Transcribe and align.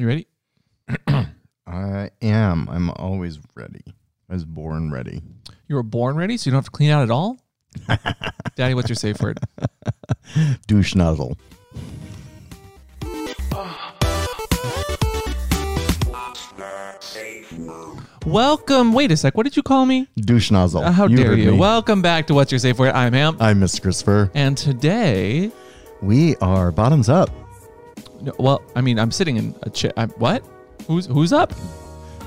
You 0.00 0.06
ready? 0.06 0.26
I 1.66 2.10
am. 2.22 2.68
I'm 2.70 2.88
always 2.92 3.38
ready. 3.54 3.84
I 4.30 4.32
was 4.32 4.46
born 4.46 4.90
ready. 4.90 5.20
You 5.68 5.76
were 5.76 5.82
born 5.82 6.16
ready, 6.16 6.38
so 6.38 6.48
you 6.48 6.52
don't 6.52 6.56
have 6.56 6.64
to 6.64 6.70
clean 6.70 6.88
out 6.88 7.02
at 7.02 7.10
all? 7.10 7.36
Daddy, 8.56 8.72
what's 8.72 8.88
your 8.88 8.96
safe 8.96 9.20
word? 9.20 9.40
Douche 10.66 10.94
nozzle. 10.94 11.36
Welcome. 18.24 18.94
Wait 18.94 19.12
a 19.12 19.18
sec. 19.18 19.36
What 19.36 19.42
did 19.42 19.54
you 19.54 19.62
call 19.62 19.84
me? 19.84 20.08
Douche 20.16 20.50
nozzle. 20.50 20.82
Uh, 20.82 20.92
how 20.92 21.08
dare 21.08 21.34
you? 21.34 21.52
me. 21.52 21.58
Welcome 21.58 22.00
back 22.00 22.26
to 22.28 22.34
What's 22.34 22.50
Your 22.50 22.58
Safe 22.58 22.78
Word. 22.78 22.92
I'm 22.92 23.12
Amp. 23.12 23.42
I'm 23.42 23.60
Mr. 23.60 23.82
Christopher. 23.82 24.30
and 24.32 24.56
today, 24.56 25.52
We 26.00 26.36
are 26.36 26.72
bottoms 26.72 27.10
up. 27.10 27.28
No, 28.22 28.32
well, 28.38 28.62
I 28.74 28.80
mean, 28.80 28.98
I'm 28.98 29.10
sitting 29.10 29.36
in 29.36 29.54
a 29.62 29.70
chair. 29.70 29.92
I'm, 29.96 30.10
what? 30.10 30.44
Who's 30.86 31.06
who's 31.06 31.32
up? 31.32 31.52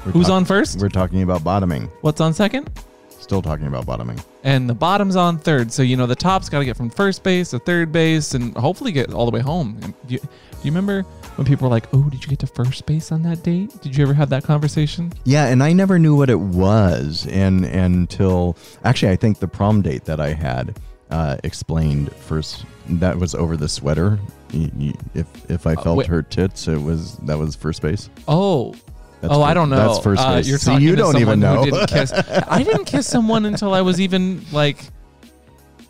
We're 0.05 0.11
Who's 0.11 0.27
talk- 0.27 0.35
on 0.35 0.45
first? 0.45 0.79
We're 0.79 0.89
talking 0.89 1.21
about 1.23 1.43
bottoming. 1.43 1.89
What's 2.01 2.19
on 2.21 2.33
second? 2.33 2.69
Still 3.09 3.41
talking 3.41 3.67
about 3.67 3.85
bottoming. 3.85 4.19
And 4.43 4.69
the 4.69 4.73
bottom's 4.73 5.15
on 5.15 5.39
third. 5.39 5.71
So, 5.71 5.81
you 5.81 5.95
know, 5.95 6.05
the 6.05 6.15
top's 6.15 6.49
got 6.49 6.59
to 6.59 6.65
get 6.65 6.75
from 6.75 6.89
first 6.89 7.23
base 7.23 7.51
to 7.51 7.59
third 7.59 7.93
base 7.93 8.33
and 8.33 8.53
hopefully 8.57 8.91
get 8.91 9.13
all 9.13 9.25
the 9.25 9.31
way 9.31 9.39
home. 9.39 9.79
And 9.81 9.93
Do 10.07 10.15
you, 10.15 10.19
do 10.19 10.27
you 10.63 10.71
remember 10.71 11.03
when 11.37 11.47
people 11.47 11.69
were 11.69 11.73
like, 11.73 11.87
oh, 11.93 12.03
did 12.09 12.21
you 12.21 12.27
get 12.29 12.39
to 12.39 12.47
first 12.47 12.85
base 12.85 13.13
on 13.13 13.23
that 13.23 13.41
date? 13.43 13.81
Did 13.81 13.95
you 13.95 14.03
ever 14.03 14.13
have 14.13 14.29
that 14.31 14.43
conversation? 14.43 15.13
Yeah, 15.23 15.45
and 15.47 15.63
I 15.63 15.71
never 15.71 15.97
knew 15.97 16.17
what 16.17 16.29
it 16.29 16.39
was, 16.41 17.25
and 17.31 17.63
until 17.65 18.57
actually, 18.83 19.13
I 19.13 19.15
think 19.15 19.39
the 19.39 19.47
prom 19.47 19.81
date 19.81 20.03
that 20.03 20.19
I 20.19 20.33
had 20.33 20.77
uh, 21.09 21.37
explained 21.45 22.13
first. 22.13 22.65
That 22.89 23.17
was 23.17 23.33
over 23.35 23.55
the 23.55 23.69
sweater. 23.69 24.19
If 24.53 25.27
if 25.49 25.67
I 25.67 25.75
felt 25.75 25.97
wait. 25.97 26.07
her 26.07 26.21
tits, 26.21 26.67
it 26.67 26.81
was 26.81 27.17
that 27.19 27.37
was 27.37 27.55
first 27.55 27.81
base. 27.81 28.09
Oh, 28.27 28.73
That's 29.21 29.33
oh, 29.33 29.41
I 29.41 29.53
don't 29.53 29.69
know. 29.69 29.75
That's 29.93 29.99
first 30.03 30.21
Uh, 30.21 30.35
base. 30.35 30.47
you're 30.47 30.57
so 30.57 30.71
talking 30.71 30.87
you 30.87 30.95
don't 30.95 31.17
even 31.17 31.39
know. 31.39 31.63
Didn't 31.65 31.87
kiss. 31.87 32.11
I 32.47 32.63
didn't 32.63 32.85
kiss 32.85 33.07
someone 33.07 33.45
until 33.45 33.73
I 33.73 33.81
was 33.81 33.99
even 33.99 34.45
like, 34.51 34.83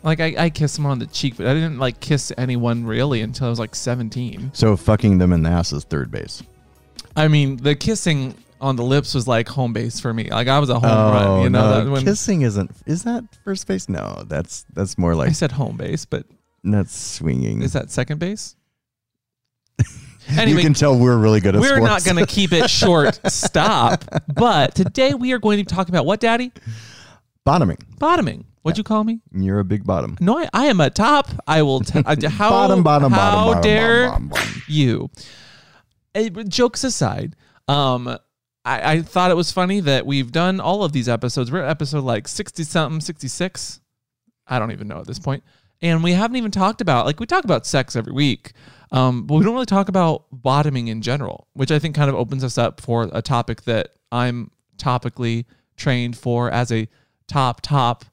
like 0.02 0.20
I, 0.20 0.34
I 0.38 0.50
kissed 0.50 0.74
someone 0.76 0.92
on 0.92 0.98
the 0.98 1.06
cheek, 1.06 1.36
but 1.36 1.46
I 1.46 1.54
didn't 1.54 1.78
like 1.78 2.00
kiss 2.00 2.32
anyone 2.38 2.84
really 2.84 3.20
until 3.20 3.46
I 3.46 3.50
was 3.50 3.58
like 3.58 3.74
17. 3.74 4.50
so 4.54 4.76
fucking 4.76 5.18
them 5.18 5.32
in 5.32 5.42
the 5.42 5.50
ass 5.50 5.72
is 5.72 5.84
third 5.84 6.10
base. 6.10 6.42
I 7.16 7.28
mean, 7.28 7.56
the 7.58 7.74
kissing 7.74 8.34
on 8.60 8.76
the 8.76 8.82
lips 8.82 9.14
was 9.14 9.28
like 9.28 9.48
home 9.48 9.72
base 9.72 10.00
for 10.00 10.12
me. 10.14 10.30
Like 10.30 10.48
I 10.48 10.58
was 10.58 10.70
a 10.70 10.78
home 10.80 10.90
run, 10.90 11.42
you 11.42 11.50
know. 11.50 11.58
Oh, 11.64 11.70
no, 11.78 11.84
that 11.84 11.90
when 11.90 12.04
kissing 12.04 12.42
isn't. 12.42 12.70
Is 12.86 13.04
that 13.04 13.24
first 13.44 13.66
base? 13.66 13.88
No, 13.88 14.24
that's 14.26 14.64
that's 14.72 14.96
more 14.96 15.14
like 15.14 15.28
I 15.28 15.32
said 15.32 15.52
home 15.52 15.76
base, 15.76 16.04
but 16.06 16.24
that's 16.62 16.96
swinging. 16.96 17.60
is 17.62 17.74
that 17.74 17.90
second 17.90 18.18
base? 18.20 18.56
you 20.46 20.56
can 20.56 20.74
tell 20.74 20.98
we're 20.98 21.16
really 21.16 21.40
good 21.40 21.54
at 21.54 21.60
we're 21.60 21.80
not 21.80 22.04
going 22.04 22.16
to 22.16 22.26
keep 22.26 22.52
it 22.52 22.70
short. 22.70 23.20
Stop. 23.30 24.04
But 24.32 24.74
today 24.74 25.14
we 25.14 25.32
are 25.32 25.38
going 25.38 25.58
to 25.58 25.64
talk 25.64 25.88
about 25.88 26.06
what, 26.06 26.20
Daddy? 26.20 26.52
bottoming. 27.44 27.78
Bottoming. 27.98 28.46
What'd 28.62 28.78
you 28.78 28.84
call 28.84 29.04
me? 29.04 29.20
You're 29.30 29.60
a 29.60 29.64
big 29.64 29.84
bottom. 29.84 30.16
No, 30.20 30.38
I, 30.38 30.48
I 30.54 30.66
am 30.66 30.80
a 30.80 30.88
top. 30.88 31.28
I 31.46 31.60
will. 31.62 31.80
T- 31.80 32.02
I- 32.06 32.16
how 32.28 32.48
bottom, 32.48 32.82
bottom, 32.82 33.12
how 33.12 33.52
bottom, 33.52 33.62
dare 33.62 34.08
bottom, 34.08 34.28
bottom, 34.28 34.46
bottom. 34.48 34.62
you? 34.68 35.10
Eh, 36.14 36.30
jokes 36.48 36.82
aside, 36.84 37.36
um, 37.68 38.08
I, 38.64 38.92
I 38.92 39.02
thought 39.02 39.30
it 39.30 39.36
was 39.36 39.52
funny 39.52 39.80
that 39.80 40.06
we've 40.06 40.32
done 40.32 40.60
all 40.60 40.82
of 40.82 40.92
these 40.92 41.08
episodes. 41.08 41.52
We're 41.52 41.62
at 41.62 41.68
episode 41.68 42.04
like 42.04 42.26
sixty 42.26 42.62
something, 42.64 43.00
sixty 43.02 43.28
six. 43.28 43.80
I 44.46 44.58
don't 44.58 44.72
even 44.72 44.88
know 44.88 45.00
at 45.00 45.06
this 45.06 45.18
point, 45.18 45.44
and 45.82 46.02
we 46.02 46.12
haven't 46.12 46.36
even 46.36 46.50
talked 46.50 46.80
about 46.80 47.06
like 47.06 47.20
we 47.20 47.26
talk 47.26 47.44
about 47.44 47.66
sex 47.66 47.96
every 47.96 48.12
week, 48.12 48.52
um, 48.92 49.26
but 49.26 49.34
we 49.34 49.44
don't 49.44 49.54
really 49.54 49.66
talk 49.66 49.88
about 49.88 50.24
bottoming 50.32 50.88
in 50.88 51.02
general, 51.02 51.48
which 51.54 51.70
I 51.70 51.78
think 51.78 51.94
kind 51.94 52.08
of 52.08 52.16
opens 52.16 52.44
us 52.44 52.58
up 52.58 52.80
for 52.80 53.08
a 53.12 53.20
topic 53.20 53.62
that 53.62 53.90
I'm 54.12 54.50
topically 54.76 55.44
trained 55.76 56.16
for 56.16 56.50
as 56.50 56.70
a 56.72 56.88
top 57.26 57.60
top. 57.60 58.04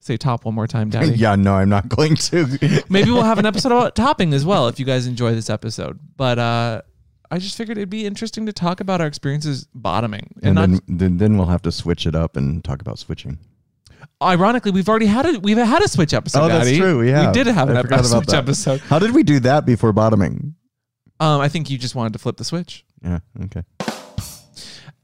Say 0.00 0.18
top 0.18 0.44
one 0.44 0.54
more 0.54 0.66
time, 0.66 0.90
Daddy. 0.90 1.12
Yeah, 1.16 1.34
no, 1.34 1.54
I'm 1.54 1.70
not 1.70 1.88
going 1.88 2.14
to. 2.16 2.84
Maybe 2.90 3.10
we'll 3.10 3.22
have 3.22 3.38
an 3.38 3.46
episode 3.46 3.72
about 3.72 3.94
topping 3.96 4.34
as 4.34 4.44
well 4.44 4.68
if 4.68 4.78
you 4.78 4.84
guys 4.84 5.06
enjoy 5.06 5.34
this 5.34 5.48
episode. 5.48 5.98
But 6.16 6.38
uh, 6.38 6.82
I 7.30 7.38
just 7.38 7.56
figured 7.56 7.78
it'd 7.78 7.88
be 7.88 8.04
interesting 8.04 8.44
to 8.46 8.52
talk 8.52 8.80
about 8.80 9.00
our 9.00 9.06
experiences 9.06 9.66
bottoming. 9.74 10.34
And, 10.42 10.58
and 10.58 10.72
not, 10.72 10.80
then, 10.86 10.98
then 10.98 11.18
then 11.18 11.38
we'll 11.38 11.46
have 11.46 11.62
to 11.62 11.72
switch 11.72 12.06
it 12.06 12.14
up 12.14 12.36
and 12.36 12.62
talk 12.62 12.82
about 12.82 12.98
switching. 12.98 13.38
Ironically, 14.22 14.70
we've 14.70 14.88
already 14.88 15.06
had 15.06 15.26
a 15.26 15.38
we've 15.40 15.56
had 15.58 15.82
a 15.82 15.88
switch 15.88 16.12
episode. 16.14 16.40
Oh, 16.44 16.48
that's 16.48 16.64
Daddy. 16.66 16.78
true, 16.78 16.98
we 17.00 17.08
have. 17.10 17.32
did 17.34 17.46
have 17.46 17.68
an 17.70 17.76
I 17.76 17.80
ep- 17.80 17.86
forgot 17.86 17.96
a 18.04 18.08
about 18.08 18.10
switch 18.22 18.26
that. 18.28 18.36
episode. 18.36 18.80
How 18.80 18.98
did 18.98 19.14
we 19.14 19.22
do 19.22 19.40
that 19.40 19.66
before 19.66 19.92
bottoming? 19.92 20.54
Um, 21.20 21.40
I 21.40 21.48
think 21.48 21.70
you 21.70 21.78
just 21.78 21.94
wanted 21.94 22.12
to 22.14 22.18
flip 22.18 22.36
the 22.36 22.44
switch. 22.44 22.84
Yeah, 23.02 23.20
okay. 23.44 23.62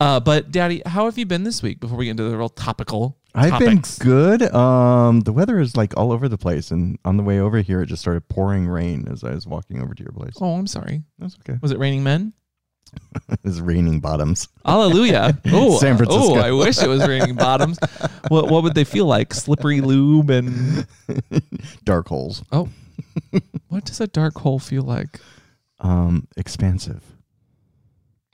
Uh, 0.00 0.18
but 0.18 0.50
Daddy, 0.50 0.80
how 0.86 1.04
have 1.04 1.18
you 1.18 1.26
been 1.26 1.44
this 1.44 1.62
week? 1.62 1.78
Before 1.78 1.98
we 1.98 2.06
get 2.06 2.12
into 2.12 2.22
the 2.24 2.36
real 2.36 2.48
topical 2.48 3.18
I've 3.34 3.50
topics. 3.50 3.98
been 3.98 4.08
good. 4.08 4.54
Um, 4.54 5.20
the 5.20 5.32
weather 5.32 5.60
is 5.60 5.76
like 5.76 5.94
all 5.96 6.10
over 6.10 6.26
the 6.26 6.38
place, 6.38 6.70
and 6.70 6.98
on 7.04 7.18
the 7.18 7.22
way 7.22 7.38
over 7.38 7.60
here, 7.60 7.82
it 7.82 7.86
just 7.86 8.00
started 8.00 8.26
pouring 8.28 8.66
rain 8.66 9.06
as 9.10 9.22
I 9.22 9.34
was 9.34 9.46
walking 9.46 9.82
over 9.82 9.94
to 9.94 10.02
your 10.02 10.12
place. 10.12 10.32
Oh, 10.40 10.54
I'm 10.54 10.66
sorry. 10.66 11.02
That's 11.18 11.36
okay. 11.46 11.58
Was 11.60 11.70
it 11.70 11.78
raining 11.78 12.02
men? 12.02 12.32
It's 13.44 13.60
raining 13.60 14.00
bottoms. 14.00 14.48
Hallelujah. 14.64 15.38
Oh, 15.46 15.78
San 15.78 15.96
Francisco. 15.96 16.34
Oh, 16.34 16.38
I 16.38 16.50
wish 16.52 16.82
it 16.82 16.88
was 16.88 17.06
raining 17.06 17.34
bottoms. 17.36 17.78
what 18.28 18.48
what 18.48 18.62
would 18.62 18.74
they 18.74 18.84
feel 18.84 19.06
like? 19.06 19.32
Slippery 19.34 19.80
lube 19.80 20.30
and 20.30 20.86
Dark 21.84 22.08
holes. 22.08 22.42
Oh, 22.52 22.68
what 23.68 23.84
does 23.84 24.00
a 24.00 24.06
dark 24.06 24.36
hole 24.38 24.58
feel 24.58 24.82
like? 24.82 25.20
Um, 25.80 26.26
expansive. 26.36 27.02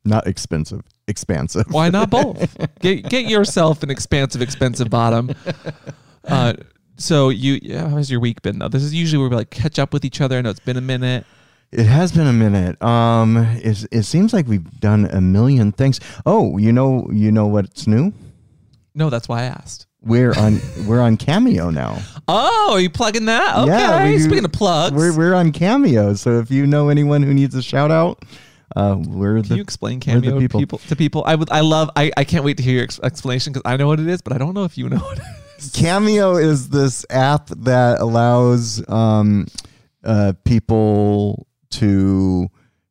Not 0.04 0.26
expensive. 0.26 0.82
Expansive. 1.08 1.66
Why 1.70 1.90
not 1.90 2.10
both? 2.10 2.56
get 2.80 3.08
get 3.08 3.26
yourself 3.26 3.82
an 3.82 3.90
expansive, 3.90 4.42
expensive 4.42 4.90
bottom. 4.90 5.30
Uh, 6.24 6.54
so 6.96 7.28
you, 7.28 7.58
yeah, 7.62 7.88
how's 7.88 8.10
your 8.10 8.20
week 8.20 8.42
been 8.42 8.58
though? 8.58 8.68
This 8.68 8.82
is 8.82 8.94
usually 8.94 9.20
where 9.20 9.28
we 9.28 9.36
like 9.36 9.50
catch 9.50 9.78
up 9.78 9.92
with 9.92 10.04
each 10.04 10.20
other. 10.20 10.38
I 10.38 10.40
know 10.42 10.50
it's 10.50 10.60
been 10.60 10.76
a 10.76 10.80
minute. 10.82 11.26
It 11.72 11.84
has 11.84 12.12
been 12.12 12.26
a 12.26 12.32
minute. 12.32 12.80
Um, 12.82 13.36
it, 13.36 13.84
it 13.90 14.02
seems 14.04 14.32
like 14.32 14.46
we've 14.46 14.70
done 14.80 15.06
a 15.06 15.20
million 15.20 15.72
things. 15.72 16.00
Oh, 16.24 16.58
you 16.58 16.72
know, 16.72 17.08
you 17.12 17.32
know 17.32 17.46
what's 17.48 17.86
new? 17.86 18.12
No, 18.94 19.10
that's 19.10 19.28
why 19.28 19.40
I 19.42 19.44
asked. 19.44 19.86
We're 20.00 20.32
on 20.38 20.60
we're 20.86 21.00
on 21.00 21.16
Cameo 21.16 21.70
now. 21.70 21.98
Oh, 22.28 22.70
are 22.74 22.80
you 22.80 22.88
plugging 22.90 23.26
that? 23.26 23.56
Okay. 23.58 23.70
Yeah, 23.70 24.04
we- 24.04 24.18
Speaking 24.20 24.44
of 24.44 24.52
plugs, 24.52 24.94
We're 24.94 25.14
we're 25.16 25.34
on 25.34 25.52
Cameo. 25.52 26.14
So 26.14 26.38
if 26.38 26.50
you 26.50 26.66
know 26.66 26.88
anyone 26.88 27.22
who 27.22 27.34
needs 27.34 27.54
a 27.54 27.62
shout 27.62 27.90
out, 27.90 28.24
uh, 28.74 28.96
we're 28.98 29.40
can 29.40 29.48
the 29.48 29.56
you 29.56 29.62
explain 29.62 29.98
the 29.98 30.04
cameo 30.06 30.34
to 30.34 30.40
people. 30.40 30.60
people. 30.60 30.78
to 30.78 30.96
people? 30.96 31.24
I 31.26 31.34
would. 31.34 31.50
I 31.50 31.60
love. 31.60 31.90
I, 31.96 32.12
I 32.16 32.24
can't 32.24 32.44
wait 32.44 32.56
to 32.58 32.62
hear 32.62 32.74
your 32.74 32.84
ex- 32.84 33.00
explanation 33.02 33.52
because 33.52 33.68
I 33.70 33.76
know 33.76 33.88
what 33.88 34.00
it 34.00 34.06
is, 34.06 34.22
but 34.22 34.32
I 34.32 34.38
don't 34.38 34.54
know 34.54 34.64
if 34.64 34.78
you 34.78 34.88
know 34.88 34.98
what 34.98 35.18
it 35.18 35.24
is. 35.58 35.72
Cameo 35.72 36.36
is 36.36 36.68
this 36.68 37.04
app 37.10 37.48
that 37.48 38.00
allows 38.00 38.86
um, 38.88 39.46
uh, 40.04 40.32
people 40.44 41.45
to 41.70 42.48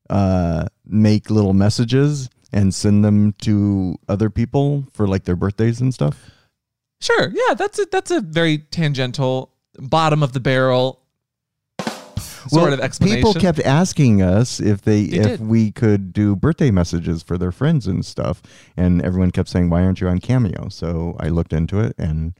uh, 0.09 0.65
make 0.85 1.29
little 1.29 1.53
messages 1.53 2.29
and 2.53 2.73
send 2.73 3.03
them 3.03 3.33
to 3.41 3.97
other 4.07 4.29
people 4.29 4.85
for 4.93 5.07
like 5.07 5.25
their 5.25 5.35
birthdays 5.35 5.81
and 5.81 5.93
stuff. 5.93 6.29
Sure. 7.01 7.31
Yeah, 7.33 7.53
that's 7.55 7.79
a 7.79 7.85
that's 7.91 8.11
a 8.11 8.21
very 8.21 8.59
tangential, 8.59 9.51
bottom 9.77 10.23
of 10.23 10.33
the 10.33 10.39
barrel 10.39 11.01
sort 12.47 12.73
of 12.73 12.79
explanation. 12.79 13.17
People 13.17 13.33
kept 13.33 13.59
asking 13.59 14.21
us 14.21 14.59
if 14.59 14.81
they, 14.81 15.05
They 15.05 15.17
if 15.17 15.25
did. 15.25 15.47
we 15.47 15.71
could 15.71 16.13
do 16.13 16.35
birthday 16.35 16.71
messages 16.71 17.23
for 17.23 17.37
their 17.37 17.51
friends 17.51 17.87
and 17.87 18.05
stuff, 18.05 18.41
and 18.77 19.01
everyone 19.01 19.31
kept 19.31 19.49
saying, 19.49 19.69
"Why 19.69 19.83
aren't 19.83 20.01
you 20.01 20.07
on 20.07 20.19
Cameo?" 20.19 20.69
So 20.69 21.15
I 21.19 21.29
looked 21.29 21.53
into 21.53 21.79
it, 21.79 21.95
and 21.97 22.33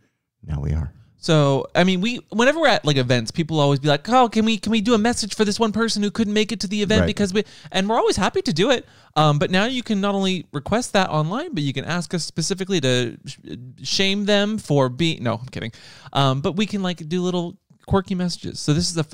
now 0.44 0.62
we 0.62 0.72
are. 0.74 0.94
So 1.26 1.66
I 1.74 1.84
mean, 1.84 2.02
we 2.02 2.18
whenever 2.30 2.60
we're 2.60 2.68
at 2.68 2.86
like 2.86 2.98
events, 2.98 3.32
people 3.32 3.60
always 3.60 3.80
be 3.80 3.88
like, 3.88 4.08
"Oh, 4.10 4.30
can 4.30 4.46
we 4.46 4.60
can 4.60 4.72
we 4.72 4.80
do 4.80 4.94
a 4.94 5.00
message 5.00 5.34
for 5.34 5.44
this 5.44 5.60
one 5.60 5.72
person 5.72 6.04
who 6.04 6.12
couldn't 6.12 6.34
make 6.36 6.52
it 6.52 6.60
to 6.60 6.68
the 6.68 6.84
event 6.84 7.00
Right. 7.02 7.08
because 7.08 7.34
we?" 7.34 7.44
And 7.72 7.90
we're 7.90 7.98
always 7.98 8.16
happy 8.16 8.44
to 8.44 8.54
do 8.54 8.70
it. 8.70 8.86
Um, 9.16 9.40
but 9.40 9.50
now 9.50 9.66
you 9.66 9.82
can 9.82 10.00
not 10.00 10.14
only 10.14 10.46
request 10.54 10.94
that 10.94 11.10
online, 11.10 11.56
but 11.56 11.64
you 11.64 11.74
can 11.74 11.84
ask 11.84 12.14
us 12.14 12.24
specifically 12.24 12.80
to 12.82 13.18
sh- 13.26 13.38
shame 13.82 14.26
them 14.26 14.60
for 14.60 14.88
being. 14.88 15.24
No, 15.24 15.34
I'm 15.42 15.48
kidding. 15.48 15.72
Um, 16.14 16.42
but 16.42 16.52
we 16.58 16.68
can 16.68 16.84
like 16.84 17.10
do 17.10 17.24
little 17.24 17.58
quirky 17.88 18.14
messages. 18.14 18.60
So 18.60 18.76
this 18.76 18.92
is 18.92 18.96
a 18.96 19.00
f- 19.00 19.10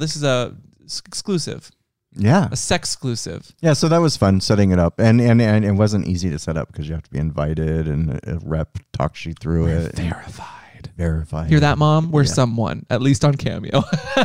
this 0.00 0.16
is 0.16 0.24
a 0.24 0.56
exclusive, 1.06 1.70
Yeah, 2.16 2.48
a 2.50 2.56
sex 2.56 2.88
exclusive. 2.92 3.52
yeah. 3.60 3.72
So 3.74 3.88
that 3.88 3.98
was 3.98 4.16
fun 4.16 4.40
setting 4.40 4.70
it 4.70 4.78
up, 4.78 4.98
and 4.98 5.20
and 5.20 5.40
and 5.42 5.64
it 5.64 5.72
wasn't 5.72 6.06
easy 6.08 6.30
to 6.30 6.38
set 6.38 6.56
up 6.56 6.68
because 6.72 6.88
you 6.88 6.94
have 6.94 7.02
to 7.04 7.10
be 7.10 7.18
invited, 7.18 7.86
and 7.88 8.20
a 8.26 8.38
rep 8.44 8.78
talks 8.92 9.24
you 9.26 9.34
through 9.34 9.66
it, 9.68 9.98
and 9.98 10.08
Verified. 10.10 10.90
verify. 10.96 11.46
Hear 11.48 11.60
that, 11.60 11.78
mom? 11.78 12.10
We're 12.10 12.22
Yeah. 12.22 12.32
someone, 12.32 12.86
at 12.90 13.02
least 13.02 13.24
on 13.24 13.34
Cameo. 13.34 13.82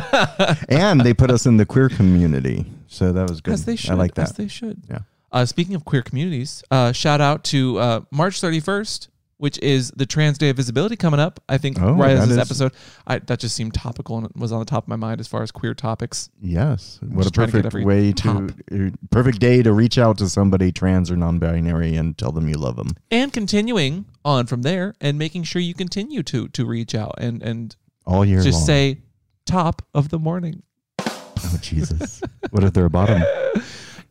and 0.68 1.00
they 1.00 1.14
put 1.14 1.30
us 1.30 1.46
in 1.46 1.56
the 1.56 1.66
queer 1.66 1.88
community, 1.88 2.66
so 2.88 3.12
that 3.12 3.28
was 3.28 3.40
good. 3.40 3.54
As 3.54 3.64
they 3.64 3.76
should. 3.76 3.90
I 3.90 3.94
like 3.94 4.14
that. 4.14 4.30
As 4.30 4.32
they 4.32 4.48
should. 4.48 4.82
Yeah. 4.88 5.00
Uh, 5.30 5.46
speaking 5.46 5.74
of 5.74 5.84
queer 5.84 6.02
communities, 6.02 6.62
uh, 6.70 6.92
shout 6.92 7.20
out 7.20 7.42
to 7.44 7.78
uh, 7.78 8.00
March 8.10 8.40
31st 8.40 9.08
which 9.42 9.58
is 9.58 9.90
the 9.96 10.06
Trans 10.06 10.38
Day 10.38 10.50
of 10.50 10.56
Visibility 10.56 10.94
coming 10.94 11.18
up. 11.18 11.40
I 11.48 11.58
think 11.58 11.82
Oh, 11.82 11.94
right 11.94 12.12
as 12.12 12.28
this 12.28 12.30
is- 12.30 12.38
episode, 12.38 12.72
I, 13.08 13.18
that 13.18 13.40
just 13.40 13.56
seemed 13.56 13.74
topical 13.74 14.16
and 14.18 14.28
was 14.36 14.52
on 14.52 14.60
the 14.60 14.64
top 14.64 14.84
of 14.84 14.88
my 14.88 14.94
mind 14.94 15.18
as 15.18 15.26
far 15.26 15.42
as 15.42 15.50
queer 15.50 15.74
topics. 15.74 16.30
Yes. 16.40 17.00
What 17.02 17.12
a 17.12 17.30
Just 17.30 17.34
to 17.34 17.40
perfect 17.40 17.66
every 17.66 17.84
way 17.84 18.12
to, 18.12 18.30
uh, 18.70 18.90
perfect 19.10 19.40
day 19.40 19.60
to 19.64 19.72
reach 19.72 19.98
out 19.98 20.18
to 20.18 20.28
somebody 20.28 20.70
trans 20.70 21.10
or 21.10 21.16
non 21.16 21.40
binary 21.40 21.96
and 21.96 22.16
tell 22.16 22.30
them 22.30 22.48
you 22.48 22.54
love 22.54 22.76
them. 22.76 22.90
And 23.10 23.32
continuing 23.32 24.04
on 24.24 24.46
from 24.46 24.62
there 24.62 24.94
and 25.00 25.18
making 25.18 25.42
sure 25.42 25.60
you 25.60 25.74
continue 25.74 26.22
to 26.22 26.46
to 26.46 26.64
reach 26.64 26.94
out 26.94 27.16
and 27.18 27.42
and 27.42 27.74
All 28.06 28.24
year 28.24 28.42
just 28.42 28.58
long. 28.58 28.66
say 28.66 28.98
top 29.44 29.82
of 29.92 30.10
the 30.10 30.20
morning. 30.20 30.62
oh, 31.00 31.58
Jesus. 31.60 32.22
what 32.50 32.62
if 32.62 32.72
they're 32.74 32.84
a 32.84 32.90
bottom? 32.90 33.22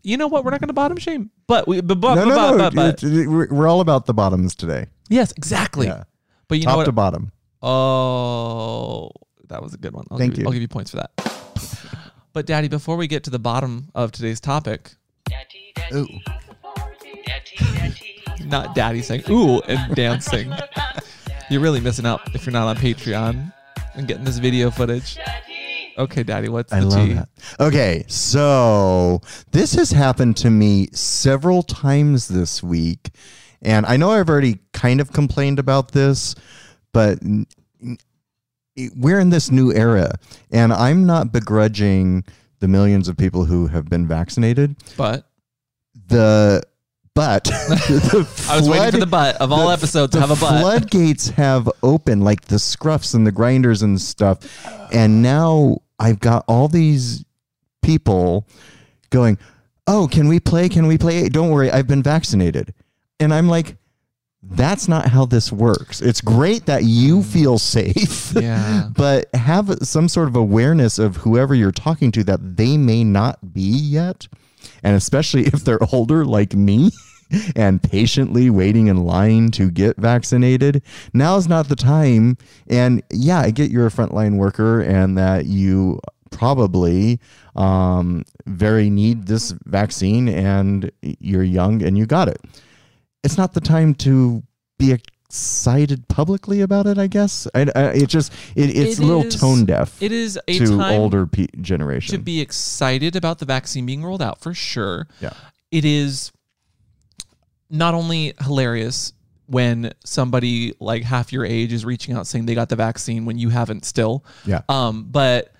You 0.03 0.17
know 0.17 0.25
what? 0.27 0.43
We're 0.43 0.49
not 0.49 0.59
going 0.61 0.69
to 0.69 0.73
bottom 0.73 0.97
shame, 0.97 1.29
but 1.45 1.67
we 1.67 1.79
but, 1.79 2.01
but, 2.01 2.15
no, 2.15 2.25
but, 2.25 2.57
no, 2.57 2.57
but, 2.57 2.73
but- 2.73 3.03
we're 3.03 3.47
we're 3.53 3.67
all 3.67 3.81
about 3.81 4.07
the 4.07 4.15
bottoms 4.15 4.55
today. 4.55 4.87
Yes, 5.11 5.31
exactly. 5.33 5.87
Yeah. 5.87 6.03
But 6.47 6.57
you 6.57 6.65
know 6.65 6.71
Top 6.71 6.77
what? 6.77 6.85
to 6.85 6.91
bottom. 6.91 7.31
Oh, 7.61 9.11
that 9.47 9.61
was 9.61 9.73
a 9.73 9.77
good 9.77 9.93
one. 9.93 10.05
I'll 10.09 10.17
Thank 10.17 10.33
give, 10.33 10.39
you. 10.41 10.45
I'll 10.47 10.51
give 10.51 10.61
you 10.61 10.67
points 10.67 10.91
for 10.91 10.97
that. 10.97 11.11
But 12.33 12.45
Daddy, 12.45 12.67
before 12.69 12.95
we 12.95 13.07
get 13.07 13.23
to 13.25 13.29
the 13.29 13.39
bottom 13.39 13.89
of 13.93 14.11
today's 14.11 14.39
topic, 14.39 14.91
Ooh. 15.93 16.07
not 18.45 18.73
Daddy 18.73 19.01
saying 19.01 19.23
ooh 19.29 19.59
and 19.61 19.93
dancing. 19.95 20.51
You're 21.49 21.61
really 21.61 21.81
missing 21.81 22.05
out 22.05 22.33
if 22.33 22.45
you're 22.45 22.53
not 22.53 22.67
on 22.67 22.77
Patreon 22.77 23.53
and 23.95 24.07
getting 24.07 24.23
this 24.23 24.37
video 24.37 24.71
footage. 24.71 25.17
Okay, 25.97 26.23
Daddy, 26.23 26.47
what's 26.47 26.71
the 26.71 26.77
I 26.77 26.79
love 26.79 27.07
tea? 27.07 27.13
that. 27.13 27.29
Okay, 27.59 28.05
so 28.07 29.21
this 29.51 29.75
has 29.75 29.91
happened 29.91 30.37
to 30.37 30.49
me 30.49 30.87
several 30.93 31.63
times 31.63 32.29
this 32.29 32.63
week. 32.63 33.09
And 33.61 33.85
I 33.85 33.97
know 33.97 34.11
I've 34.11 34.29
already 34.29 34.59
kind 34.73 34.99
of 35.01 35.11
complained 35.13 35.59
about 35.59 35.91
this, 35.91 36.35
but 36.93 37.19
we're 38.95 39.19
in 39.19 39.29
this 39.29 39.51
new 39.51 39.71
era. 39.73 40.15
And 40.51 40.73
I'm 40.73 41.05
not 41.05 41.31
begrudging 41.31 42.23
the 42.59 42.67
millions 42.67 43.07
of 43.07 43.17
people 43.17 43.45
who 43.45 43.67
have 43.67 43.89
been 43.89 44.07
vaccinated. 44.07 44.75
But 44.97 45.27
The 46.07 46.63
but 47.13 47.43
the 47.45 48.47
I 48.49 48.57
was 48.57 48.69
waiting 48.69 48.91
for 48.91 48.97
the 48.99 49.05
butt 49.05 49.35
of 49.37 49.51
all 49.51 49.67
the- 49.67 49.73
episodes 49.73 50.13
to 50.13 50.19
have 50.21 50.31
a 50.31 50.35
butt. 50.35 50.61
floodgates 50.61 51.29
have 51.29 51.69
opened, 51.83 52.23
like 52.23 52.41
the 52.45 52.55
scruffs 52.55 53.13
and 53.13 53.27
the 53.27 53.31
Grindrs 53.31 53.83
and 53.83 53.99
stuff. 53.99 54.39
And 54.93 55.21
now 55.21 55.79
I've 55.99 56.19
got 56.19 56.45
all 56.47 56.67
these 56.67 57.25
people 57.81 58.47
going, 59.09 59.37
Oh, 59.87 60.07
can 60.09 60.27
we 60.27 60.39
play? 60.39 60.69
Can 60.69 60.87
we 60.87 60.97
play? 60.97 61.27
Don't 61.27 61.49
worry, 61.49 61.69
I've 61.69 61.87
been 61.87 62.03
vaccinated. 62.03 62.73
And 63.21 63.33
I'm 63.33 63.47
like, 63.47 63.77
that's 64.43 64.87
not 64.87 65.07
how 65.07 65.25
this 65.25 65.51
works. 65.51 66.01
It's 66.01 66.19
great 66.19 66.65
that 66.65 66.83
you 66.83 67.23
feel 67.23 67.57
safe. 67.57 68.19
Yeah. 68.41 68.89
but 68.95 69.33
have 69.35 69.79
some 69.81 70.07
sort 70.07 70.29
of 70.29 70.37
awareness 70.37 70.97
of 70.97 71.17
whoever 71.17 71.53
you're 71.53 71.73
talking 71.73 72.11
to 72.13 72.23
that 72.23 72.55
they 72.57 72.77
may 72.77 73.03
not 73.03 73.53
be 73.53 73.61
yet. 73.61 74.27
And 74.83 74.95
especially 74.95 75.47
if 75.47 75.65
they're 75.65 75.83
older 75.93 76.23
like 76.25 76.55
me 76.55 76.91
and 77.55 77.83
patiently 77.83 78.49
waiting 78.49 78.87
in 78.87 79.03
line 79.03 79.51
to 79.51 79.69
get 79.69 79.97
vaccinated, 79.97 80.81
now's 81.13 81.47
not 81.47 81.67
the 81.67 81.75
time. 81.75 82.37
And 82.67 83.03
yeah, 83.11 83.41
I 83.41 83.51
get 83.51 83.69
you're 83.69 83.87
a 83.87 83.91
frontline 83.91 84.37
worker 84.37 84.79
and 84.79 85.17
that 85.17 85.45
you 85.45 85.99
probably 86.31 87.19
um, 87.57 88.23
very 88.47 88.89
need 88.89 89.27
this 89.27 89.51
vaccine 89.65 90.29
and 90.29 90.89
you're 91.01 91.43
young 91.43 91.83
and 91.83 91.97
you 91.97 92.05
got 92.05 92.29
it. 92.29 92.39
It's 93.23 93.37
not 93.37 93.53
the 93.53 93.61
time 93.61 93.93
to 93.95 94.43
be 94.79 94.91
excited 94.91 96.07
publicly 96.07 96.61
about 96.61 96.87
it. 96.87 96.97
I 96.97 97.07
guess 97.07 97.47
I, 97.53 97.67
I, 97.75 97.81
it 97.91 98.07
just 98.09 98.33
it, 98.55 98.75
it's 98.75 98.99
It 98.99 99.03
a 99.03 99.05
little 99.05 99.25
is- 99.25 99.39
tone 99.39 99.65
deaf 99.65 100.01
It 100.01 100.11
is 100.11 100.39
a 100.47 100.57
to 100.59 100.81
older 100.95 101.25
pe- 101.27 101.47
generation. 101.61 102.15
to 102.15 102.21
be 102.21 102.41
excited 102.41 103.15
about 103.15 103.39
the 103.39 103.45
vaccine 103.45 103.85
being 103.85 104.03
rolled 104.03 104.21
out 104.21 104.41
for 104.41 104.53
sure. 104.53 105.07
Yeah. 105.19 105.33
It 105.71 105.85
is 105.85 106.31
not 107.69 107.93
only 107.93 108.33
hilarious 108.41 109.13
when 109.47 109.93
somebody 110.03 110.73
like 110.79 111.03
half 111.03 111.31
your 111.31 111.45
age 111.45 111.71
is 111.73 111.85
reaching 111.85 112.15
out 112.15 112.25
saying 112.27 112.45
they 112.45 112.55
got 112.55 112.69
the 112.69 112.75
vaccine 112.75 113.25
when 113.25 113.37
you 113.37 113.49
haven't 113.49 113.85
still. 113.85 114.25
Yeah. 114.45 114.61
Um, 114.69 115.07
but 115.09 115.53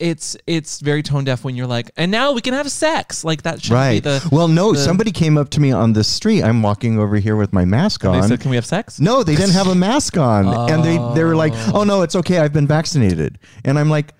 it's 0.00 0.36
it's 0.46 0.80
very 0.80 1.02
tone 1.02 1.24
deaf 1.24 1.44
when 1.44 1.54
you're 1.54 1.66
like, 1.66 1.90
and 1.96 2.10
now 2.10 2.32
we 2.32 2.40
can 2.40 2.52
have 2.54 2.70
sex. 2.70 3.24
Like 3.24 3.42
that 3.42 3.62
should 3.62 3.70
be 3.70 3.74
right. 3.74 4.02
the 4.02 4.26
well, 4.32 4.48
no, 4.48 4.72
the- 4.72 4.78
somebody 4.78 5.12
came 5.12 5.38
up 5.38 5.50
to 5.50 5.60
me 5.60 5.70
on 5.72 5.92
the 5.92 6.02
street. 6.04 6.42
I'm 6.42 6.62
walking 6.62 6.98
over 6.98 7.16
here 7.16 7.36
with 7.36 7.52
my 7.52 7.64
mask 7.64 8.04
on. 8.04 8.20
they 8.20 8.26
said, 8.26 8.40
Can 8.40 8.50
we 8.50 8.56
have 8.56 8.66
sex? 8.66 8.98
no, 9.00 9.22
they 9.22 9.36
didn't 9.36 9.52
have 9.54 9.68
a 9.68 9.74
mask 9.74 10.16
on, 10.16 10.46
and 10.70 10.82
they 10.84 10.96
they 11.14 11.24
were 11.24 11.36
like, 11.36 11.52
"Oh, 11.54 11.72
oh 11.80 11.84
no, 11.84 12.02
it's 12.02 12.16
okay. 12.16 12.38
I've 12.38 12.52
been 12.52 12.66
vaccinated." 12.66 13.38
And 13.64 13.78
I'm 13.78 13.88
like, 13.88 14.14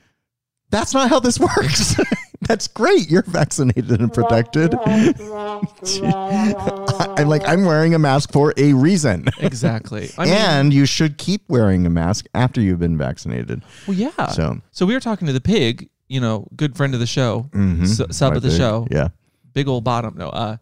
"That's 0.70 0.94
not 0.94 1.08
how 1.10 1.18
this 1.20 1.38
works." 1.56 1.96
That's 2.46 2.68
great. 2.68 3.10
You're 3.10 3.22
vaccinated 3.22 4.00
and 4.00 4.12
protected. 4.12 4.74
I'm 7.16 7.28
like, 7.28 7.46
I'm 7.48 7.64
wearing 7.64 7.94
a 7.94 7.98
mask 7.98 8.32
for 8.32 8.52
a 8.56 8.72
reason. 8.72 9.26
Exactly. 9.38 10.10
I 10.18 10.24
mean, 10.24 10.34
and 10.34 10.74
you 10.74 10.86
should 10.86 11.18
keep 11.18 11.42
wearing 11.48 11.86
a 11.86 11.90
mask 11.90 12.26
after 12.34 12.60
you've 12.60 12.78
been 12.80 12.98
vaccinated. 12.98 13.62
well, 13.86 13.96
yeah. 13.96 14.26
So, 14.28 14.60
So 14.72 14.86
we 14.86 14.94
were 14.94 15.00
talking 15.00 15.26
to 15.26 15.32
the 15.32 15.40
pig, 15.40 15.88
you 16.08 16.20
know, 16.20 16.46
good 16.56 16.76
friend 16.76 16.94
of 16.94 17.00
the 17.00 17.06
show, 17.06 17.48
mhm, 17.52 17.86
su- 17.86 18.06
sub 18.10 18.36
of 18.36 18.42
the 18.42 18.48
there. 18.48 18.58
show, 18.58 18.86
Yeah. 18.90 19.08
big 19.52 19.68
old 19.68 19.84
bottom. 19.84 20.14
No, 20.16 20.28
uh, 20.28 20.56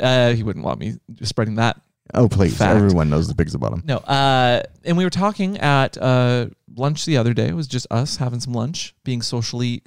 uh, 0.00 0.32
he 0.32 0.42
wouldn't 0.42 0.64
want 0.64 0.80
me 0.80 0.94
spreading 1.22 1.56
that. 1.56 1.80
Oh, 2.14 2.28
please. 2.28 2.56
Fact. 2.56 2.76
Everyone 2.76 3.08
knows 3.08 3.26
the 3.28 3.34
pig's 3.34 3.52
the 3.52 3.58
bottom. 3.58 3.82
No, 3.86 3.96
uh, 3.98 4.62
and 4.84 4.96
we 4.98 5.04
were 5.04 5.10
talking 5.10 5.56
at 5.58 5.96
uh, 5.96 6.46
lunch 6.76 7.06
the 7.06 7.16
other 7.16 7.32
day. 7.32 7.46
It 7.48 7.54
was 7.56 7.66
just 7.66 7.86
us 7.90 8.16
having 8.16 8.40
some 8.40 8.52
lunch, 8.52 8.94
being 9.04 9.22
socially, 9.22 9.82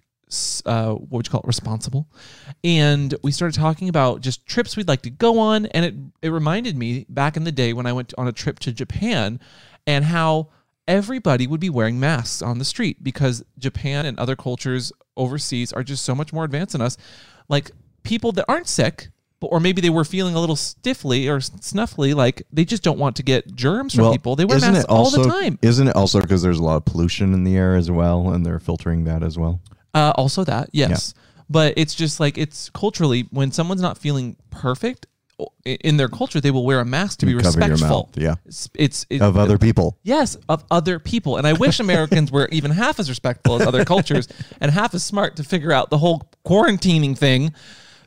uh, 0.65 0.93
what 0.93 1.11
would 1.11 1.27
you 1.27 1.31
call 1.31 1.41
it, 1.41 1.47
responsible. 1.47 2.07
And 2.63 3.13
we 3.23 3.31
started 3.31 3.59
talking 3.59 3.89
about 3.89 4.21
just 4.21 4.45
trips 4.45 4.75
we'd 4.77 4.87
like 4.87 5.01
to 5.03 5.09
go 5.09 5.39
on, 5.39 5.65
and 5.67 5.85
it 5.85 5.95
it 6.21 6.29
reminded 6.29 6.77
me 6.77 7.05
back 7.09 7.37
in 7.37 7.43
the 7.43 7.51
day 7.51 7.73
when 7.73 7.85
I 7.85 7.93
went 7.93 8.13
on 8.17 8.27
a 8.27 8.31
trip 8.31 8.59
to 8.59 8.71
Japan, 8.71 9.39
and 9.85 10.05
how 10.05 10.49
everybody 10.87 11.47
would 11.47 11.59
be 11.59 11.69
wearing 11.69 11.99
masks 11.99 12.41
on 12.41 12.59
the 12.59 12.65
street 12.65 13.03
because 13.03 13.43
Japan 13.57 14.05
and 14.05 14.19
other 14.19 14.35
cultures 14.35 14.91
overseas 15.17 15.73
are 15.73 15.83
just 15.83 16.05
so 16.05 16.13
much 16.13 16.31
more 16.31 16.43
advanced 16.43 16.73
than 16.73 16.81
us. 16.81 16.97
Like 17.49 17.71
people 18.03 18.31
that 18.33 18.45
aren't 18.47 18.67
sick. 18.67 19.09
But, 19.41 19.47
or 19.47 19.59
maybe 19.59 19.81
they 19.81 19.89
were 19.89 20.05
feeling 20.05 20.33
a 20.33 20.39
little 20.39 20.55
stiffly 20.55 21.27
or 21.27 21.39
snuffly, 21.39 22.15
like 22.15 22.43
they 22.53 22.63
just 22.63 22.83
don't 22.83 22.97
want 22.97 23.17
to 23.17 23.23
get 23.23 23.53
germs 23.53 23.93
from 23.93 24.13
people. 24.13 24.37
They 24.37 24.45
wear 24.45 24.61
masks 24.61 24.85
also, 24.85 25.17
all 25.17 25.23
the 25.25 25.29
time. 25.29 25.59
Isn't 25.61 25.89
it 25.89 25.95
also 25.95 26.21
because 26.21 26.41
there's 26.41 26.57
a 26.57 26.63
lot 26.63 26.77
of 26.77 26.85
pollution 26.85 27.33
in 27.33 27.43
the 27.43 27.57
air 27.57 27.75
as 27.75 27.91
well, 27.91 28.29
and 28.29 28.45
they're 28.45 28.59
filtering 28.59 29.03
that 29.03 29.23
as 29.23 29.37
well? 29.37 29.59
Uh, 29.95 30.11
also 30.15 30.43
that, 30.43 30.69
yes. 30.73 31.13
But 31.49 31.73
it's 31.77 31.95
just 31.95 32.19
like 32.19 32.37
it's 32.37 32.69
culturally 32.69 33.27
when 33.31 33.51
someone's 33.51 33.81
not 33.81 33.97
feeling 33.97 34.35
perfect 34.51 35.07
in 35.65 35.97
their 35.97 36.07
culture, 36.07 36.39
they 36.39 36.49
will 36.51 36.65
wear 36.65 36.79
a 36.79 36.85
mask 36.85 37.19
to 37.19 37.25
be 37.25 37.33
cover 37.33 37.59
respectful. 37.59 38.09
yeah. 38.15 38.35
It's, 38.45 38.69
it's, 38.73 39.05
it- 39.09 39.21
Of 39.21 39.35
other 39.37 39.57
people. 39.57 39.97
Yes, 40.03 40.37
of 40.47 40.63
other 40.71 40.97
people. 40.97 41.35
And 41.37 41.45
I 41.45 41.53
wish 41.53 41.79
Americans 41.79 42.31
were 42.31 42.47
even 42.51 42.71
half 42.71 42.99
as 42.99 43.09
respectful 43.09 43.61
as 43.61 43.67
other 43.67 43.83
cultures 43.83 44.27
and 44.61 44.71
half 44.71 44.93
as 44.93 45.03
smart 45.03 45.35
to 45.37 45.43
figure 45.43 45.71
out 45.73 45.89
the 45.89 45.97
whole 45.97 46.29
quarantining 46.45 47.17
thing 47.17 47.53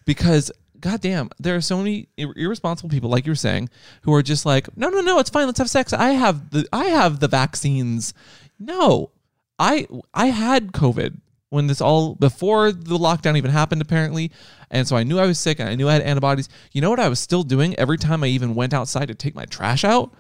because 0.06 0.50
goddamn, 0.80 1.28
there 1.38 1.54
are 1.56 1.60
so 1.60 1.76
many 1.78 2.08
ir- 2.16 2.32
irresponsible 2.36 2.88
people 2.88 3.10
like 3.10 3.26
you 3.26 3.32
were 3.32 3.36
saying 3.36 3.68
who 4.02 4.14
are 4.14 4.22
just 4.22 4.46
like, 4.46 4.74
"No, 4.76 4.88
no, 4.88 5.00
no, 5.00 5.18
it's 5.18 5.30
fine. 5.30 5.46
Let's 5.46 5.58
have 5.58 5.68
sex. 5.70 5.92
I 5.92 6.10
have 6.10 6.50
the 6.50 6.66
I 6.72 6.86
have 6.86 7.20
the 7.20 7.28
vaccines." 7.28 8.14
No. 8.58 9.10
I 9.58 9.86
I 10.14 10.26
had 10.26 10.72
COVID 10.72 11.18
when 11.50 11.66
this 11.66 11.80
all 11.80 12.14
before 12.14 12.72
the 12.72 12.98
lockdown 12.98 13.36
even 13.36 13.50
happened 13.50 13.80
apparently. 13.80 14.30
And 14.70 14.86
so 14.86 14.96
I 14.96 15.02
knew 15.02 15.18
I 15.18 15.26
was 15.26 15.38
sick 15.38 15.60
and 15.60 15.68
I 15.68 15.74
knew 15.74 15.88
I 15.88 15.94
had 15.94 16.02
antibodies. 16.02 16.48
You 16.72 16.80
know 16.80 16.90
what 16.90 17.00
I 17.00 17.08
was 17.08 17.18
still 17.18 17.42
doing 17.42 17.74
every 17.76 17.98
time 17.98 18.22
I 18.22 18.28
even 18.28 18.54
went 18.54 18.74
outside 18.74 19.08
to 19.08 19.14
take 19.14 19.34
my 19.34 19.44
trash 19.46 19.84
out? 19.84 20.12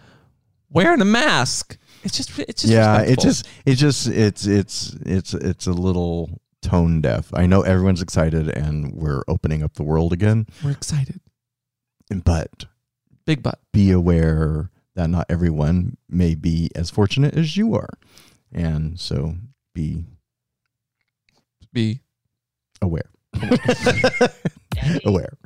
Wearing 0.70 1.00
a 1.00 1.06
mask. 1.06 1.78
It's 2.02 2.16
just 2.16 2.38
it's 2.38 2.62
just 2.62 2.72
yeah, 2.72 3.00
it 3.02 3.18
just 3.20 3.48
it 3.66 3.74
just 3.74 4.06
it's 4.06 4.46
it's 4.46 4.94
it's 5.04 5.34
it's 5.34 5.66
a 5.66 5.72
little 5.72 6.40
tone 6.62 7.00
deaf. 7.00 7.30
I 7.34 7.46
know 7.46 7.62
everyone's 7.62 8.02
excited 8.02 8.48
and 8.50 8.92
we're 8.94 9.22
opening 9.28 9.62
up 9.62 9.74
the 9.74 9.82
world 9.82 10.12
again, 10.12 10.46
we're 10.62 10.72
excited. 10.72 11.20
but 12.24 12.66
Big 13.24 13.42
but 13.42 13.60
be 13.72 13.90
aware 13.90 14.70
that 14.94 15.08
not 15.10 15.26
everyone 15.28 15.96
may 16.08 16.34
be 16.34 16.70
as 16.74 16.90
fortunate 16.90 17.34
as 17.34 17.56
you 17.56 17.74
are. 17.74 17.98
And 18.52 18.98
so 18.98 19.34
be 19.74 20.04
Be 21.72 22.00
aware. 22.82 23.10
aware. 25.04 25.36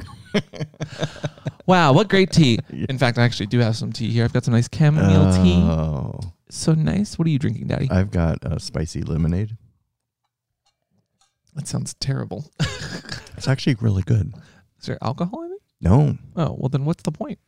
wow, 1.66 1.92
what 1.92 2.08
great 2.08 2.30
tea. 2.32 2.58
In 2.88 2.98
fact, 2.98 3.18
I 3.18 3.22
actually 3.24 3.46
do 3.46 3.58
have 3.58 3.76
some 3.76 3.92
tea 3.92 4.10
here. 4.10 4.24
I've 4.24 4.32
got 4.32 4.44
some 4.44 4.54
nice 4.54 4.68
chamomile 4.72 5.32
tea. 5.42 5.54
Oh, 5.56 6.20
So 6.50 6.72
nice. 6.74 7.18
What 7.18 7.26
are 7.26 7.30
you 7.30 7.38
drinking, 7.38 7.66
Daddy? 7.68 7.88
I've 7.90 8.10
got 8.10 8.38
a 8.42 8.58
spicy 8.60 9.02
lemonade. 9.02 9.56
that 11.54 11.66
sounds 11.68 11.94
terrible. 11.94 12.50
It's 13.34 13.48
actually 13.48 13.74
really 13.80 14.02
good. 14.02 14.32
Is 14.78 14.86
there 14.86 14.98
alcohol 15.02 15.42
in 15.44 15.52
it? 15.52 15.58
No, 15.80 16.16
Oh, 16.36 16.54
well 16.58 16.68
then 16.68 16.84
what's 16.84 17.02
the 17.02 17.10
point? 17.10 17.40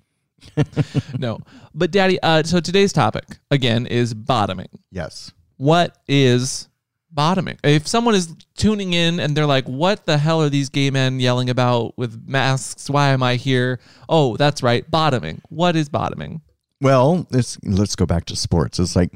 no, 1.19 1.39
but 1.73 1.93
Daddy. 1.93 2.19
Uh, 2.21 2.43
so 2.43 2.59
today's 2.59 2.93
topic 2.93 3.39
again 3.53 3.87
is 3.87 4.13
bottoming. 4.13 4.67
Yes. 4.91 5.33
What 5.57 5.99
is 6.09 6.69
bottoming? 7.15 7.59
If 7.63 7.87
someone 7.87 8.15
is 8.15 8.35
tuning 8.57 8.93
in 8.93 9.21
and 9.21 9.37
they're 9.37 9.47
like, 9.47 9.67
"What 9.67 10.07
the 10.07 10.19
hell 10.19 10.43
are 10.43 10.49
these 10.49 10.69
gay 10.69 10.91
men 10.91 11.21
yelling 11.21 11.51
about 11.51 11.97
with 11.97 12.27
masks? 12.27 12.91
Why 12.91 13.11
am 13.11 13.23
I 13.23 13.37
here?" 13.37 13.81
Oh, 14.09 14.37
that's 14.37 14.63
right, 14.63 14.89
bottoming. 14.91 15.41
What 15.49 15.77
is 15.77 15.89
bottoming? 15.89 16.43
Well, 16.81 17.27
it's, 17.31 17.59
let's 17.65 17.97
go 17.97 18.05
back 18.07 18.25
to 18.27 18.37
sports. 18.37 18.79
It's 18.79 18.97
like 18.97 19.13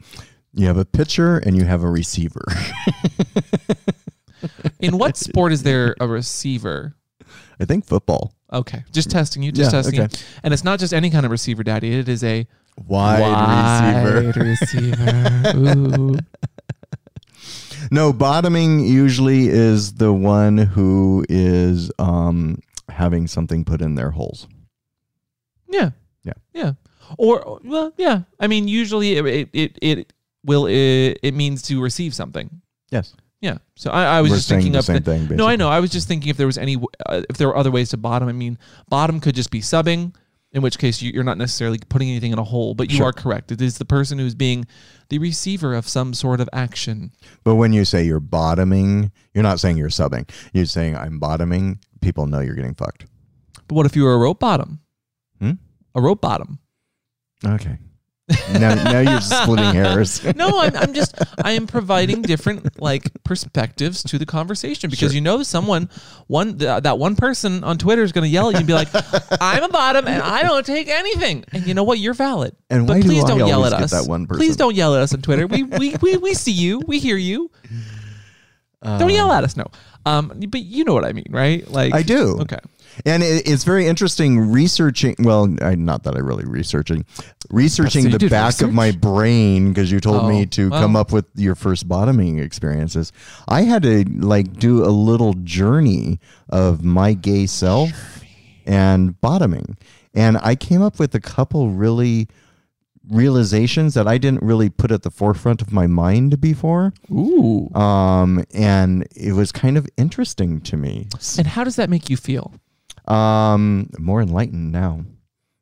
you 0.54 0.66
have 0.66 0.78
a 0.78 0.84
pitcher 0.84 1.38
and 1.38 1.56
you 1.56 1.64
have 1.64 1.82
a 1.82 1.90
receiver. 1.90 2.44
In 4.80 4.98
what 4.98 5.16
sport 5.26 5.52
is 5.52 5.62
there 5.64 5.96
a 6.00 6.06
receiver? 6.06 6.94
I 7.60 7.64
think 7.64 7.84
football. 7.84 8.34
Okay, 8.52 8.84
just 8.92 9.10
testing 9.10 9.42
you, 9.42 9.52
just 9.52 9.72
Yeah, 9.72 9.82
testing. 9.82 10.00
okay. 10.00 10.16
you. 10.18 10.24
And 10.42 10.54
it's 10.54 10.64
not 10.64 10.78
just 10.78 10.94
any 10.94 11.10
kind 11.10 11.26
of 11.26 11.32
receiver, 11.32 11.62
Daddy. 11.62 11.92
It 11.98 12.08
is 12.08 12.24
a 12.24 12.46
Wide, 12.86 14.04
receiver. 14.32 14.40
receiver. 14.40 15.52
Ooh. 15.56 16.16
No, 17.90 18.12
bottoming 18.12 18.80
usually 18.80 19.48
is 19.48 19.94
the 19.94 20.12
one 20.12 20.58
who 20.58 21.24
is 21.28 21.90
um, 21.98 22.60
having 22.88 23.26
something 23.26 23.64
put 23.64 23.80
in 23.80 23.94
their 23.94 24.10
holes. 24.10 24.46
Yeah. 25.70 25.90
Yeah. 26.24 26.32
Yeah. 26.52 26.72
Or 27.16 27.60
well, 27.64 27.92
yeah. 27.96 28.22
I 28.38 28.46
mean, 28.46 28.68
usually 28.68 29.12
it 29.16 29.48
it 29.52 29.78
it, 29.80 30.12
will 30.44 30.66
it, 30.66 31.18
it 31.22 31.34
means 31.34 31.62
to 31.62 31.80
receive 31.82 32.14
something. 32.14 32.60
Yes. 32.90 33.14
Yeah. 33.40 33.58
So 33.76 33.90
I, 33.90 34.18
I 34.18 34.20
was 34.20 34.30
We're 34.30 34.36
just 34.36 34.48
thinking 34.48 34.72
the 34.72 34.78
of 34.80 34.84
same 34.84 35.02
the- 35.02 35.18
thing, 35.26 35.36
No, 35.36 35.46
I 35.46 35.56
know. 35.56 35.68
I 35.68 35.80
was 35.80 35.90
just 35.90 36.08
thinking 36.08 36.28
if 36.30 36.36
there 36.36 36.46
was 36.46 36.58
any 36.58 36.76
uh, 37.06 37.22
if 37.30 37.36
there 37.38 37.48
were 37.48 37.56
other 37.56 37.70
ways 37.70 37.90
to 37.90 37.96
bottom. 37.96 38.28
I 38.28 38.32
mean, 38.32 38.58
bottom 38.88 39.20
could 39.20 39.34
just 39.34 39.50
be 39.50 39.60
subbing, 39.60 40.14
in 40.52 40.62
which 40.62 40.78
case 40.78 41.02
you, 41.02 41.12
you're 41.12 41.24
not 41.24 41.38
necessarily 41.38 41.78
putting 41.88 42.08
anything 42.08 42.32
in 42.32 42.38
a 42.38 42.44
hole. 42.44 42.74
But 42.74 42.90
you 42.90 42.96
Sure. 42.96 43.06
are 43.06 43.12
correct. 43.12 43.52
It 43.52 43.60
is 43.60 43.78
the 43.78 43.84
person 43.84 44.18
who's 44.18 44.34
being 44.34 44.66
the 45.10 45.18
receiver 45.18 45.74
of 45.74 45.88
some 45.88 46.14
sort 46.14 46.40
of 46.40 46.48
action. 46.52 47.12
But 47.44 47.56
when 47.56 47.72
you 47.72 47.84
say 47.84 48.04
you're 48.04 48.20
bottoming, 48.20 49.12
you're 49.34 49.42
not 49.42 49.60
saying 49.60 49.76
you're 49.76 49.88
subbing. 49.90 50.28
You're 50.52 50.66
saying 50.66 50.96
I'm 50.96 51.18
bottoming. 51.18 51.78
People 52.00 52.26
know 52.26 52.40
you're 52.40 52.54
getting 52.54 52.74
fucked. 52.74 53.06
But 53.66 53.74
what 53.74 53.86
if 53.86 53.94
you 53.96 54.04
were 54.04 54.14
a 54.14 54.18
rope 54.18 54.40
bottom? 54.40 54.80
Hmm? 55.40 55.52
A 55.94 56.00
rope 56.00 56.20
bottom. 56.20 56.58
Okay. 57.44 57.78
now, 58.52 58.74
now 58.74 59.00
you're 59.00 59.20
splitting 59.22 59.72
hairs. 59.74 60.22
No, 60.36 60.58
I'm, 60.60 60.76
I'm 60.76 60.92
just 60.92 61.14
I 61.42 61.52
am 61.52 61.66
providing 61.66 62.20
different 62.22 62.80
like 62.80 63.10
perspectives 63.24 64.02
to 64.04 64.18
the 64.18 64.26
conversation 64.26 64.90
because 64.90 65.10
Sure. 65.12 65.14
you 65.14 65.20
know 65.22 65.42
someone 65.42 65.88
one 66.26 66.58
th- 66.58 66.82
that 66.82 66.98
one 66.98 67.16
person 67.16 67.64
on 67.64 67.78
Twitter 67.78 68.02
is 68.02 68.12
going 68.12 68.22
to 68.24 68.28
yell 68.28 68.48
at 68.48 68.52
you 68.52 68.58
and 68.58 68.66
be 68.66 68.74
like, 68.74 68.88
"I'm 69.40 69.62
a 69.64 69.68
bottom 69.68 70.06
and 70.06 70.22
I 70.22 70.42
don't 70.42 70.66
take 70.66 70.88
anything." 70.88 71.44
And 71.52 71.66
you 71.66 71.72
know 71.74 71.84
what? 71.84 71.98
You're 71.98 72.12
valid. 72.14 72.54
And 72.68 72.86
but 72.86 72.96
why 72.96 73.00
do 73.00 73.08
please 73.08 73.24
I 73.24 73.28
not 73.28 73.38
yell 73.46 73.58
always 73.60 73.72
at 73.72 73.78
get 73.78 73.84
us. 73.84 73.90
that 73.92 74.08
one 74.10 74.26
Please 74.26 74.48
person? 74.48 74.58
don't 74.58 74.74
yell 74.76 74.94
at 74.94 75.00
us 75.02 75.14
on 75.14 75.22
Twitter. 75.22 75.46
We 75.46 75.62
we 75.62 75.96
we, 76.02 76.16
we 76.18 76.34
see 76.34 76.52
you. 76.52 76.80
We 76.86 76.98
hear 76.98 77.16
you. 77.16 77.50
Uh, 78.80 78.96
Don't 78.98 79.10
yell 79.10 79.32
at 79.32 79.42
us. 79.42 79.56
No. 79.56 79.66
Um, 80.08 80.40
but 80.48 80.62
you 80.62 80.84
know 80.84 80.94
what 80.94 81.04
I 81.04 81.12
mean, 81.12 81.26
right? 81.30 81.68
Like 81.70 81.94
I 81.94 82.02
do. 82.02 82.38
Okay. 82.40 82.58
And 83.04 83.22
it, 83.22 83.48
it's 83.48 83.62
very 83.64 83.86
interesting 83.86 84.50
researching. 84.50 85.14
Well, 85.20 85.54
I, 85.62 85.74
not 85.76 86.02
that 86.04 86.16
I 86.16 86.18
really 86.20 86.44
researching, 86.44 87.04
researching 87.50 88.10
So 88.10 88.18
the 88.18 88.28
back 88.28 88.60
of 88.60 88.72
my 88.72 88.90
brain 88.90 89.68
because 89.68 89.92
you 89.92 90.00
told 90.00 90.22
Oh, 90.24 90.28
me 90.28 90.46
to 90.46 90.70
well. 90.70 90.80
come 90.80 90.96
up 90.96 91.12
with 91.12 91.26
your 91.36 91.54
first 91.54 91.86
bottoming 91.86 92.38
experiences. 92.38 93.12
I 93.46 93.62
had 93.62 93.82
to 93.84 94.04
like 94.04 94.54
do 94.58 94.84
a 94.84 94.90
little 94.90 95.34
journey 95.34 96.18
of 96.48 96.82
my 96.82 97.12
gay 97.12 97.46
self 97.46 97.90
and 98.66 99.20
bottoming, 99.20 99.76
and 100.14 100.36
I 100.38 100.56
came 100.56 100.82
up 100.82 100.98
with 100.98 101.14
a 101.14 101.20
couple 101.20 101.70
really 101.70 102.28
realizations 103.10 103.94
that 103.94 104.06
I 104.06 104.18
didn't 104.18 104.42
really 104.42 104.68
put 104.70 104.90
at 104.90 105.02
the 105.02 105.10
forefront 105.10 105.62
of 105.62 105.72
my 105.72 105.86
mind 105.86 106.40
before. 106.40 106.92
Ooh. 107.10 107.70
Um, 107.74 108.44
and 108.52 109.06
it 109.14 109.32
was 109.32 109.52
kind 109.52 109.76
of 109.76 109.88
interesting 109.96 110.60
to 110.62 110.76
me. 110.76 111.08
And 111.36 111.46
how 111.46 111.64
does 111.64 111.76
that 111.76 111.90
make 111.90 112.10
you 112.10 112.16
feel? 112.16 112.54
Um, 113.06 113.90
more 113.98 114.20
enlightened 114.20 114.72
now. 114.72 115.04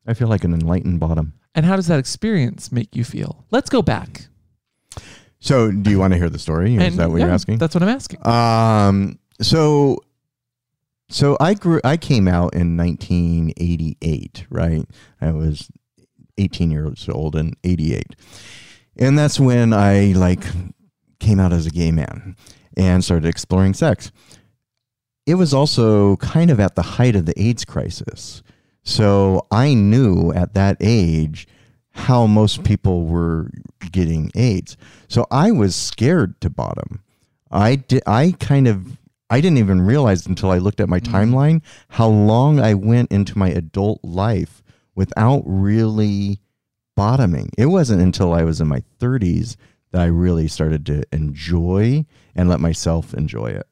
I 0.06 0.14
feel 0.14 0.28
like 0.28 0.44
an 0.44 0.52
enlightened 0.52 1.00
bottom. 1.00 1.34
And 1.54 1.64
how 1.64 1.76
does 1.76 1.86
that 1.86 1.98
experience 1.98 2.70
make 2.70 2.94
you 2.94 3.04
feel? 3.04 3.44
Let's 3.50 3.70
go 3.70 3.82
back. 3.82 4.26
So, 5.38 5.70
do 5.70 5.90
you 5.90 5.98
want 5.98 6.12
to 6.12 6.18
hear 6.18 6.28
the 6.30 6.38
story? 6.38 6.76
Is 6.76 6.82
And 6.82 6.94
that 6.98 7.08
what 7.08 7.18
yeah, 7.18 7.26
you're 7.26 7.34
asking? 7.34 7.58
That's 7.58 7.74
what 7.74 7.82
I'm 7.82 7.88
asking. 7.88 8.26
Um, 8.26 9.18
so, 9.40 9.98
so 11.08 11.36
I 11.40 11.54
grew. 11.54 11.80
I 11.84 11.96
came 11.96 12.26
out 12.26 12.54
in 12.54 12.76
1988. 12.76 14.46
Right, 14.50 14.86
I 15.20 15.30
was 15.30 15.70
18 16.38 16.70
years 16.70 17.08
old 17.08 17.36
in 17.36 17.54
88, 17.64 18.16
and 18.96 19.18
that's 19.18 19.40
when 19.40 19.72
I 19.72 20.12
like 20.12 20.44
came 21.18 21.40
out 21.40 21.52
as 21.52 21.66
a 21.66 21.70
gay 21.70 21.90
man 21.90 22.36
and 22.76 23.04
started 23.04 23.28
exploring 23.28 23.74
sex. 23.74 24.12
It 25.26 25.34
was 25.34 25.52
also 25.52 26.16
kind 26.16 26.50
of 26.50 26.60
at 26.60 26.76
the 26.76 26.82
height 26.82 27.16
of 27.16 27.26
the 27.26 27.40
AIDS 27.40 27.64
crisis. 27.64 28.42
So 28.84 29.46
I 29.50 29.74
knew 29.74 30.32
at 30.32 30.54
that 30.54 30.76
age 30.80 31.48
how 31.90 32.26
most 32.26 32.62
people 32.62 33.06
were 33.06 33.50
getting 33.90 34.30
AIDS. 34.34 34.76
So 35.08 35.26
I 35.30 35.50
was 35.50 35.74
scared 35.74 36.40
to 36.42 36.50
bottom. 36.50 37.02
I 37.50 37.76
did 37.76 38.02
I 38.06 38.34
kind 38.38 38.68
of 38.68 38.98
I 39.28 39.40
didn't 39.40 39.58
even 39.58 39.80
realize 39.80 40.26
until 40.26 40.50
I 40.50 40.58
looked 40.58 40.80
at 40.80 40.88
my 40.88 41.00
mm-hmm. 41.00 41.16
timeline 41.16 41.62
how 41.88 42.08
long 42.08 42.60
I 42.60 42.74
went 42.74 43.10
into 43.10 43.36
my 43.36 43.48
adult 43.48 44.00
life 44.04 44.62
without 44.96 45.42
really 45.46 46.40
bottoming. 46.96 47.50
It 47.56 47.66
wasn't 47.66 48.02
until 48.02 48.32
I 48.32 48.42
was 48.42 48.60
in 48.60 48.66
my 48.66 48.82
30s 48.98 49.56
that 49.92 50.00
I 50.00 50.06
really 50.06 50.48
started 50.48 50.84
to 50.86 51.04
enjoy 51.12 52.04
and 52.34 52.48
let 52.48 52.58
myself 52.58 53.14
enjoy 53.14 53.50
it. 53.50 53.66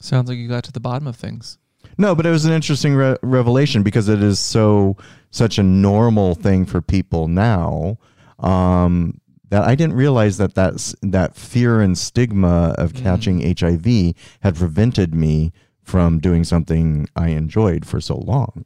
Sounds 0.00 0.28
like 0.28 0.38
you 0.38 0.48
got 0.48 0.64
to 0.64 0.72
the 0.72 0.80
bottom 0.80 1.06
of 1.06 1.16
things. 1.16 1.58
No, 1.98 2.14
but 2.14 2.24
it 2.24 2.30
was 2.30 2.46
an 2.46 2.52
interesting 2.52 2.94
re- 2.94 3.18
revelation 3.22 3.82
because 3.82 4.08
it 4.08 4.22
is 4.22 4.38
so 4.38 4.96
such 5.30 5.58
a 5.58 5.62
normal 5.62 6.34
thing 6.34 6.64
for 6.64 6.80
people 6.80 7.28
now 7.28 7.98
um, 8.38 9.20
that 9.50 9.64
I 9.64 9.74
didn't 9.74 9.94
realize 9.96 10.38
that 10.38 10.54
that's, 10.54 10.94
that 11.02 11.36
fear 11.36 11.80
and 11.80 11.96
stigma 11.96 12.74
of 12.78 12.94
catching 12.94 13.40
HIV 13.56 14.14
had 14.40 14.56
prevented 14.56 15.14
me 15.14 15.52
from 15.82 16.18
doing 16.20 16.44
something 16.44 17.08
I 17.16 17.28
enjoyed 17.28 17.84
for 17.84 18.00
so 18.00 18.16
long. 18.16 18.64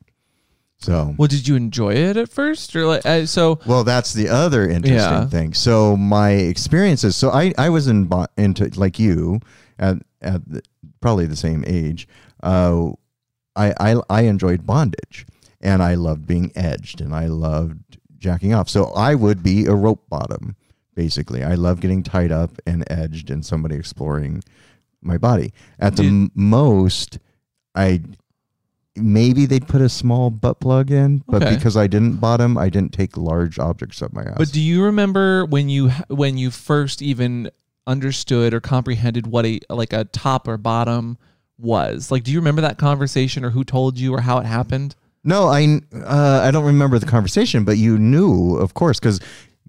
So, 0.84 1.14
Well, 1.16 1.28
did 1.28 1.48
you 1.48 1.56
enjoy 1.56 1.94
it 1.94 2.16
at 2.16 2.28
first, 2.28 2.76
or 2.76 2.86
like 2.86 3.06
uh, 3.06 3.24
so? 3.26 3.58
well, 3.66 3.84
that's 3.84 4.12
the 4.12 4.28
other 4.28 4.68
interesting 4.68 5.22
Yeah. 5.22 5.26
thing. 5.26 5.54
So 5.54 5.96
my 5.96 6.30
experiences. 6.32 7.16
So 7.16 7.30
I 7.30 7.52
I 7.56 7.70
was 7.70 7.88
in 7.88 8.10
into 8.36 8.70
like 8.78 8.98
you 8.98 9.40
at 9.78 9.96
at 10.20 10.46
the, 10.48 10.62
probably 11.00 11.26
the 11.26 11.36
same 11.36 11.64
age. 11.66 12.06
Uh, 12.42 12.90
I, 13.56 13.72
I 13.80 14.00
I 14.10 14.20
enjoyed 14.22 14.66
bondage 14.66 15.26
and 15.60 15.82
I 15.82 15.94
loved 15.94 16.26
being 16.26 16.52
edged 16.54 17.00
and 17.00 17.14
I 17.14 17.26
loved 17.28 17.98
jacking 18.18 18.52
off. 18.52 18.68
So 18.68 18.86
I 18.96 19.14
would 19.14 19.42
be 19.42 19.66
a 19.66 19.74
rope 19.74 20.08
bottom 20.10 20.56
basically. 20.94 21.42
I 21.42 21.54
love 21.54 21.80
getting 21.80 22.02
tied 22.02 22.30
up 22.30 22.50
and 22.66 22.84
edged 22.90 23.30
and 23.30 23.44
somebody 23.44 23.74
exploring 23.76 24.42
my 25.02 25.18
body. 25.18 25.52
At 25.78 25.96
the 25.96 26.04
m- 26.06 26.30
most, 26.34 27.18
I 27.74 28.00
maybe 28.96 29.46
they'd 29.46 29.66
put 29.66 29.80
a 29.80 29.88
small 29.88 30.30
butt 30.30 30.60
plug 30.60 30.90
in, 30.90 31.22
but 31.28 31.42
Okay. 31.42 31.54
because 31.56 31.76
I 31.76 31.86
didn't 31.86 32.16
bottom, 32.16 32.56
I 32.56 32.68
didn't 32.68 32.92
take 32.92 33.16
large 33.16 33.58
objects 33.58 34.00
up 34.02 34.12
my 34.12 34.22
ass. 34.22 34.34
But 34.38 34.52
do 34.52 34.60
you 34.60 34.82
remember 34.84 35.44
when 35.46 35.68
you 35.68 35.90
when 36.08 36.36
you 36.38 36.50
first 36.50 37.02
even 37.02 37.50
understood 37.86 38.54
or 38.54 38.60
comprehended 38.60 39.26
what 39.26 39.44
a 39.44 39.60
like 39.68 39.92
a 39.92 40.04
top 40.04 40.46
or 40.48 40.56
bottom 40.56 41.18
was? 41.58 42.10
Like, 42.10 42.24
do 42.24 42.32
you 42.32 42.38
remember 42.38 42.62
that 42.62 42.78
conversation 42.78 43.44
or 43.44 43.50
who 43.50 43.64
told 43.64 43.98
you 43.98 44.14
or 44.14 44.20
how 44.20 44.38
it 44.38 44.46
happened? 44.46 44.94
No, 45.24 45.48
I 45.48 45.80
uh, 45.94 46.40
I 46.44 46.50
don't 46.50 46.64
remember 46.66 46.98
the 46.98 47.06
conversation, 47.06 47.64
but 47.64 47.78
you 47.78 47.98
knew, 47.98 48.56
of 48.56 48.74
course, 48.74 49.00
because 49.00 49.20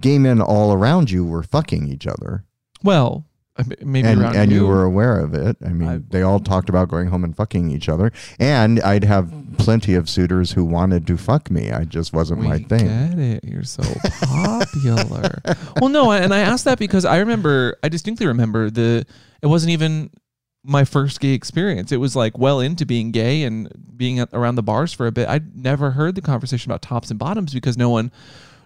gay 0.01 0.20
men 0.20 0.41
all 0.41 0.74
around 0.74 1.10
you 1.10 1.25
were 1.25 1.44
fucking 1.44 1.88
each 1.88 2.05
other, 2.05 2.44
Well, 2.84 3.25
Uh, 3.57 3.63
maybe 3.85 4.05
and 4.07 4.21
and 4.21 4.51
you 4.51 4.62
you. 4.62 4.67
were 4.67 4.83
aware 4.83 5.17
of 5.19 5.33
it. 5.33 5.55
I 5.65 5.69
mean, 5.69 5.88
I- 5.88 6.01
they 6.09 6.21
all 6.24 6.39
talked 6.41 6.67
about 6.67 6.89
going 6.89 7.07
home 7.07 7.24
and 7.24 7.33
fucking 7.35 7.71
each 7.71 7.88
other, 7.88 8.12
and 8.38 8.81
I'd 8.81 9.05
have 9.05 9.31
plenty 9.57 9.93
of 9.95 10.09
suitors 10.09 10.51
who 10.51 10.65
wanted 10.65 11.07
to 11.07 11.15
fuck 11.17 11.50
me. 11.50 11.71
I 11.71 11.85
just 11.85 12.12
wasn't 12.12 12.41
we 12.41 12.47
my 12.47 12.59
thing. 12.59 12.88
get 12.88 13.17
it. 13.17 13.43
You're 13.45 13.63
so 13.63 13.81
popular. 14.21 15.41
well, 15.79 15.89
no, 15.89 16.12
and 16.12 16.33
I 16.33 16.39
asked 16.39 16.65
that 16.65 16.79
because 16.79 17.05
I 17.05 17.17
remember, 17.19 17.77
I 17.83 17.89
distinctly 17.89 18.27
remember 18.27 18.69
the. 18.69 19.05
It 19.41 19.47
wasn't 19.47 19.71
even 19.71 20.09
my 20.63 20.83
first 20.83 21.19
gay 21.19 21.33
experience. 21.33 21.91
It 21.91 21.97
was 21.97 22.15
like 22.15 22.38
well 22.38 22.59
into 22.59 22.85
being 22.85 23.12
gay 23.12 23.43
and 23.43 23.71
being 23.95 24.19
around 24.33 24.55
the 24.55 24.63
bars 24.63 24.91
for 24.93 25.05
a 25.07 25.12
bit. 25.12 25.29
I'd 25.29 25.55
never 25.55 25.91
heard 25.91 26.15
the 26.15 26.21
conversation 26.21 26.71
about 26.71 26.81
tops 26.81 27.09
and 27.12 27.19
bottoms 27.19 27.53
because 27.53 27.77
no 27.77 27.89
one, 27.89 28.12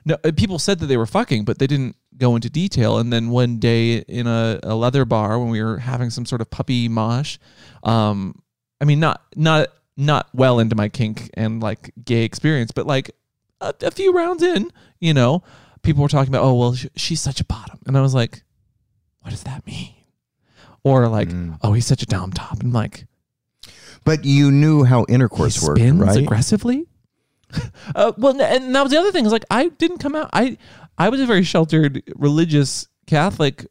no 0.06 0.18
uh, 0.24 0.32
people 0.36 0.60
said 0.60 0.80
that 0.80 0.86
they 0.88 0.98
were 0.98 1.06
fucking, 1.06 1.46
but 1.46 1.60
they 1.60 1.68
didn't 1.68 1.96
go 2.18 2.36
into 2.36 2.50
detail. 2.50 2.98
And 2.98 3.12
then 3.14 3.30
one 3.30 3.58
day 3.60 3.98
in 4.00 4.28
a, 4.28 4.60
a 4.64 4.76
leather 4.76 5.06
bar 5.06 5.40
when 5.40 5.50
we 5.50 5.62
were 5.64 5.78
having 5.78 6.10
some 6.10 6.26
sort 6.26 6.42
of 6.42 6.50
puppy 6.50 6.88
mosh, 6.90 7.38
um, 7.84 8.42
I 8.82 8.86
mean 8.86 9.00
not 9.00 9.22
not 9.36 9.70
not 9.98 10.30
well 10.34 10.60
into 10.60 10.76
my 10.76 10.90
kink 10.90 11.30
and 11.34 11.62
like 11.62 11.92
gay 12.04 12.24
experience, 12.24 12.72
but 12.72 12.86
like 12.88 13.12
a, 13.62 13.74
a 13.82 13.92
few 13.92 14.14
rounds 14.14 14.42
in, 14.44 14.72
you 15.00 15.14
know, 15.14 15.44
people 15.82 16.02
were 16.04 16.08
talking 16.10 16.30
about, 16.34 16.44
oh 16.44 16.54
well, 16.56 16.74
sh- 16.76 16.88
she's 16.96 17.20
such 17.22 17.42
a 17.42 17.46
bottom, 17.46 17.80
and 17.86 17.98
I 17.98 18.02
was 18.02 18.14
like, 18.14 18.44
what 19.22 19.32
does 19.32 19.44
that 19.44 19.66
mean? 19.68 19.94
Or 20.86 21.10
like, 21.10 21.28
Mm. 21.30 21.58
oh, 21.62 21.74
he's 21.74 21.86
such 21.86 22.02
a 22.02 22.06
dom 22.06 22.32
top, 22.32 22.62
and 22.62 22.72
like, 22.72 23.06
But 24.06 24.24
you 24.24 24.50
knew 24.52 24.86
how 24.86 25.06
intercourse 25.10 25.62
worked, 25.62 25.80
right? 25.82 26.18
aggressively. 26.24 26.86
uh, 27.96 28.12
well, 28.18 28.40
and 28.42 28.76
that 28.76 28.82
was 28.84 28.92
the 28.92 28.98
other 29.00 29.12
thing. 29.12 29.26
Is 29.26 29.32
like 29.32 29.46
I 29.50 29.68
didn't 29.70 29.98
come 30.00 30.16
out. 30.16 30.30
I 30.34 30.58
I 30.98 31.10
was 31.10 31.20
a 31.22 31.26
very 31.26 31.44
sheltered, 31.44 32.04
religious 32.16 32.88
Catholic, 33.08 33.66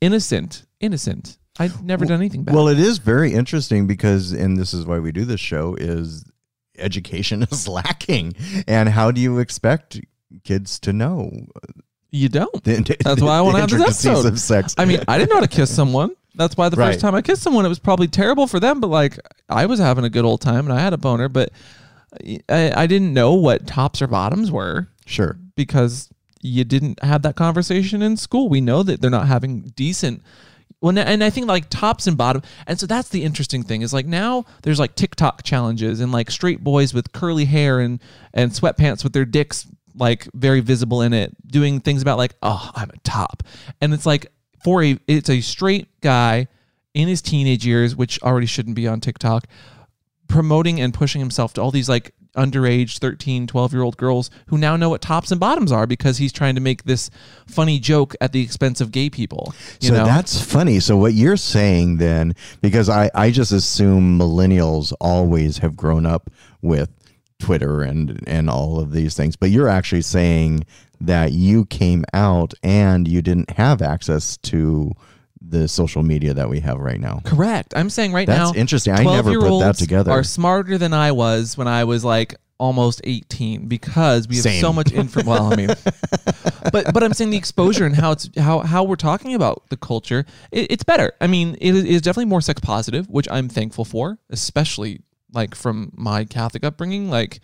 innocent, 0.00 0.66
innocent. 0.80 1.38
I'd 1.58 1.84
never 1.84 2.04
done 2.04 2.18
anything 2.18 2.42
bad. 2.42 2.54
Well, 2.54 2.66
it 2.68 2.80
is 2.80 2.98
very 2.98 3.32
interesting 3.32 3.86
because, 3.86 4.32
and 4.32 4.56
this 4.56 4.74
is 4.74 4.84
why 4.86 4.98
we 4.98 5.12
do 5.12 5.24
this 5.24 5.40
show, 5.40 5.76
is 5.76 6.24
education 6.76 7.42
is 7.50 7.68
lacking. 7.68 8.32
And 8.66 8.88
how 8.88 9.10
do 9.12 9.20
you 9.20 9.38
expect 9.38 10.00
kids 10.42 10.80
to 10.80 10.92
know? 10.92 11.30
you 12.10 12.28
don't. 12.28 12.62
The, 12.62 12.96
That's 13.02 13.20
why 13.20 13.38
I 13.38 13.40
wanna 13.40 13.58
have 13.60 13.70
this 13.70 14.04
episode. 14.04 14.26
of 14.26 14.38
sex. 14.38 14.74
I 14.78 14.84
mean, 14.84 15.00
I 15.08 15.18
didn't 15.18 15.30
know 15.30 15.36
how 15.36 15.40
to 15.42 15.48
kiss 15.48 15.74
someone. 15.74 16.10
That's 16.36 16.56
why 16.56 16.68
the 16.68 16.76
Right. 16.76 16.88
first 16.92 17.00
time 17.00 17.14
I 17.14 17.22
kissed 17.22 17.42
someone, 17.42 17.64
it 17.64 17.68
was 17.68 17.78
probably 17.78 18.08
terrible 18.08 18.46
for 18.46 18.58
them. 18.60 18.80
But 18.80 18.88
like, 18.88 19.18
I 19.48 19.66
was 19.66 19.78
having 19.78 20.04
a 20.04 20.10
good 20.10 20.24
old 20.24 20.40
time 20.40 20.66
and 20.66 20.72
I 20.72 20.80
had 20.80 20.92
a 20.92 20.96
boner. 20.98 21.28
But 21.28 21.50
I, 22.48 22.72
I 22.82 22.86
didn't 22.86 23.12
know 23.12 23.34
what 23.34 23.66
tops 23.66 24.00
or 24.02 24.06
bottoms 24.06 24.50
were 24.50 24.88
sure. 25.06 25.36
because 25.56 26.08
you 26.40 26.64
didn't 26.64 27.02
have 27.02 27.22
that 27.22 27.36
conversation 27.36 28.02
in 28.02 28.16
school. 28.16 28.48
We 28.48 28.60
know 28.60 28.82
that 28.82 29.00
they're 29.00 29.10
not 29.10 29.26
having 29.26 29.72
decent. 29.74 30.22
Well, 30.80 30.98
and 30.98 31.24
I 31.24 31.30
think 31.30 31.46
like 31.46 31.70
tops 31.70 32.06
and 32.06 32.18
bottom, 32.18 32.42
and 32.66 32.78
so 32.78 32.86
that's 32.86 33.08
the 33.08 33.24
interesting 33.24 33.62
thing 33.62 33.80
is 33.80 33.94
like 33.94 34.04
now 34.04 34.44
there's 34.62 34.78
like 34.78 34.94
TikTok 34.94 35.42
challenges 35.42 36.00
and 36.00 36.12
like 36.12 36.30
straight 36.30 36.62
boys 36.62 36.92
with 36.92 37.12
curly 37.12 37.46
hair 37.46 37.80
and 37.80 38.00
and 38.34 38.50
sweatpants 38.50 39.02
with 39.02 39.14
their 39.14 39.24
dicks 39.24 39.66
like 39.96 40.28
very 40.34 40.60
visible 40.60 41.00
in 41.00 41.14
it, 41.14 41.34
doing 41.46 41.80
things 41.80 42.02
about 42.02 42.18
like 42.18 42.34
oh 42.42 42.70
I'm 42.74 42.90
a 42.90 42.98
top, 42.98 43.42
and 43.80 43.94
it's 43.94 44.04
like 44.04 44.30
for 44.62 44.84
a 44.84 44.98
it's 45.08 45.30
a 45.30 45.40
straight 45.40 45.88
guy 46.02 46.48
in 46.92 47.08
his 47.08 47.22
teenage 47.22 47.64
years, 47.64 47.96
which 47.96 48.20
already 48.22 48.46
shouldn't 48.46 48.76
be 48.76 48.86
on 48.86 49.00
TikTok, 49.00 49.46
promoting 50.28 50.80
and 50.80 50.94
pushing 50.94 51.20
himself 51.20 51.52
to 51.54 51.60
all 51.62 51.70
these 51.70 51.88
like 51.88 52.14
underage 52.36 52.98
13 52.98 53.46
12 53.46 53.72
year 53.72 53.82
old 53.82 53.96
girls 53.96 54.28
who 54.48 54.58
now 54.58 54.74
know 54.74 54.88
what 54.88 55.00
tops 55.00 55.30
and 55.30 55.38
bottoms 55.38 55.70
are 55.70 55.86
because 55.86 56.18
he's 56.18 56.32
trying 56.32 56.56
to 56.56 56.60
make 56.60 56.82
this 56.82 57.08
funny 57.46 57.78
joke 57.78 58.16
at 58.20 58.32
the 58.32 58.42
expense 58.42 58.80
of 58.80 58.90
gay 58.90 59.08
people 59.08 59.54
you 59.80 59.90
so 59.90 59.94
know 59.94 60.04
that's 60.04 60.40
funny. 60.40 60.80
So 60.80 60.96
what 60.96 61.14
you're 61.14 61.36
saying 61.36 61.96
then, 61.96 62.34
because 62.62 62.88
I, 62.88 63.10
I 63.14 63.30
just 63.30 63.52
assume 63.52 64.18
millennials 64.18 64.92
always 65.00 65.58
have 65.58 65.76
grown 65.76 66.06
up 66.06 66.30
with 66.62 66.90
Twitter 67.40 67.82
and 67.82 68.22
and 68.26 68.48
all 68.48 68.78
of 68.78 68.92
these 68.92 69.14
things, 69.14 69.36
but 69.36 69.50
you're 69.50 69.68
actually 69.68 70.02
saying 70.02 70.64
that 71.00 71.32
you 71.32 71.66
came 71.66 72.04
out 72.14 72.54
and 72.62 73.08
you 73.08 73.20
didn't 73.20 73.50
have 73.50 73.82
access 73.82 74.36
to 74.38 74.92
the 75.46 75.68
social 75.68 76.02
media 76.02 76.34
that 76.34 76.48
we 76.48 76.60
have 76.60 76.78
right 76.78 77.00
now. 77.00 77.20
correct 77.24 77.74
i'm 77.76 77.90
saying 77.90 78.12
right 78.12 78.26
now. 78.28 78.46
That's 78.46 78.58
interesting. 78.58 78.94
I 78.94 79.04
never 79.04 79.32
put 79.34 79.40
that 79.40 79.46
12-year-olds 79.46 79.78
together. 79.78 80.10
are 80.10 80.22
smarter 80.22 80.78
than 80.78 80.92
i 80.92 81.12
was 81.12 81.56
when 81.56 81.68
i 81.68 81.84
was 81.84 82.04
like 82.04 82.34
almost 82.58 83.00
18 83.04 83.66
because 83.66 84.28
we 84.28 84.36
have 84.36 84.44
Same. 84.44 84.60
so 84.60 84.72
much 84.72 84.92
info 84.92 85.22
well 85.26 85.52
i 85.52 85.56
mean 85.56 85.68
but 86.72 86.94
but 86.94 87.02
i'm 87.02 87.12
saying 87.12 87.30
the 87.30 87.36
exposure 87.36 87.84
and 87.84 87.96
how 87.96 88.12
it's 88.12 88.30
how 88.38 88.60
how 88.60 88.84
we're 88.84 88.94
talking 88.96 89.34
about 89.34 89.68
the 89.70 89.76
culture 89.76 90.24
it, 90.52 90.70
it's 90.70 90.84
better 90.84 91.12
i 91.20 91.26
mean 91.26 91.56
it 91.60 91.74
is 91.74 92.00
definitely 92.00 92.26
more 92.26 92.40
sex 92.40 92.60
positive 92.60 93.08
which 93.10 93.26
i'm 93.30 93.48
thankful 93.48 93.84
for 93.84 94.18
especially 94.30 95.00
like 95.32 95.54
from 95.54 95.90
my 95.96 96.24
catholic 96.24 96.64
upbringing 96.64 97.10
like 97.10 97.40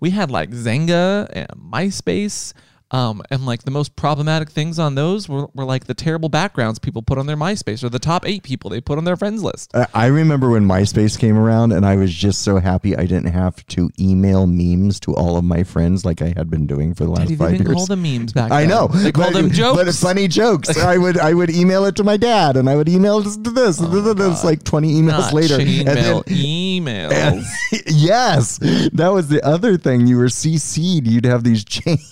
we 0.00 0.10
had 0.10 0.30
like 0.30 0.50
Xanga 0.50 1.28
and 1.32 1.48
myspace 1.50 2.52
um, 2.90 3.22
and 3.30 3.44
like 3.46 3.64
the 3.64 3.70
most 3.70 3.96
problematic 3.96 4.50
things 4.50 4.78
on 4.78 4.94
those 4.94 5.28
were, 5.28 5.46
were 5.54 5.64
like 5.64 5.86
the 5.86 5.94
terrible 5.94 6.28
backgrounds 6.28 6.78
people 6.78 7.02
put 7.02 7.18
on 7.18 7.26
their 7.26 7.36
MySpace 7.36 7.82
or 7.82 7.88
the 7.88 7.98
top 7.98 8.26
eight 8.26 8.42
people 8.42 8.70
they 8.70 8.80
put 8.80 8.98
on 8.98 9.04
their 9.04 9.16
friends 9.16 9.42
list. 9.42 9.74
I- 9.74 9.86
I 9.94 10.06
remember 10.06 10.50
when 10.50 10.64
MySpace 10.66 11.18
came 11.18 11.36
around, 11.36 11.72
and 11.72 11.84
I 11.86 11.96
was 11.96 12.12
just 12.14 12.42
so 12.42 12.58
happy 12.58 12.96
I 12.96 13.06
didn't 13.06 13.32
have 13.32 13.64
to 13.68 13.90
email 13.98 14.46
memes 14.46 15.00
to 15.00 15.14
all 15.14 15.36
of 15.36 15.44
my 15.44 15.64
friends 15.64 16.04
like 16.04 16.20
I 16.22 16.34
had 16.36 16.50
been 16.50 16.66
doing 16.66 16.94
for 16.94 17.04
the 17.04 17.10
last 17.10 17.34
five 17.36 17.52
didn't 17.52 17.66
years. 17.66 17.74
call 17.74 17.86
them 17.86 18.02
memes 18.02 18.32
back 18.32 18.52
I 18.52 18.60
then. 18.62 18.70
know. 18.70 18.88
They 18.88 19.12
called 19.12 19.34
them 19.34 19.50
jokes. 19.50 19.82
But 19.82 19.94
funny 19.94 20.28
jokes. 20.28 20.76
I 20.78 20.98
would 20.98 21.18
I 21.18 21.32
would 21.34 21.50
email 21.50 21.84
it 21.86 21.96
to 21.96 22.04
my 22.04 22.16
dad, 22.16 22.56
and 22.56 22.68
I 22.68 22.76
would 22.76 22.88
email 22.88 23.18
it 23.20 23.44
to 23.44 23.50
this. 23.50 23.80
Oh, 23.80 23.86
then 24.14 24.30
it's 24.32 24.44
like 24.44 24.62
twenty 24.62 24.94
emails 24.94 25.08
Not 25.18 25.32
later. 25.32 25.56
chain 25.58 25.88
and 25.88 25.94
mail, 25.96 26.22
then- 26.26 26.36
emails. 26.44 27.12
and- 27.12 27.44
yes, 27.86 28.58
that 28.92 29.08
was 29.12 29.28
the 29.28 29.44
other 29.44 29.76
thing. 29.78 30.06
You 30.06 30.18
were 30.18 30.26
CC'd. 30.26 31.06
You'd 31.06 31.24
have 31.24 31.44
these 31.44 31.64
chains. 31.64 32.04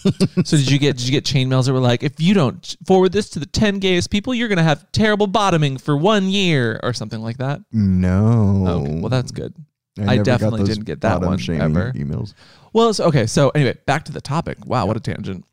so 0.44 0.56
did 0.56 0.70
you 0.70 0.71
get 0.78 0.96
did 0.96 1.06
you 1.06 1.12
get 1.12 1.24
chain 1.24 1.48
mails 1.48 1.66
that 1.66 1.72
were 1.72 1.80
like, 1.80 2.02
if 2.02 2.20
you 2.20 2.34
don't 2.34 2.76
forward 2.86 3.12
this 3.12 3.30
to 3.30 3.38
the 3.38 3.46
ten 3.46 3.78
gayest 3.78 4.10
people, 4.10 4.34
you're 4.34 4.48
gonna 4.48 4.62
have 4.62 4.90
terrible 4.92 5.26
bottoming 5.26 5.78
for 5.78 5.96
one 5.96 6.28
year 6.28 6.80
or 6.82 6.92
something 6.92 7.20
like 7.20 7.38
that? 7.38 7.60
No. 7.72 8.64
Okay, 8.66 9.00
well 9.00 9.08
that's 9.08 9.32
good. 9.32 9.54
I 10.00 10.16
got 10.16 10.24
definitely 10.24 10.64
didn't 10.64 10.84
get 10.84 11.02
that 11.02 11.20
one 11.20 11.38
ever. 11.50 11.92
Emails. 11.92 12.34
Well, 12.72 12.94
so, 12.94 13.04
okay. 13.06 13.26
So 13.26 13.50
anyway, 13.50 13.76
back 13.86 14.04
to 14.06 14.12
the 14.12 14.20
topic. 14.20 14.64
Wow, 14.64 14.86
what 14.86 14.96
a 14.96 15.00
tangent. 15.00 15.44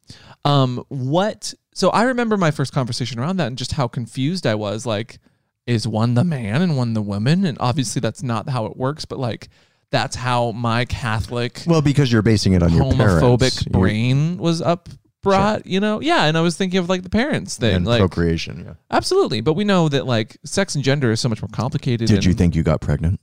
Um, 0.46 0.84
what? 0.88 1.54
So 1.74 1.90
I 1.90 2.04
remember 2.04 2.38
my 2.38 2.52
first 2.52 2.74
conversation 2.74 3.20
around 3.20 3.38
that 3.38 3.48
and 3.48 3.58
just 3.58 3.74
how 3.74 3.88
confused 3.88 4.48
I 4.48 4.56
was. 4.56 4.86
Like, 4.86 5.20
is 5.68 5.88
one 5.88 6.14
the 6.14 6.24
man 6.24 6.62
and 6.62 6.78
one 6.78 6.94
the 6.94 7.02
woman? 7.02 7.46
And 7.46 7.58
obviously 7.60 8.00
that's 8.00 8.24
not 8.24 8.50
how 8.50 8.66
it 8.66 8.78
works. 8.78 9.06
But 9.06 9.20
like, 9.20 9.50
that's 9.92 10.16
how 10.16 10.52
my 10.52 10.86
Catholic 10.86 11.64
Well, 11.68 11.82
because 11.82 12.12
you're 12.12 12.22
basing 12.22 12.54
it 12.54 12.64
on 12.64 12.74
your 12.74 12.84
homophobic 12.84 13.70
brain 13.72 14.38
was 14.38 14.62
up 14.62 14.88
brought. 15.22 15.66
You 15.66 15.80
know, 15.80 16.02
yeah. 16.02 16.26
And 16.26 16.38
I 16.38 16.42
was 16.42 16.58
thinking 16.58 16.80
of 16.80 16.90
like 16.90 17.04
the 17.04 17.10
parents 17.10 17.58
thing. 17.58 17.76
and 17.76 17.86
like, 17.86 18.00
procreation. 18.00 18.64
Yeah. 18.66 18.74
absolutely. 18.92 19.42
But 19.42 19.54
we 19.54 19.64
know 19.64 19.90
that 19.90 20.06
like 20.06 20.38
sex 20.44 20.76
and 20.76 20.84
gender 20.84 21.12
is 21.12 21.20
so 21.20 21.30
much 21.30 21.42
more 21.42 21.50
complicated. 21.52 22.08
Did 22.08 22.26
you 22.26 22.34
think 22.34 22.56
you 22.56 22.64
got 22.64 22.82
pregnant? 22.82 23.20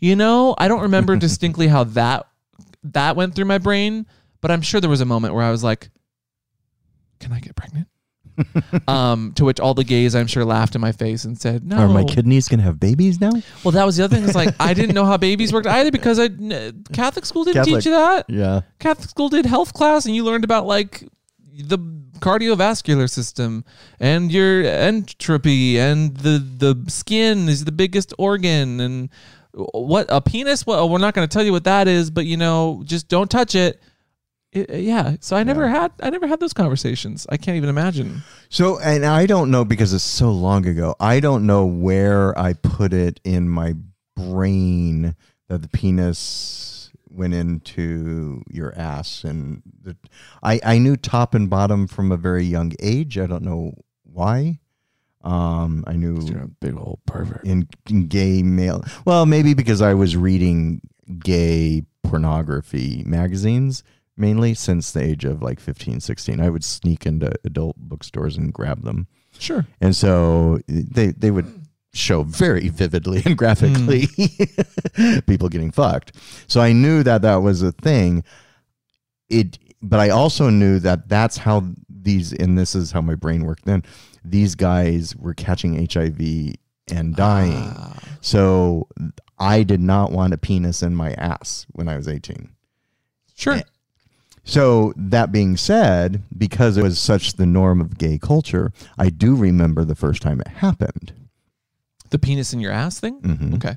You 0.00 0.16
know, 0.16 0.54
I 0.58 0.68
don't 0.68 0.82
remember 0.82 1.16
distinctly 1.26 1.68
how 1.68 1.84
that 1.84 2.26
that 2.84 3.16
went 3.16 3.34
through 3.34 3.46
my 3.46 3.58
brain, 3.58 4.06
but 4.40 4.50
I'm 4.50 4.62
sure 4.62 4.80
there 4.80 4.90
was 4.90 5.00
a 5.00 5.06
moment 5.06 5.34
where 5.34 5.42
I 5.42 5.50
was 5.50 5.64
like, 5.64 5.90
"Can 7.20 7.32
I 7.32 7.40
get 7.40 7.56
pregnant?" 7.56 7.88
um, 8.88 9.32
to 9.34 9.44
which 9.44 9.60
all 9.60 9.74
the 9.74 9.84
gays, 9.84 10.14
I'm 10.14 10.26
sure, 10.26 10.44
laughed 10.44 10.74
in 10.74 10.80
my 10.80 10.92
face 10.92 11.24
and 11.24 11.38
said, 11.38 11.64
"No." 11.64 11.76
Are 11.76 11.88
my 11.88 12.04
kidneys 12.04 12.48
gonna 12.48 12.62
have 12.62 12.78
babies 12.80 13.20
now? 13.20 13.32
Well, 13.64 13.72
that 13.72 13.84
was 13.84 13.96
the 13.96 14.04
other 14.04 14.16
thing. 14.16 14.24
Is 14.24 14.34
like 14.34 14.54
I 14.60 14.74
didn't 14.74 14.94
know 14.94 15.04
how 15.04 15.16
babies 15.16 15.52
worked 15.52 15.66
either 15.66 15.90
because 15.90 16.18
I 16.18 16.28
Catholic 16.92 17.26
school 17.26 17.44
didn't 17.44 17.64
Catholic. 17.64 17.82
teach 17.82 17.86
you 17.86 17.92
that. 17.92 18.26
Yeah. 18.28 18.62
Catholic 18.78 19.08
school 19.08 19.28
did 19.28 19.46
health 19.46 19.72
class, 19.72 20.06
and 20.06 20.14
you 20.14 20.24
learned 20.24 20.44
about 20.44 20.66
like 20.66 21.04
the 21.58 21.78
cardiovascular 22.20 23.08
system 23.08 23.64
and 24.00 24.32
your 24.32 24.64
entropy 24.64 25.78
and 25.78 26.16
the 26.18 26.38
the 26.38 26.90
skin 26.90 27.48
is 27.48 27.64
the 27.64 27.72
biggest 27.72 28.12
organ 28.18 28.80
and 28.80 29.10
what 29.52 30.06
a 30.08 30.20
penis 30.20 30.66
well 30.66 30.88
we're 30.88 30.98
not 30.98 31.14
going 31.14 31.26
to 31.26 31.32
tell 31.32 31.44
you 31.44 31.52
what 31.52 31.64
that 31.64 31.88
is 31.88 32.10
but 32.10 32.26
you 32.26 32.36
know 32.36 32.82
just 32.84 33.08
don't 33.08 33.30
touch 33.30 33.54
it, 33.54 33.82
It- 34.56 34.80
yeah 34.82 35.16
so 35.20 35.36
i 35.36 35.42
never 35.44 35.64
Yeah. 35.66 35.80
had 35.82 35.92
i 36.02 36.10
never 36.10 36.26
had 36.26 36.40
those 36.40 36.52
conversations 36.52 37.26
i 37.30 37.36
can't 37.36 37.56
even 37.56 37.68
imagine 37.68 38.22
So, 38.48 38.78
and 38.78 39.04
I 39.04 39.26
don't 39.26 39.50
know 39.50 39.64
because 39.64 39.92
it's 39.92 40.04
so 40.04 40.30
long 40.30 40.66
ago. 40.66 40.94
I 41.00 41.18
don't 41.20 41.46
know 41.46 41.66
where 41.66 42.38
I 42.38 42.52
put 42.52 42.92
it 42.92 43.18
in 43.24 43.48
my 43.48 43.74
brain 44.14 45.16
that 45.48 45.62
the 45.62 45.68
penis 45.68 46.90
went 47.10 47.34
into 47.34 48.42
your 48.48 48.72
ass, 48.78 49.24
and 49.24 49.62
the, 49.82 49.96
I 50.44 50.60
I 50.64 50.78
knew 50.78 50.96
top 50.96 51.34
and 51.34 51.50
bottom 51.50 51.86
from 51.88 52.12
a 52.12 52.16
very 52.16 52.44
young 52.44 52.72
age. 52.80 53.18
I 53.18 53.26
don't 53.26 53.42
know 53.42 53.72
why. 54.04 54.60
Um, 55.24 55.82
I 55.88 55.94
knew 55.94 56.20
you're 56.22 56.42
a 56.44 56.48
big 56.48 56.76
old 56.76 57.00
pervert 57.06 57.44
in, 57.44 57.68
in 57.90 58.06
gay 58.06 58.42
male. 58.44 58.84
Well, 59.04 59.26
maybe 59.26 59.54
because 59.54 59.82
I 59.82 59.94
was 59.94 60.16
reading 60.16 60.80
gay 61.18 61.82
pornography 62.04 63.02
magazines 63.06 63.82
mainly 64.16 64.54
since 64.54 64.92
the 64.92 65.02
age 65.02 65.24
of 65.24 65.42
like 65.42 65.60
15, 65.60 66.00
16. 66.00 66.40
I 66.40 66.50
would 66.50 66.64
sneak 66.64 67.06
into 67.06 67.32
adult 67.44 67.76
bookstores 67.76 68.36
and 68.36 68.52
grab 68.52 68.82
them. 68.82 69.06
sure 69.38 69.66
And 69.80 69.94
so 69.94 70.60
they 70.68 71.08
they 71.08 71.30
would 71.30 71.66
show 71.92 72.22
very 72.22 72.68
vividly 72.68 73.22
and 73.24 73.38
graphically 73.38 74.06
people 75.26 75.48
getting 75.48 75.70
fucked. 75.70 76.12
So 76.46 76.60
I 76.60 76.72
knew 76.72 77.02
that 77.02 77.22
that 77.22 77.36
was 77.36 77.62
a 77.62 77.72
thing. 77.72 78.24
It 79.28 79.58
but 79.82 80.00
I 80.00 80.10
also 80.10 80.50
knew 80.50 80.78
that 80.80 81.08
that's 81.08 81.36
how 81.38 81.64
these 81.88 82.32
and 82.32 82.58
this 82.58 82.74
is 82.74 82.92
how 82.92 83.00
my 83.00 83.14
brain 83.14 83.44
worked 83.44 83.64
then. 83.64 83.82
These 84.24 84.54
guys 84.54 85.14
were 85.16 85.34
catching 85.34 85.86
HIV 85.90 86.56
and 86.88 87.14
dying. 87.14 87.72
Ah. 87.76 87.98
So 88.20 88.88
I 89.38 89.62
did 89.62 89.80
not 89.80 90.12
want 90.12 90.34
a 90.34 90.38
penis 90.38 90.82
in 90.82 90.94
my 90.94 91.12
ass 91.12 91.66
when 91.72 91.88
I 91.88 91.96
was 91.96 92.08
18. 92.08 92.50
sure. 93.36 93.60
So 94.48 94.92
that 94.96 95.32
being 95.32 95.56
said, 95.56 96.22
because 96.38 96.76
it 96.76 96.82
was 96.82 96.98
such 97.00 97.34
the 97.34 97.46
norm 97.46 97.80
of 97.80 97.98
gay 97.98 98.16
culture, 98.16 98.72
I 98.96 99.10
do 99.10 99.34
remember 99.34 99.84
the 99.84 99.96
first 99.96 100.22
time 100.22 100.40
it 100.40 100.46
happened. 100.48 101.12
the 102.10 102.18
penis 102.18 102.52
in 102.52 102.60
your 102.60 102.70
ass 102.72 103.00
thing 103.00 103.20
Mhm. 103.20 103.54
okay 103.56 103.74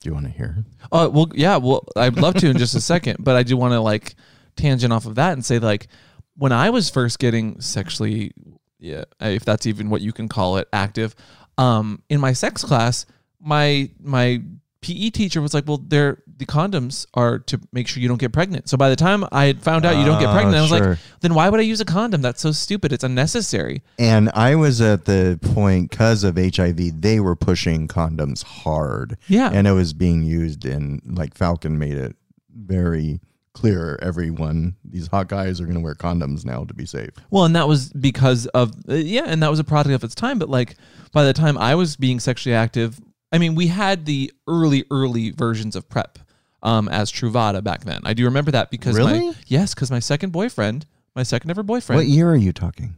Do 0.00 0.08
you 0.10 0.12
want 0.14 0.26
to 0.26 0.32
hear? 0.32 0.64
uh 0.92 1.08
well 1.10 1.28
yeah 1.34 1.56
well 1.56 1.82
i'd 1.96 2.16
love 2.18 2.34
to 2.34 2.50
in 2.50 2.58
just 2.58 2.74
a 2.74 2.80
second 2.82 3.16
but 3.20 3.34
i 3.34 3.42
do 3.42 3.56
want 3.56 3.72
to 3.72 3.80
like 3.80 4.14
tangent 4.56 4.92
off 4.92 5.06
of 5.06 5.14
that 5.14 5.32
and 5.32 5.42
say 5.44 5.58
like 5.58 5.88
when 6.36 6.52
I 6.52 6.68
was 6.70 6.90
first 6.90 7.18
getting 7.18 7.60
sexually 7.62 8.32
yeah, 8.78 9.04
if 9.20 9.44
that's 9.46 9.64
even 9.66 9.88
what 9.90 10.00
you 10.02 10.12
can 10.12 10.28
call 10.28 10.56
it, 10.58 10.66
active, 10.72 11.14
um, 11.56 12.02
in 12.10 12.20
my 12.20 12.32
sex 12.32 12.62
class, 12.64 13.06
my 13.40 13.88
my 14.00 14.42
PE 14.82 15.10
teacher 15.10 15.40
was 15.40 15.54
like, 15.54 15.66
"Well, 15.66 15.82
they're 15.86 16.22
the 16.36 16.44
condoms 16.44 17.06
are 17.14 17.38
to 17.38 17.58
make 17.72 17.88
sure 17.88 18.02
you 18.02 18.08
don't 18.08 18.20
get 18.20 18.32
pregnant." 18.32 18.68
So 18.68 18.76
by 18.76 18.90
the 18.90 18.96
time 18.96 19.24
I 19.32 19.46
had 19.46 19.62
found 19.62 19.86
out 19.86 19.96
you 19.96 20.04
don't 20.04 20.20
get 20.20 20.28
Ah, 20.28 20.34
pregnant, 20.34 20.56
I 20.56 20.60
was 20.60 20.70
sure. 20.70 20.90
like, 20.90 20.98
"Then 21.20 21.34
why 21.34 21.48
would 21.48 21.60
I 21.60 21.62
use 21.62 21.80
a 21.80 21.84
condom? 21.84 22.20
That's 22.20 22.42
so 22.42 22.52
stupid. 22.52 22.92
It's 22.92 23.04
unnecessary." 23.04 23.82
And 23.98 24.28
I 24.34 24.54
was 24.56 24.80
at 24.80 25.06
the 25.06 25.38
point 25.40 25.90
because 25.90 26.24
of 26.24 26.36
HIV, 26.36 27.00
they 27.00 27.20
were 27.20 27.36
pushing 27.36 27.88
condoms 27.88 28.42
hard. 28.42 29.16
Yeah. 29.28 29.50
And 29.52 29.66
it 29.66 29.72
was 29.72 29.92
being 29.92 30.22
used 30.24 30.64
in, 30.64 31.00
like, 31.06 31.34
Falcon 31.34 31.78
made 31.78 31.94
it 31.96 32.16
very 32.54 33.20
clear 33.54 33.98
everyone, 34.00 34.74
these 34.84 35.06
hot 35.08 35.28
guys 35.28 35.60
are 35.60 35.64
going 35.64 35.74
to 35.74 35.80
wear 35.80 35.94
condoms 35.94 36.44
now 36.44 36.64
to 36.64 36.72
be 36.74 36.86
safe. 36.86 37.10
Well, 37.30 37.44
and 37.44 37.54
that 37.54 37.68
was 37.68 37.92
because 37.92 38.46
of 38.48 38.72
uh, 38.88 38.94
yeah, 38.94 39.24
and 39.26 39.42
that 39.42 39.50
was 39.50 39.58
a 39.58 39.64
product 39.64 39.94
of 39.94 40.02
its 40.04 40.14
time. 40.14 40.38
But 40.38 40.48
like 40.48 40.76
by 41.12 41.24
the 41.24 41.32
time 41.34 41.58
I 41.58 41.74
was 41.74 41.94
being 41.96 42.18
sexually 42.18 42.54
active, 42.56 42.98
I 43.32 43.38
mean, 43.38 43.54
we 43.54 43.68
had 43.68 44.04
the 44.04 44.32
early, 44.46 44.84
early 44.90 45.30
versions 45.30 45.74
of 45.74 45.88
PrEP 45.88 46.18
um, 46.62 46.88
as 46.88 47.10
Truvada 47.10 47.64
back 47.64 47.84
then. 47.84 48.00
I 48.04 48.12
do 48.14 48.24
remember 48.24 48.50
that 48.50 48.70
because 48.70 48.96
my 48.98 49.12
Really? 49.12 49.36
yes, 49.46 49.74
because 49.74 49.90
my 49.90 49.98
second 50.00 50.30
boyfriend, 50.30 50.86
my 51.16 51.22
second 51.22 51.50
ever 51.50 51.62
boyfriend, 51.62 51.96
What 51.98 52.06
year 52.06 52.28
are 52.30 52.36
you 52.36 52.52
talking? 52.52 52.94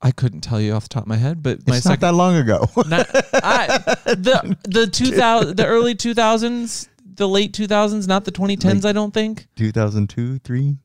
I 0.00 0.10
couldn't 0.12 0.42
tell 0.42 0.60
you 0.60 0.72
off 0.74 0.84
the 0.84 0.88
top 0.90 1.04
of 1.04 1.08
my 1.08 1.16
head, 1.16 1.42
but 1.42 1.66
my 1.66 1.76
It's 1.76 1.86
not 1.86 1.92
second 1.92 2.02
that 2.02 2.14
long 2.14 2.36
ago. 2.36 2.68
not, 2.86 3.08
I, 3.42 3.66
the 4.06 4.56
the 4.64 4.86
two 4.86 5.10
thousand 5.10 5.56
the 5.56 5.66
early 5.66 5.94
two 5.94 6.12
thousands, 6.14 6.88
the 7.14 7.26
late 7.26 7.52
two 7.54 7.66
thousands, 7.66 8.06
not 8.06 8.24
the 8.26 8.30
twenty 8.30 8.56
tens. 8.56 8.84
I 8.84 8.92
don't 8.92 9.12
think 9.12 9.48
2002, 9.56 10.38
3? 10.38 10.76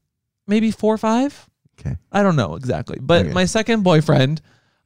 maybe 0.47 0.71
four 0.71 0.93
or 0.93 0.97
five. 0.97 1.47
Okay. 1.79 1.97
I 2.11 2.23
don't 2.23 2.35
know 2.37 2.55
exactly, 2.55 2.99
but 3.01 3.25
Okay. 3.25 3.33
my 3.33 3.45
second 3.45 3.83
boyfriend, 3.83 4.41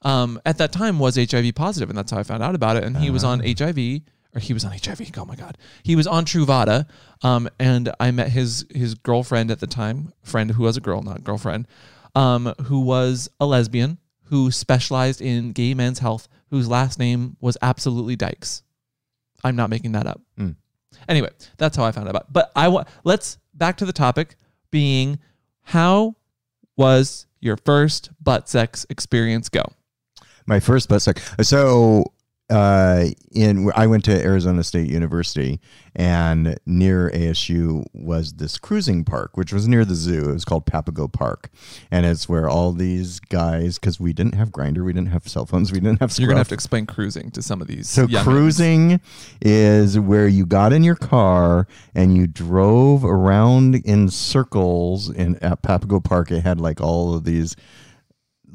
um, 0.06 0.40
at 0.46 0.60
that 0.60 0.72
time 0.72 1.00
was 1.00 1.18
HIV 1.18 1.56
positive, 1.56 1.90
and 1.90 1.98
that's 1.98 2.12
how 2.12 2.20
I 2.20 2.24
found 2.24 2.44
out 2.44 2.56
about 2.56 2.78
it. 2.78 2.84
And 2.84 2.96
he 2.96 3.10
was 3.10 3.24
on 3.24 3.40
HIV, 3.40 4.02
or 4.34 4.40
he 4.40 4.54
was 4.54 4.64
on 4.64 4.72
HIV. 4.72 5.12
Oh 5.18 5.26
my 5.26 5.36
god, 5.36 5.58
he 5.84 5.96
was 5.96 6.08
on 6.08 6.26
Truvada. 6.26 6.88
Um, 7.24 7.50
and 7.60 7.92
I 8.00 8.12
met 8.12 8.30
his 8.30 8.66
his 8.74 8.94
girlfriend 8.94 9.50
at 9.52 9.60
the 9.60 9.68
time, 9.68 10.14
friend 10.22 10.52
who 10.52 10.64
was 10.64 10.78
a 10.78 10.82
girl, 10.82 11.02
not 11.02 11.24
girlfriend, 11.24 11.68
um, 12.14 12.54
who 12.66 12.82
was 12.82 13.30
a 13.40 13.46
lesbian 13.46 13.98
who 14.26 14.52
specialized 14.52 15.22
in 15.22 15.52
gay 15.52 15.74
men's 15.74 16.00
health, 16.00 16.28
whose 16.50 16.68
last 16.68 17.00
name 17.00 17.38
was 17.42 17.58
absolutely 17.62 18.16
Dykes. 18.16 18.64
I'm 19.44 19.56
not 19.56 19.70
making 19.70 19.92
that 19.94 20.08
up. 20.08 20.22
Mm. 20.40 20.56
Anyway, 21.08 21.30
that's 21.58 21.78
how 21.78 21.84
I 21.84 21.92
found 21.92 22.08
out 22.08 22.12
about. 22.12 22.24
It. 22.24 22.34
But 22.34 22.52
I 22.56 22.68
want 22.68 22.88
let's 23.04 23.40
back 23.56 23.78
to 23.78 23.86
the 23.86 23.94
topic 23.94 24.36
being 24.70 25.20
how 25.64 26.16
was 26.78 27.26
your 27.40 27.58
first 27.58 28.12
butt 28.22 28.48
sex 28.50 28.86
experience 28.90 29.50
go? 29.50 29.64
My 30.48 30.60
first 30.60 30.90
sex. 31.02 31.36
So 31.42 32.14
uh, 32.50 33.06
in 33.32 33.72
I 33.76 33.88
went 33.88 34.06
to 34.06 34.24
Arizona 34.24 34.64
State 34.64 34.88
University, 34.88 35.60
and 35.96 36.60
near 36.66 37.10
ASU 37.10 37.86
was 37.94 38.34
this 38.34 38.60
cruising 38.60 39.04
park, 39.04 39.36
which 39.36 39.52
was 39.52 39.68
near 39.68 39.84
the 39.84 39.96
zoo. 39.96 40.30
It 40.30 40.34
was 40.34 40.46
called 40.46 40.68
Papago 40.68 41.08
Park, 41.08 41.50
and 41.90 42.06
it's 42.06 42.30
where 42.30 42.48
all 42.48 42.72
these 42.72 43.20
guys, 43.20 43.80
because 43.80 44.00
we 44.00 44.14
didn't 44.14 44.36
have 44.36 44.50
Grindr, 44.50 44.86
we 44.86 44.94
didn't 44.94 45.10
have 45.10 45.28
cell 45.28 45.48
phones, 45.48 45.72
we 45.72 45.80
didn't 45.80 46.00
have. 46.02 46.18
You're 46.20 46.28
gonna 46.28 46.40
have 46.40 46.50
to 46.50 46.54
explain 46.54 46.86
cruising 46.86 47.32
to 47.32 47.42
some 47.42 47.62
of 47.62 47.68
these. 47.68 47.90
So 47.90 48.08
cruising 48.08 49.02
is 49.42 49.98
where 49.98 50.28
you 50.28 50.46
got 50.46 50.72
in 50.72 50.84
your 50.84 50.96
car 50.96 51.68
and 51.96 52.16
you 52.16 52.28
drove 52.28 53.04
around 53.04 53.76
in 53.76 54.10
circles. 54.10 55.10
In 55.10 55.38
at 55.38 55.64
Papago 55.64 56.00
Park, 56.00 56.30
it 56.30 56.42
had 56.42 56.62
like 56.62 56.80
all 56.80 57.16
of 57.16 57.24
these 57.24 57.56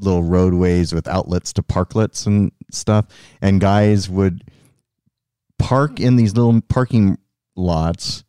little 0.00 0.22
roadways 0.22 0.92
with 0.92 1.08
outlets 1.08 1.52
to 1.54 1.62
parklets 1.62 2.26
and 2.26 2.52
stuff. 2.70 3.06
And 3.40 3.60
guys 3.60 4.08
would 4.08 4.44
park 5.58 6.00
in 6.00 6.16
these 6.16 6.34
little 6.34 6.60
parking 6.62 7.18
lots. 7.56 8.24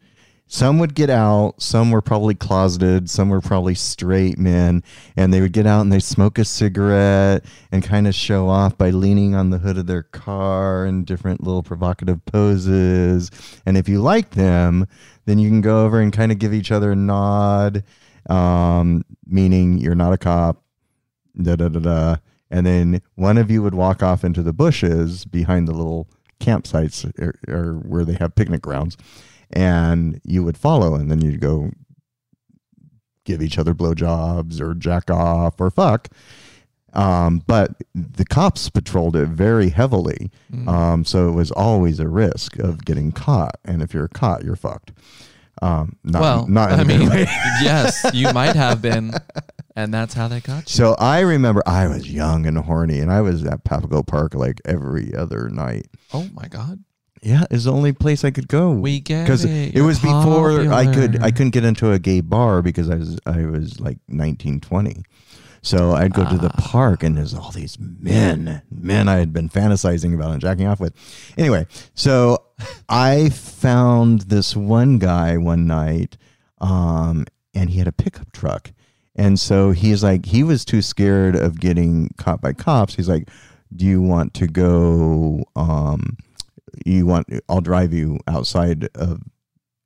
Some 0.47 0.79
would 0.79 0.95
get 0.95 1.09
out, 1.09 1.61
some 1.61 1.91
were 1.91 2.01
probably 2.01 2.35
closeted, 2.35 3.09
some 3.09 3.29
were 3.29 3.39
probably 3.39 3.73
straight 3.73 4.37
men, 4.37 4.83
and 5.15 5.33
they 5.33 5.39
would 5.39 5.53
get 5.53 5.65
out 5.65 5.79
and 5.79 5.93
they'd 5.93 6.03
smoke 6.03 6.37
a 6.37 6.43
cigarette 6.43 7.45
and 7.71 7.81
kind 7.81 8.05
of 8.05 8.13
show 8.13 8.49
off 8.49 8.77
by 8.77 8.89
leaning 8.89 9.33
on 9.33 9.49
the 9.49 9.59
hood 9.59 9.77
of 9.77 9.87
their 9.87 10.03
car 10.03 10.85
in 10.85 11.05
different 11.05 11.41
little 11.41 11.63
provocative 11.63 12.25
poses. 12.25 13.31
And 13.65 13.77
if 13.77 13.87
you 13.87 14.01
like 14.01 14.31
them, 14.31 14.87
then 15.25 15.39
you 15.39 15.47
can 15.47 15.61
go 15.61 15.85
over 15.85 16.01
and 16.01 16.11
kind 16.11 16.33
of 16.33 16.37
give 16.37 16.53
each 16.53 16.69
other 16.69 16.91
a 16.91 16.97
nod, 16.97 17.85
um, 18.29 19.05
meaning 19.25 19.77
you're 19.77 19.95
not 19.95 20.11
a 20.11 20.17
cop, 20.17 20.65
da 21.39 21.55
da 21.55 21.67
da 21.69 21.79
da. 21.79 22.15
And 22.49 22.65
then 22.65 23.01
one 23.15 23.37
of 23.37 23.49
you 23.49 23.61
would 23.63 23.75
walk 23.75 24.01
off 24.03 24.23
into 24.23 24.43
the 24.43 24.53
bushes 24.53 25.23
behind 25.25 25.67
the 25.67 25.73
little 25.73 26.09
campsites 26.39 27.09
or, 27.19 27.35
or 27.47 27.75
where 27.75 28.03
they 28.03 28.13
have 28.15 28.35
picnic 28.35 28.61
grounds, 28.61 28.97
and 29.51 30.19
you 30.25 30.43
would 30.43 30.57
follow, 30.57 30.95
and 30.95 31.09
then 31.11 31.21
you'd 31.21 31.39
go 31.39 31.71
give 33.25 33.41
each 33.41 33.57
other 33.59 33.73
blowjobs 33.73 34.59
or 34.59 34.73
jack 34.73 35.09
off 35.11 35.59
or 35.61 35.69
fuck. 35.69 36.09
Um, 36.93 37.41
but 37.47 37.71
the 37.95 38.25
cops 38.25 38.69
patrolled 38.69 39.15
it 39.15 39.29
very 39.29 39.69
heavily, 39.69 40.29
Mm. 40.51 40.67
um, 40.67 41.05
so 41.05 41.29
it 41.29 41.33
was 41.33 41.49
always 41.51 41.99
a 42.01 42.09
risk 42.09 42.59
of 42.59 42.83
getting 42.83 43.13
caught. 43.13 43.55
And 43.63 43.81
if 43.81 43.93
you're 43.93 44.09
caught, 44.09 44.43
you're 44.43 44.57
fucked. 44.57 44.91
Um, 45.61 45.95
not, 46.03 46.21
well, 46.21 46.47
not 46.47 46.71
I 46.71 46.83
mean, 46.83 47.01
yes, 47.61 48.03
you 48.13 48.33
might 48.33 48.55
have 48.57 48.81
been, 48.81 49.13
and 49.75 49.93
that's 49.93 50.13
how 50.13 50.27
they 50.27 50.39
got 50.39 50.63
you. 50.63 50.75
So 50.75 50.95
I 50.99 51.19
remember 51.21 51.61
I 51.65 51.87
was 51.87 52.11
young 52.11 52.45
and 52.45 52.57
horny, 52.57 52.99
and 52.99 53.11
I 53.11 53.21
was 53.21 53.43
at 53.43 53.63
Papago 53.63 54.03
Park 54.05 54.33
like 54.33 54.61
every 54.65 55.13
other 55.15 55.49
night. 55.49 55.87
Oh 56.13 56.27
my 56.33 56.47
god, 56.47 56.83
Yeah, 57.21 57.43
it's 57.51 57.63
the 57.65 57.71
only 57.71 57.93
place 57.93 58.23
I 58.23 58.31
could 58.31 58.47
go. 58.47 58.71
we 58.71 58.99
get 58.99 59.23
because 59.23 59.45
it. 59.45 59.75
it 59.75 59.81
was 59.81 59.99
before 59.99 60.71
I 60.73 60.91
could. 60.93 61.21
I 61.23 61.31
couldn't 61.31 61.51
get 61.51 61.63
into 61.65 61.91
a 61.91 61.99
gay 61.99 62.21
bar 62.21 62.61
because 62.61 62.89
I 62.89 62.95
was 62.95 63.19
I 63.25 63.45
was 63.45 63.79
like 63.79 63.97
19, 64.07 64.59
20. 64.59 65.03
So 65.63 65.91
I'd 65.91 66.13
go 66.15 66.27
to 66.27 66.37
the 66.39 66.49
Ah. 66.57 66.59
park 66.71 67.03
and 67.03 67.15
there's 67.15 67.35
all 67.35 67.51
these 67.51 67.77
men, 67.79 68.63
men 68.71 69.07
I 69.07 69.17
had 69.17 69.31
been 69.31 69.47
fantasizing 69.47 70.15
about 70.15 70.31
and 70.31 70.41
jacking 70.41 70.65
off 70.65 70.79
with. 70.79 70.95
Anyway, 71.37 71.67
so 71.93 72.39
I 72.89 73.29
found 73.29 74.21
this 74.21 74.55
one 74.55 74.97
guy 74.97 75.37
one 75.37 75.67
night, 75.67 76.17
um, 76.59 77.25
and 77.53 77.69
he 77.69 77.77
had 77.77 77.87
a 77.87 77.91
pickup 77.91 78.31
truck. 78.31 78.71
And 79.21 79.39
so 79.39 79.69
he's 79.69 80.03
like, 80.03 80.25
he 80.25 80.41
was 80.41 80.65
too 80.65 80.81
scared 80.81 81.35
of 81.35 81.59
getting 81.59 82.09
caught 82.17 82.41
by 82.41 82.53
cops. 82.53 82.95
He's 82.95 83.07
like, 83.07 83.29
Do 83.75 83.85
you 83.85 84.01
want 84.01 84.33
to 84.33 84.47
go? 84.47 85.43
Um, 85.55 86.17
you 86.87 87.05
want, 87.05 87.27
I'll 87.47 87.61
drive 87.61 87.93
you 87.93 88.17
outside 88.27 88.89
of. 88.95 89.21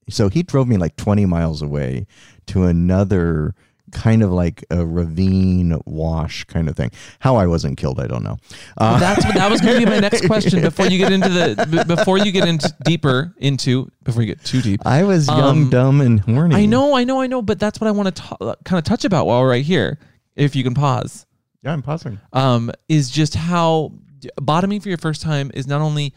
So 0.08 0.30
he 0.30 0.42
drove 0.42 0.70
me 0.70 0.78
like 0.78 0.96
20 0.96 1.26
miles 1.26 1.62
away 1.62 2.08
to 2.46 2.64
another 2.64 3.56
kind 3.92 4.24
of 4.24 4.32
like 4.32 4.64
a 4.70 4.86
ravine 4.86 5.80
wash 5.86 6.44
kind 6.46 6.68
of 6.70 6.76
thing. 6.76 6.92
How 7.20 7.36
I 7.36 7.48
wasn't 7.48 7.78
killed, 7.78 8.00
I 8.00 8.08
don't 8.08 8.24
know. 8.24 8.38
Uh, 8.78 9.00
That's 9.00 9.24
that 9.34 9.50
was 9.52 9.62
going 9.62 9.80
to 9.80 9.86
be 9.86 9.90
my 9.90 10.00
next 10.00 10.26
question 10.26 10.62
before 10.70 10.88
you 10.88 10.98
get 10.98 11.12
into 11.12 11.30
the 11.30 11.68
b- 11.70 11.84
before 11.96 12.18
you 12.18 12.32
get 12.32 12.48
into 12.48 12.74
deeper 12.84 13.34
into 13.38 13.90
before 14.04 14.22
you 14.24 14.28
get 14.28 14.44
too 14.44 14.62
deep. 14.62 14.82
I 14.86 15.04
was 15.04 15.28
young, 15.28 15.40
Um, 15.64 15.70
dumb, 15.70 16.02
and 16.02 16.20
horny. 16.20 16.56
I 16.56 16.66
know, 16.66 16.96
I 16.96 17.04
know, 17.04 17.22
I 17.22 17.28
know, 17.28 17.42
but 17.42 17.60
that's 17.60 17.80
what 17.80 17.88
I 17.88 17.92
want 17.92 18.16
to 18.16 18.22
ta- 18.22 18.56
kind 18.66 18.78
of 18.80 18.84
touch 18.84 19.06
about 19.06 19.26
while 19.28 19.42
we're 19.42 19.50
right 19.50 19.66
here. 19.66 20.00
If 20.36 20.56
you 20.56 20.64
can 20.64 20.74
pause. 20.74 21.26
Yeah, 21.64 21.74
I'm 21.74 21.82
pausing. 21.82 22.20
um, 22.34 22.72
is 22.90 23.10
just 23.10 23.34
how 23.36 23.94
bottoming 24.42 24.80
for 24.82 24.90
your 24.90 24.98
first 24.98 25.22
time 25.22 25.50
is 25.54 25.68
not 25.68 25.82
only 25.82 26.14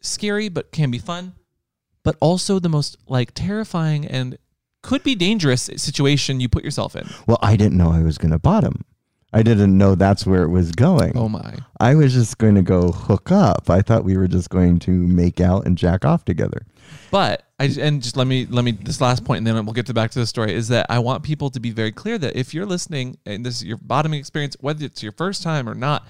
scary 0.00 0.48
but 0.48 0.72
can 0.72 0.90
be 0.90 0.98
fun, 0.98 1.34
but 2.02 2.16
also 2.20 2.58
the 2.58 2.68
most 2.68 2.96
like 3.06 3.32
terrifying 3.34 4.04
and 4.06 4.36
could 4.82 5.02
be 5.02 5.14
dangerous 5.14 5.70
situation 5.76 6.40
you 6.40 6.48
put 6.48 6.64
yourself 6.64 6.96
in. 6.96 7.08
Well, 7.26 7.38
I 7.40 7.56
didn't 7.56 7.78
know 7.78 7.90
I 7.90 8.02
was 8.02 8.18
going 8.18 8.32
to 8.32 8.38
bottom. 8.38 8.84
I 9.32 9.42
didn't 9.42 9.76
know 9.78 9.94
that's 9.94 10.26
where 10.26 10.42
it 10.42 10.50
was 10.50 10.72
going. 10.72 11.16
Oh 11.16 11.28
my! 11.28 11.56
I 11.80 11.94
was 11.94 12.12
just 12.12 12.36
going 12.36 12.54
to 12.54 12.62
go 12.62 12.92
hook 12.92 13.32
up. 13.32 13.70
I 13.70 13.80
thought 13.80 14.04
we 14.04 14.16
were 14.18 14.28
just 14.28 14.50
going 14.50 14.78
to 14.80 14.90
make 14.90 15.40
out 15.40 15.64
and 15.64 15.78
jack 15.78 16.04
off 16.04 16.26
together. 16.26 16.66
But 17.10 17.44
I 17.58 17.70
and 17.80 18.02
just 18.02 18.16
let 18.16 18.26
me 18.26 18.46
let 18.46 18.62
me 18.62 18.72
this 18.72 19.00
last 19.00 19.24
point, 19.24 19.38
and 19.38 19.46
then 19.46 19.64
we'll 19.64 19.72
get 19.72 19.86
to 19.86 19.94
back 19.94 20.10
to 20.10 20.18
the 20.18 20.26
story. 20.26 20.52
Is 20.52 20.68
that 20.68 20.84
I 20.90 20.98
want 20.98 21.22
people 21.22 21.48
to 21.48 21.60
be 21.60 21.70
very 21.70 21.92
clear 21.92 22.18
that 22.18 22.36
if 22.36 22.52
you're 22.52 22.66
listening 22.66 23.16
and 23.24 23.46
this 23.46 23.56
is 23.56 23.64
your 23.64 23.78
bottoming 23.78 24.20
experience, 24.20 24.54
whether 24.60 24.84
it's 24.84 25.02
your 25.02 25.12
first 25.12 25.42
time 25.42 25.66
or 25.66 25.74
not, 25.74 26.06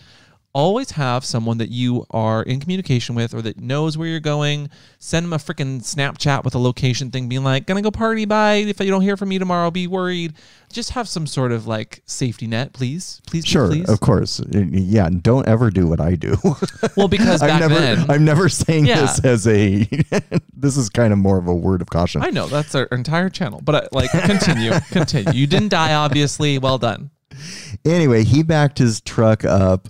always 0.54 0.90
have 0.92 1.24
someone 1.24 1.58
that 1.58 1.70
you 1.70 2.04
are 2.10 2.42
in 2.42 2.60
communication 2.60 3.14
with 3.14 3.32
or 3.34 3.40
that 3.42 3.58
knows 3.58 3.96
where 3.96 4.06
you're 4.08 4.20
going. 4.20 4.68
Send 4.98 5.24
them 5.24 5.32
a 5.32 5.36
freaking 5.36 5.80
Snapchat 5.80 6.44
with 6.44 6.54
a 6.54 6.58
location 6.58 7.10
thing, 7.10 7.28
being 7.28 7.42
like, 7.44 7.66
gonna 7.66 7.82
go 7.82 7.90
party, 7.90 8.24
bye. 8.24 8.56
If 8.56 8.78
you 8.80 8.90
don't 8.90 9.00
hear 9.02 9.16
from 9.16 9.30
me 9.30 9.38
tomorrow, 9.38 9.70
be 9.70 9.86
worried. 9.86 10.34
Just 10.70 10.90
have 10.90 11.08
some 11.08 11.26
sort 11.26 11.52
of 11.52 11.66
like 11.66 12.02
safety 12.06 12.46
net, 12.46 12.72
please. 12.72 13.20
Please, 13.26 13.44
please. 13.44 13.50
Sure, 13.50 13.68
please. 13.68 13.88
of 13.88 14.00
course. 14.00 14.40
Yeah, 14.50 15.08
don't 15.10 15.46
ever 15.48 15.70
do 15.70 15.86
what 15.86 16.00
I 16.00 16.14
do. 16.14 16.36
Well, 16.96 17.08
because 17.08 17.40
back 17.40 17.50
I'm 17.52 17.60
never, 17.60 17.74
then, 17.80 18.10
I'm 18.10 18.24
never 18.24 18.48
saying 18.48 18.86
Yeah. 18.86 19.00
this 19.02 19.24
as 19.24 19.46
a. 19.46 19.84
this 20.54 20.76
is 20.76 20.90
kind 20.90 21.12
of 21.12 21.18
more 21.18 21.38
of 21.38 21.46
a 21.46 21.54
word 21.54 21.80
of 21.80 21.88
caution. 21.88 22.22
I 22.22 22.30
know 22.30 22.46
that's 22.46 22.74
our 22.74 22.84
entire 22.84 23.30
channel, 23.30 23.60
but 23.64 23.74
uh, 23.74 23.88
like, 23.92 24.10
continue, 24.10 24.72
continue. 24.90 25.32
You 25.32 25.46
didn't 25.46 25.68
die, 25.68 25.94
obviously. 25.94 26.58
Well 26.58 26.78
done. 26.78 27.10
anyway, 27.84 28.24
he 28.24 28.42
backed 28.42 28.78
his 28.78 29.00
truck 29.00 29.44
up 29.44 29.88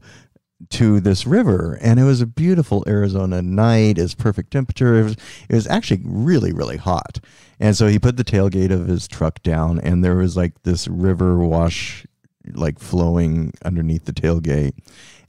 to 0.73 1.01
this 1.01 1.27
river, 1.27 1.79
and 1.81 2.01
it 2.01 2.05
was 2.05 2.21
a 2.21 2.27
beautiful 2.27 2.85
Arizona 2.87 3.43
night. 3.43 3.99
It's 3.99 4.15
perfect 4.15 4.51
temperature. 4.51 5.01
It 5.01 5.05
was, 5.05 5.17
it 5.49 5.55
was 5.55 5.67
actually 5.67 6.03
really, 6.05 6.53
really 6.53 6.77
hot. 6.77 7.21
And 7.61 7.77
so 7.77 7.87
he 7.87 7.99
put 7.99 8.17
the 8.17 8.25
tailgate 8.25 8.73
of 8.73 8.89
his 8.89 9.07
truck 9.07 9.43
down, 9.43 9.79
and 9.79 10.05
there 10.05 10.17
was 10.17 10.37
like 10.37 10.63
this 10.63 10.89
river 10.89 11.39
wash, 11.39 12.07
like 12.53 12.79
flowing 12.79 13.53
underneath 13.65 14.05
the 14.05 14.13
tailgate. 14.13 14.73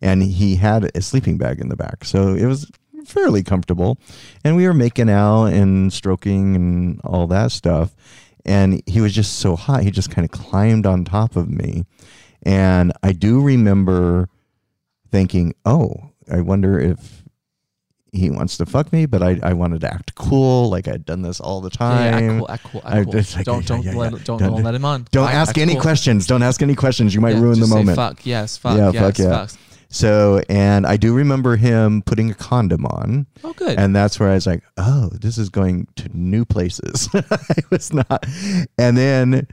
And 0.01 0.23
he 0.23 0.55
had 0.55 0.91
a 0.95 1.01
sleeping 1.01 1.37
bag 1.37 1.61
in 1.61 1.69
the 1.69 1.77
back. 1.77 2.03
So 2.03 2.33
it 2.33 2.45
was 2.45 2.69
fairly 3.05 3.43
comfortable. 3.43 3.97
And 4.43 4.55
we 4.55 4.67
were 4.67 4.73
making 4.73 5.09
out 5.09 5.45
and 5.45 5.93
stroking 5.93 6.55
and 6.55 7.01
all 7.03 7.27
that 7.27 7.51
stuff. 7.51 7.95
And 8.45 8.81
he 8.85 8.99
was 8.99 9.13
just 9.13 9.39
so 9.39 9.55
hot. 9.55 9.83
He 9.83 9.91
just 9.91 10.11
kind 10.11 10.25
of 10.25 10.31
climbed 10.31 10.85
on 10.85 11.05
top 11.05 11.35
of 11.35 11.49
me. 11.49 11.85
And 12.41 12.91
I 13.01 13.13
do 13.13 13.41
remember 13.41 14.27
thinking, 15.13 15.53
oh, 15.63 16.09
I 16.31 16.41
wonder 16.41 16.79
if 16.79 17.21
he 18.11 18.31
wants 18.31 18.57
to 18.57 18.65
fuck 18.65 18.91
me, 18.91 19.05
but 19.05 19.21
I, 19.21 19.39
I 19.43 19.53
wanted 19.53 19.81
to 19.81 19.93
act 19.93 20.15
cool, 20.15 20.69
like 20.71 20.87
I'd 20.87 21.05
done 21.05 21.21
this 21.21 21.39
all 21.39 21.61
the 21.61 21.69
time. 21.69 22.03
yeah, 22.03 22.17
act 22.17 22.39
cool, 22.39 22.51
act 22.51 22.63
cool, 22.63 22.81
act 22.83 22.95
I 22.95 23.03
cool. 23.03 23.13
like, 23.13 23.45
don't 23.45 23.61
yeah, 23.61 23.67
don't 23.67 23.83
yeah, 23.83 23.93
let 23.95 24.11
yeah. 24.13 24.19
don't, 24.23 24.39
Don't- 24.39 24.63
let 24.63 24.73
him 24.75 24.85
on. 24.85 25.05
Don't 25.11 25.27
Act- 25.27 25.35
ask 25.35 25.57
any 25.59 25.73
cool. 25.73 25.81
questions. 25.83 26.25
Don't 26.25 26.41
ask 26.41 26.61
any 26.63 26.73
questions. 26.75 27.13
You 27.13 27.21
might 27.21 27.35
Yeah, 27.35 27.41
ruin 27.41 27.59
the 27.59 27.67
moment. 27.67 27.95
fuck 27.95 28.25
yes, 28.25 28.57
fuck 28.57 28.75
Yeah, 28.75 28.89
yes, 28.91 29.01
fuck 29.03 29.17
yeah. 29.19 29.25
fucks. 29.25 29.57
So, 29.89 30.41
and 30.49 30.87
I 30.87 30.97
do 30.97 31.13
remember 31.13 31.55
him 31.55 32.01
putting 32.01 32.31
a 32.31 32.33
condom 32.33 32.87
on. 32.87 33.27
Oh, 33.43 33.53
good. 33.53 33.77
And 33.77 33.95
that's 33.95 34.19
where 34.19 34.31
I 34.31 34.33
was 34.33 34.47
like, 34.47 34.63
oh, 34.77 35.09
this 35.21 35.37
is 35.37 35.49
going 35.49 35.87
to 35.97 36.09
new 36.17 36.45
places. 36.45 37.07
I 37.13 37.53
was 37.69 37.93
not. 37.93 38.25
And 38.79 38.97
then 38.97 39.47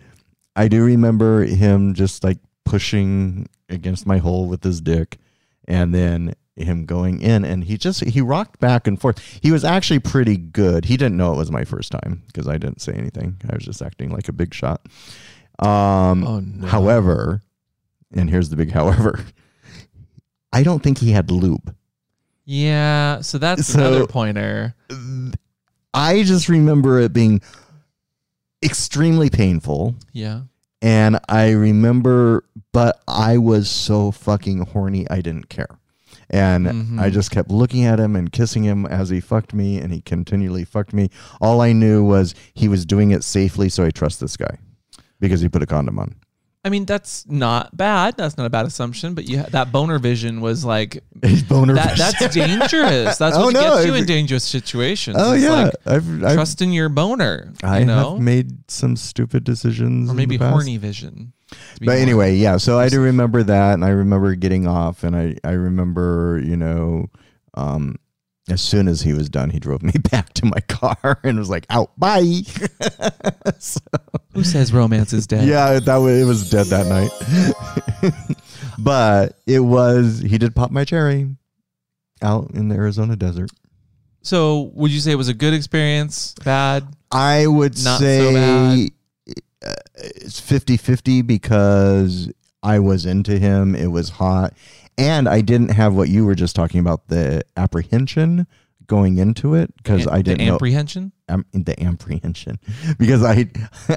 I 0.56 0.68
do 0.68 0.82
remember 0.82 1.44
him 1.44 1.92
just 1.92 2.24
like 2.24 2.38
pushing 2.64 3.50
against 3.68 4.06
my 4.06 4.16
hole 4.16 4.46
with 4.46 4.64
his 4.64 4.80
dick 4.80 5.18
and 5.68 5.94
then 5.94 6.34
him 6.56 6.84
going 6.84 7.22
in 7.22 7.42
and 7.44 7.64
he 7.64 7.78
just 7.78 8.04
he 8.04 8.20
rocked 8.20 8.60
back 8.60 8.86
and 8.86 9.00
forth. 9.00 9.18
He 9.42 9.50
was 9.50 9.64
actually 9.64 10.00
pretty 10.00 10.36
good. 10.36 10.84
He 10.84 10.96
didn't 10.96 11.16
know 11.16 11.32
it 11.32 11.36
was 11.36 11.50
my 11.50 11.64
first 11.64 11.90
time 11.90 12.22
because 12.26 12.46
I 12.48 12.58
didn't 12.58 12.82
say 12.82 12.92
anything. 12.92 13.40
I 13.48 13.54
was 13.54 13.64
just 13.64 13.80
acting 13.80 14.10
like 14.10 14.28
a 14.28 14.32
big 14.32 14.52
shot. 14.52 14.82
Um 15.58 16.24
oh 16.26 16.40
no. 16.40 16.66
however, 16.66 17.42
and 18.14 18.28
here's 18.28 18.48
the 18.50 18.56
big 18.56 18.72
however. 18.72 19.20
I 20.52 20.62
don't 20.62 20.82
think 20.82 20.98
he 20.98 21.12
had 21.12 21.30
lube. 21.30 21.74
yeah. 22.44 23.20
So 23.20 23.38
that's 23.38 23.66
So- 23.68 23.78
another 23.78 24.06
pointer. 24.06 24.74
I 25.94 26.22
just 26.24 26.48
remember 26.48 26.98
it 27.00 27.12
being 27.12 27.40
extremely 28.62 29.30
painful. 29.30 29.94
Yeah. 30.12 30.42
And 30.82 31.18
I 31.28 31.50
remember, 31.50 32.44
but 32.72 33.00
I 33.06 33.36
was 33.38 33.68
so 33.70 34.10
fucking 34.10 34.66
horny, 34.66 35.06
I 35.10 35.20
didn't 35.20 35.48
care. 35.48 35.78
And 36.30 36.66
Mhm. 36.66 37.00
I 37.00 37.10
just 37.10 37.30
kept 37.30 37.50
looking 37.50 37.84
at 37.84 37.98
him 37.98 38.14
and 38.16 38.30
kissing 38.30 38.62
him 38.62 38.86
as 38.86 39.10
he 39.10 39.20
fucked 39.20 39.52
me, 39.52 39.78
and 39.78 39.92
he 39.92 40.00
continually 40.00 40.64
fucked 40.64 40.92
me. 40.92 41.10
All 41.40 41.60
I 41.60 41.72
knew 41.72 42.04
was 42.04 42.34
he 42.54 42.68
was 42.68 42.86
doing 42.86 43.10
it 43.10 43.24
safely, 43.24 43.68
so 43.68 43.84
I 43.84 43.90
trust 43.90 44.20
this 44.20 44.36
guy 44.36 44.58
because 45.18 45.40
he 45.40 45.48
put 45.48 45.62
a 45.62 45.66
condom 45.66 45.98
on. 45.98 46.14
I 46.62 46.68
mean, 46.68 46.84
that's 46.84 47.26
not 47.26 47.74
bad. 47.74 48.18
That's 48.18 48.36
not 48.36 48.44
a 48.44 48.50
bad 48.50 48.66
assumption. 48.66 49.14
But 49.14 49.24
you 49.26 49.42
that 49.44 49.72
boner 49.72 49.98
vision 49.98 50.42
was 50.42 50.62
like 50.64 51.02
boner. 51.48 51.74
that. 51.74 51.96
That's 51.96 52.34
dangerous. 52.34 53.16
That's 53.16 53.34
Oh, 53.36 53.44
what 53.46 53.54
no, 53.54 53.60
gets 53.76 53.86
you 53.86 53.94
if- 53.94 54.00
in 54.00 54.06
dangerous 54.06 54.44
situations. 54.44 55.16
oh 55.18 55.32
It's 55.32 55.42
yeah, 55.42 55.50
like 55.52 55.74
I've, 55.86 56.24
I've 56.24 56.34
trust 56.34 56.60
in 56.60 56.72
your 56.72 56.90
boner. 56.90 57.52
I 57.62 57.78
you 57.80 57.84
know, 57.86 58.12
have 58.14 58.20
made 58.20 58.70
some 58.70 58.94
stupid 58.96 59.44
decisions, 59.44 60.10
or 60.10 60.14
maybe 60.14 60.36
horny 60.36 60.76
vision. 60.76 61.32
but 61.80 61.96
anyway, 61.96 62.34
yeah. 62.34 62.58
So 62.58 62.78
I 62.78 62.90
do 62.90 63.00
remember 63.00 63.42
that, 63.42 63.72
and 63.74 63.84
I 63.84 63.88
remember 63.90 64.34
getting 64.34 64.66
off, 64.66 65.02
and 65.02 65.16
I 65.16 65.36
I 65.42 65.52
remember 65.52 66.42
you 66.44 66.56
know, 66.56 67.06
um, 67.54 67.96
as 68.50 68.60
soon 68.60 68.86
as 68.86 69.00
he 69.00 69.14
was 69.14 69.30
done, 69.30 69.48
he 69.48 69.58
drove 69.60 69.82
me 69.82 69.92
back 70.10 70.34
to 70.34 70.44
my 70.44 70.60
car 70.68 71.20
and 71.24 71.38
was 71.38 71.48
like, 71.48 71.64
"Out, 71.70 71.98
bye." 71.98 72.42
So, 73.58 73.80
who 74.32 74.44
says 74.44 74.72
romance 74.72 75.12
is 75.12 75.26
dead? 75.26 75.46
yeah, 75.46 75.78
that 75.80 75.96
was, 75.96 76.20
it 76.20 76.24
was 76.24 76.50
dead 76.50 76.66
that 76.66 76.86
night. 76.86 78.14
but 78.78 79.38
it 79.46 79.60
was 79.60 80.20
he 80.20 80.38
did 80.38 80.54
pop 80.54 80.70
my 80.70 80.84
cherry 80.84 81.28
out 82.22 82.50
in 82.52 82.68
the 82.68 82.74
Arizona 82.76 83.16
desert. 83.16 83.50
So 84.22 84.70
would 84.74 84.90
you 84.90 85.00
say 85.00 85.12
it 85.12 85.16
was 85.16 85.28
a 85.28 85.34
good 85.34 85.54
experience? 85.54 86.34
Bad? 86.44 86.84
I 87.10 87.46
would 87.46 87.82
Not 87.82 87.98
so 87.98 88.04
say 88.04 88.90
bad. 89.26 89.36
uh, 89.66 89.74
it's 89.96 90.40
50-50 90.40 91.26
because 91.26 92.30
I 92.62 92.78
was 92.78 93.06
into 93.06 93.38
him. 93.38 93.74
It 93.74 93.88
was 93.88 94.10
hot. 94.10 94.52
And 94.98 95.26
I 95.28 95.40
didn't 95.40 95.70
have 95.70 95.94
what 95.94 96.10
you 96.10 96.26
were 96.26 96.34
just 96.34 96.54
talking 96.54 96.78
about, 96.80 97.08
the 97.08 97.42
apprehension 97.56 98.46
going 98.90 99.18
into 99.18 99.54
it 99.54 99.72
because 99.76 100.08
I 100.08 100.20
didn't 100.20 100.38
the 100.38 100.46
know 100.46 100.54
apprehension. 100.56 101.12
um, 101.28 101.46
the 101.52 101.80
apprehension 101.80 102.58
because 102.98 103.22
I 103.22 103.46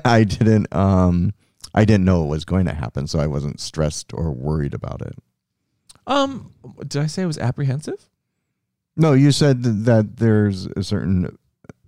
I 0.05 0.23
didn't 0.23 0.73
um 0.73 1.33
I 1.73 1.83
didn't 1.83 2.05
know 2.05 2.23
it 2.23 2.27
was 2.27 2.45
going 2.45 2.65
to 2.67 2.73
happen, 2.75 3.07
so 3.07 3.17
I 3.19 3.25
wasn't 3.25 3.59
stressed 3.59 4.13
or 4.13 4.31
worried 4.31 4.75
about 4.75 5.01
it. 5.01 5.15
Um, 6.05 6.53
did 6.87 7.01
I 7.01 7.07
say 7.07 7.23
it 7.23 7.25
was 7.25 7.39
apprehensive? 7.39 8.07
No, 8.95 9.13
you 9.13 9.31
said 9.31 9.63
that 9.85 10.17
there's 10.17 10.67
a 10.67 10.83
certain 10.83 11.39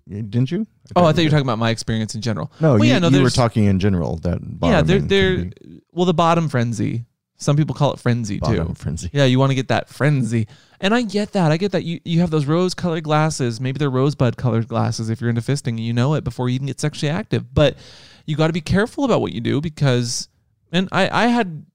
didn't 0.09 0.49
you? 0.49 0.65
Oh, 0.95 1.05
I 1.05 1.13
thought 1.13 1.21
you 1.21 1.27
were 1.27 1.31
talking 1.31 1.45
about 1.45 1.59
my 1.59 1.69
experience 1.69 2.15
in 2.15 2.21
general. 2.21 2.51
No, 2.59 2.73
Well, 2.73 2.85
you, 2.85 2.91
yeah, 2.91 2.99
no, 2.99 3.09
you 3.09 3.21
were 3.21 3.29
talking 3.29 3.65
in 3.65 3.79
general. 3.79 4.17
That 4.17 4.39
yeah, 4.63 4.81
they're 4.81 4.99
they're 4.99 5.51
well 5.91 6.05
the 6.05 6.13
bottom 6.13 6.49
frenzy. 6.49 7.05
Some 7.37 7.57
people 7.57 7.75
call 7.75 7.93
it 7.93 7.99
frenzy 7.99 8.39
bottom 8.39 8.69
too. 8.69 8.73
frenzy. 8.75 9.09
Yeah, 9.11 9.25
you 9.25 9.39
want 9.39 9.51
to 9.51 9.55
get 9.55 9.67
that 9.67 9.89
frenzy. 9.89 10.47
And 10.79 10.93
I 10.93 11.01
get 11.01 11.33
that. 11.33 11.51
I 11.51 11.57
get 11.57 11.73
that 11.73 11.83
you, 11.83 11.99
you 12.05 12.21
have 12.21 12.29
those 12.29 12.45
rose 12.45 12.73
colored 12.73 13.03
glasses. 13.03 13.59
Maybe 13.59 13.77
they're 13.77 13.89
rosebud 13.89 14.37
colored 14.37 14.67
glasses 14.67 15.09
if 15.09 15.19
you're 15.19 15.29
into 15.29 15.41
fisting 15.41 15.69
and 15.69 15.79
you 15.81 15.93
know 15.93 16.13
it 16.13 16.23
before 16.23 16.47
you 16.47 16.55
even 16.55 16.67
get 16.67 16.79
sexually 16.79 17.11
active. 17.11 17.53
But 17.53 17.77
you 18.25 18.37
got 18.37 18.47
to 18.47 18.53
be 18.53 18.61
careful 18.61 19.03
about 19.03 19.21
what 19.21 19.33
you 19.33 19.41
do 19.41 19.59
because, 19.59 20.29
and 20.71 20.87
I, 20.91 21.25
I 21.25 21.27
had 21.27 21.65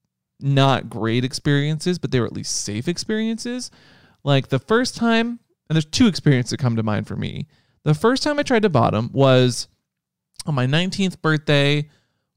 not 0.40 0.88
great 0.88 1.25
experiences, 1.25 1.99
but 1.99 2.11
they 2.11 2.20
were 2.20 2.27
at 2.27 2.33
least 2.33 2.62
safe 2.62 2.88
experiences. 2.88 3.70
Like 4.25 4.49
the 4.49 4.59
first 4.59 4.96
time, 4.96 5.40
and 5.68 5.77
there's 5.77 5.85
two 5.85 6.07
experiences 6.07 6.51
that 6.51 6.59
come 6.59 6.77
to 6.77 6.83
mind 6.83 7.07
for 7.07 7.16
me. 7.16 7.46
The 7.83 7.94
first 7.94 8.23
time 8.23 8.38
I 8.38 8.42
tried 8.42 8.62
to 8.62 8.68
bottom 8.68 9.11
was 9.12 9.68
on 10.46 10.55
my 10.55 10.66
19th 10.66 11.20
birthday 11.20 11.88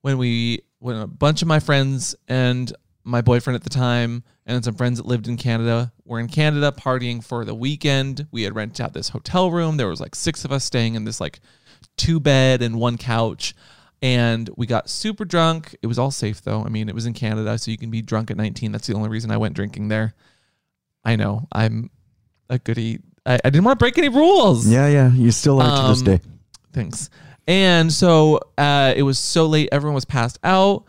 when 0.01 0.17
we, 0.17 0.63
when 0.79 0.97
a 0.97 1.07
bunch 1.07 1.41
of 1.41 1.47
my 1.47 1.59
friends 1.59 2.15
and 2.27 2.71
my 3.03 3.21
boyfriend 3.21 3.55
at 3.55 3.63
the 3.63 3.69
time 3.69 4.23
and 4.45 4.63
some 4.63 4.75
friends 4.75 4.97
that 4.97 5.05
lived 5.05 5.27
in 5.27 5.37
Canada 5.37 5.91
were 6.05 6.19
in 6.19 6.27
Canada 6.27 6.71
partying 6.71 7.23
for 7.23 7.43
the 7.45 7.55
weekend. 7.55 8.27
We 8.31 8.43
had 8.43 8.55
rented 8.55 8.81
out 8.81 8.93
this 8.93 9.09
hotel 9.09 9.51
room. 9.51 9.77
There 9.77 9.87
was 9.87 9.99
like 10.01 10.15
six 10.15 10.45
of 10.45 10.51
us 10.51 10.63
staying 10.63 10.95
in 10.95 11.03
this 11.03 11.19
like 11.21 11.39
two 11.97 12.19
bed 12.19 12.61
and 12.61 12.79
one 12.79 12.97
couch. 12.97 13.53
And 14.01 14.49
we 14.57 14.65
got 14.67 14.89
super 14.89 15.23
drunk. 15.25 15.75
It 15.81 15.87
was 15.87 15.97
all 15.97 16.11
safe 16.11 16.41
though. 16.41 16.63
I 16.63 16.69
mean, 16.69 16.89
it 16.89 16.95
was 16.95 17.05
in 17.05 17.13
Canada, 17.13 17.57
so 17.57 17.71
you 17.71 17.77
can 17.77 17.89
be 17.89 18.01
drunk 18.01 18.31
at 18.31 18.37
19. 18.37 18.71
That's 18.71 18.87
the 18.87 18.93
only 18.95 19.09
reason 19.09 19.31
I 19.31 19.37
went 19.37 19.55
drinking 19.55 19.87
there. 19.87 20.13
I 21.05 21.15
know. 21.15 21.47
I'm 21.51 21.89
a 22.49 22.59
goody. 22.59 22.99
I, 23.25 23.35
I 23.43 23.49
didn't 23.49 23.63
want 23.63 23.79
to 23.79 23.83
break 23.83 23.97
any 23.97 24.09
rules. 24.09 24.67
Yeah, 24.67 24.87
yeah. 24.87 25.11
You 25.11 25.31
still 25.31 25.61
are 25.61 25.81
to 25.83 25.87
this 25.89 25.99
Um, 25.99 26.05
day. 26.05 26.19
Thanks. 26.73 27.09
And 27.47 27.91
so 27.91 28.39
uh, 28.57 28.93
it 28.95 29.03
was 29.03 29.19
so 29.19 29.45
late, 29.47 29.69
everyone 29.71 29.95
was 29.95 30.05
passed 30.05 30.39
out. 30.43 30.85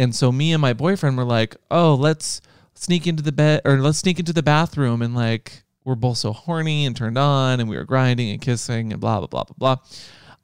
And 0.00 0.14
so 0.14 0.32
me 0.32 0.54
and 0.54 0.62
my 0.62 0.72
boyfriend 0.72 1.18
were 1.18 1.24
like, 1.24 1.56
oh, 1.70 1.94
let's 1.94 2.40
sneak 2.72 3.06
into 3.06 3.22
the 3.22 3.32
bed 3.32 3.60
or 3.66 3.78
let's 3.80 3.98
sneak 3.98 4.18
into 4.18 4.32
the 4.32 4.42
bathroom. 4.42 5.02
And 5.02 5.14
like, 5.14 5.62
we're 5.84 5.94
both 5.94 6.16
so 6.16 6.32
horny 6.32 6.86
and 6.86 6.96
turned 6.96 7.18
on 7.18 7.60
and 7.60 7.68
we 7.68 7.76
were 7.76 7.84
grinding 7.84 8.30
and 8.30 8.40
kissing 8.40 8.92
and 8.92 9.00
blah, 9.00 9.18
blah, 9.18 9.26
blah, 9.26 9.44
blah, 9.44 9.76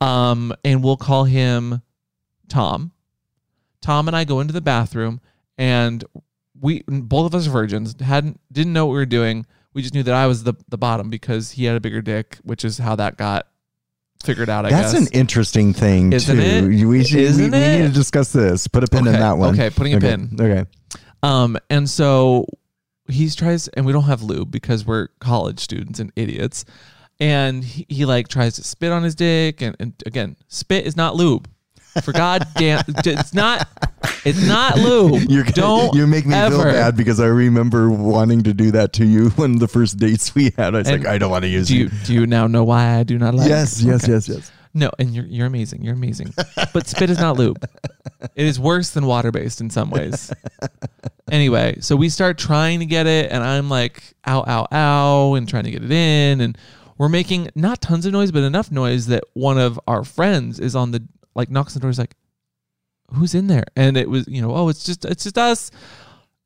blah. 0.00 0.06
Um, 0.06 0.54
and 0.62 0.84
we'll 0.84 0.98
call 0.98 1.24
him 1.24 1.80
Tom. 2.48 2.92
Tom 3.80 4.08
and 4.08 4.16
I 4.16 4.24
go 4.24 4.40
into 4.40 4.52
the 4.52 4.60
bathroom 4.60 5.22
and 5.56 6.04
we 6.60 6.82
both 6.86 7.32
of 7.32 7.34
us 7.34 7.46
are 7.46 7.50
virgins, 7.50 7.96
hadn't 7.98 8.38
didn't 8.52 8.74
know 8.74 8.84
what 8.84 8.92
we 8.92 8.98
were 8.98 9.06
doing. 9.06 9.46
We 9.72 9.80
just 9.80 9.94
knew 9.94 10.02
that 10.02 10.14
I 10.14 10.26
was 10.26 10.44
the, 10.44 10.52
the 10.68 10.76
bottom 10.76 11.08
because 11.08 11.52
he 11.52 11.64
had 11.64 11.76
a 11.76 11.80
bigger 11.80 12.02
dick, 12.02 12.36
which 12.42 12.62
is 12.62 12.76
how 12.76 12.94
that 12.96 13.16
got 13.16 13.48
figured 14.26 14.50
out, 14.50 14.66
I 14.66 14.70
That's 14.70 14.92
guess. 14.92 15.06
an 15.06 15.12
interesting 15.12 15.72
thing 15.72 16.12
Isn't 16.12 16.36
too. 16.36 16.42
it? 16.42 16.84
We, 16.86 17.04
should, 17.04 17.20
Isn't 17.20 17.50
we 17.50 17.58
need 17.58 17.86
to 17.86 17.88
discuss 17.88 18.32
this. 18.32 18.66
Put 18.68 18.84
a 18.84 18.86
pin 18.88 19.00
in 19.06 19.08
Okay, 19.08 19.18
that 19.18 19.38
one. 19.38 19.54
okay, 19.54 19.70
putting 19.70 19.94
a 19.94 20.00
pin. 20.00 20.36
Okay. 20.38 20.64
Um, 21.22 21.56
and 21.70 21.88
so 21.88 22.46
he 23.08 23.30
tries, 23.30 23.68
and 23.68 23.86
we 23.86 23.92
don't 23.92 24.04
have 24.04 24.22
lube 24.22 24.50
because 24.50 24.84
we're 24.84 25.08
college 25.20 25.60
students 25.60 25.98
and 26.00 26.12
idiots. 26.16 26.64
And 27.18 27.64
he, 27.64 27.86
he 27.88 28.04
like 28.04 28.28
tries 28.28 28.56
to 28.56 28.64
spit 28.64 28.92
on 28.92 29.02
his 29.02 29.14
dick, 29.14 29.62
and, 29.62 29.74
and 29.80 29.94
again, 30.04 30.36
spit 30.48 30.84
is 30.86 30.96
not 30.96 31.16
lube. 31.16 31.48
For 32.02 32.12
God 32.12 32.46
damn, 32.56 32.82
it's 32.88 33.34
not. 33.34 33.68
It's 34.24 34.46
not 34.46 34.78
lube. 34.78 35.22
You're 35.30 35.44
don't. 35.44 35.94
you 35.94 36.06
make 36.06 36.26
me 36.26 36.34
feel 36.34 36.62
bad 36.62 36.96
because 36.96 37.18
I 37.20 37.26
remember 37.26 37.90
wanting 37.90 38.42
to 38.44 38.54
do 38.54 38.70
that 38.72 38.92
to 38.94 39.04
you 39.06 39.30
when 39.36 39.58
the 39.58 39.68
first 39.68 39.98
dates 39.98 40.34
we 40.34 40.50
had. 40.56 40.74
I 40.74 40.78
was 40.78 40.88
And 40.88 41.02
like, 41.04 41.12
I 41.12 41.18
don't 41.18 41.30
want 41.30 41.42
to 41.44 41.48
use 41.48 41.68
Do 41.68 41.76
you 41.76 41.88
do 42.04 42.12
you 42.14 42.26
now 42.26 42.46
know 42.46 42.64
why 42.64 42.96
I 42.98 43.02
do 43.02 43.18
not 43.18 43.34
like? 43.34 43.48
Yes, 43.48 43.82
yes, 43.82 44.04
Okay. 44.04 44.12
yes, 44.12 44.28
yes. 44.28 44.52
No, 44.74 44.90
and 44.98 45.14
you're 45.14 45.24
you're 45.24 45.46
amazing. 45.46 45.82
You're 45.82 45.94
amazing. 45.94 46.34
But 46.74 46.86
spit 46.86 47.08
is 47.08 47.18
not 47.18 47.36
lube. 47.38 47.64
It 48.34 48.44
is 48.46 48.60
worse 48.60 48.90
than 48.90 49.06
water 49.06 49.32
based 49.32 49.60
in 49.60 49.70
some 49.70 49.90
ways. 49.90 50.32
Anyway, 51.28 51.76
so 51.80 51.96
we 51.96 52.08
start 52.08 52.38
trying 52.38 52.78
to 52.78 52.86
get 52.86 53.08
it, 53.08 53.32
and 53.32 53.42
I'm 53.42 53.68
like, 53.68 54.14
ow, 54.28 54.44
ow, 54.46 54.68
ow, 54.70 55.34
and 55.34 55.48
trying 55.48 55.64
to 55.64 55.72
get 55.72 55.82
it 55.82 55.90
in, 55.90 56.40
and 56.40 56.56
we're 56.98 57.08
making 57.08 57.48
not 57.56 57.80
tons 57.80 58.06
of 58.06 58.12
noise, 58.12 58.30
but 58.30 58.44
enough 58.44 58.70
noise 58.70 59.06
that 59.08 59.24
one 59.34 59.58
of 59.58 59.78
our 59.88 60.04
friends 60.04 60.60
is 60.60 60.76
on 60.76 60.92
the 60.92 61.02
like 61.36 61.50
knocks 61.50 61.74
on 61.74 61.74
the 61.74 61.80
door, 61.82 61.90
He's 61.90 61.98
like, 61.98 62.16
who's 63.12 63.34
in 63.34 63.46
there? 63.46 63.64
And 63.76 63.96
it 63.96 64.08
was, 64.10 64.26
you 64.26 64.42
know, 64.42 64.52
oh, 64.54 64.68
it's 64.68 64.82
just 64.84 65.04
it's 65.04 65.22
just 65.24 65.38
us. 65.38 65.70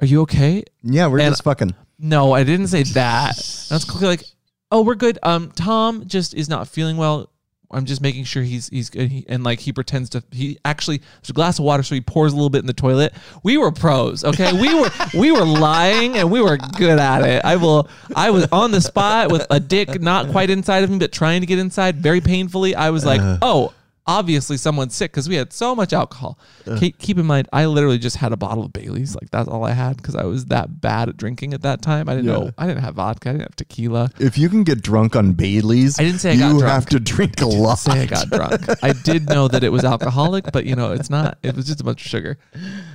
Are 0.00 0.06
you 0.06 0.20
okay? 0.22 0.64
Yeah, 0.82 1.06
we're 1.06 1.20
And- 1.20 1.32
just 1.32 1.44
fucking. 1.44 1.74
No, 1.98 2.32
I 2.32 2.44
didn't 2.44 2.68
say 2.68 2.82
that. 2.82 3.32
I 3.70 3.74
was 3.74 3.84
quickly 3.84 4.06
like, 4.08 4.24
"Oh, 4.72 4.80
we're 4.82 4.94
good." 4.94 5.18
Um, 5.22 5.50
Tom 5.54 6.06
just 6.06 6.32
is 6.32 6.48
not 6.48 6.66
feeling 6.66 6.96
well. 6.96 7.28
I'm 7.70 7.84
just 7.84 8.00
making 8.00 8.24
sure 8.24 8.42
he's 8.42 8.70
he's 8.70 8.88
good. 8.88 9.10
He, 9.10 9.26
and 9.28 9.44
like 9.44 9.60
he 9.60 9.70
pretends 9.70 10.08
to. 10.10 10.24
He 10.32 10.58
actually 10.64 10.96
there's 10.98 11.28
a 11.28 11.34
glass 11.34 11.58
of 11.58 11.66
water, 11.66 11.82
so 11.82 11.94
he 11.94 12.00
pours 12.00 12.32
a 12.32 12.36
little 12.36 12.48
bit 12.48 12.60
in 12.60 12.66
the 12.66 12.72
toilet. 12.72 13.12
We 13.42 13.58
were 13.58 13.70
pros, 13.70 14.24
okay. 14.24 14.50
We 14.58 14.74
were 14.74 14.88
we 15.12 15.30
were 15.30 15.44
lying 15.44 16.16
and 16.16 16.30
we 16.32 16.40
were 16.40 16.56
good 16.56 16.98
at 16.98 17.22
it. 17.22 17.44
I 17.44 17.56
will. 17.56 17.86
I 18.16 18.30
was 18.30 18.48
on 18.50 18.70
the 18.70 18.80
spot 18.80 19.30
with 19.30 19.46
a 19.50 19.60
dick 19.60 20.00
not 20.00 20.30
quite 20.30 20.48
inside 20.48 20.82
of 20.84 20.90
me, 20.90 20.98
but 20.98 21.12
trying 21.12 21.42
to 21.42 21.46
get 21.46 21.58
inside 21.58 21.96
very 21.98 22.22
painfully. 22.22 22.74
I 22.74 22.88
was 22.90 23.04
like, 23.04 23.20
"Oh." 23.42 23.74
Obviously, 24.06 24.56
someone's 24.56 24.94
sick 24.94 25.12
because 25.12 25.28
we 25.28 25.36
had 25.36 25.52
so 25.52 25.74
much 25.74 25.92
alcohol. 25.92 26.38
Keep, 26.78 26.98
keep 26.98 27.18
in 27.18 27.26
mind, 27.26 27.48
I 27.52 27.66
literally 27.66 27.98
just 27.98 28.16
had 28.16 28.32
a 28.32 28.36
bottle 28.36 28.64
of 28.64 28.72
Bailey's. 28.72 29.14
Like 29.14 29.30
that's 29.30 29.48
all 29.48 29.64
I 29.64 29.72
had 29.72 29.96
because 29.98 30.16
I 30.16 30.24
was 30.24 30.46
that 30.46 30.80
bad 30.80 31.08
at 31.08 31.16
drinking 31.16 31.54
at 31.54 31.62
that 31.62 31.80
time. 31.82 32.08
I 32.08 32.14
didn't 32.16 32.26
Yeah. 32.28 32.38
know. 32.38 32.50
I 32.58 32.66
didn't 32.66 32.82
have 32.82 32.94
vodka. 32.96 33.28
I 33.28 33.32
didn't 33.32 33.42
have 33.44 33.56
tequila. 33.56 34.10
If 34.18 34.36
you 34.38 34.48
can 34.48 34.64
get 34.64 34.82
drunk 34.82 35.14
on 35.14 35.32
Bailey's, 35.32 36.00
I 36.00 36.04
didn't 36.04 36.20
say 36.20 36.30
I 36.30 36.32
you 36.34 36.40
got 36.40 36.58
drunk. 36.58 36.64
have 36.72 36.86
to 36.86 37.00
drink 37.00 37.40
a 37.40 37.46
lot. 37.46 37.74
Say 37.78 38.00
I 38.02 38.06
got 38.06 38.28
drunk. 38.30 38.62
I 38.82 38.92
did 38.92 39.28
know 39.28 39.46
that 39.48 39.62
it 39.62 39.70
was 39.70 39.84
alcoholic, 39.84 40.50
but 40.52 40.64
you 40.64 40.74
know 40.74 40.92
it's 40.92 41.10
not. 41.10 41.38
It 41.42 41.54
was 41.54 41.66
just 41.66 41.80
a 41.80 41.84
bunch 41.84 42.02
of 42.04 42.08
sugar. 42.10 42.38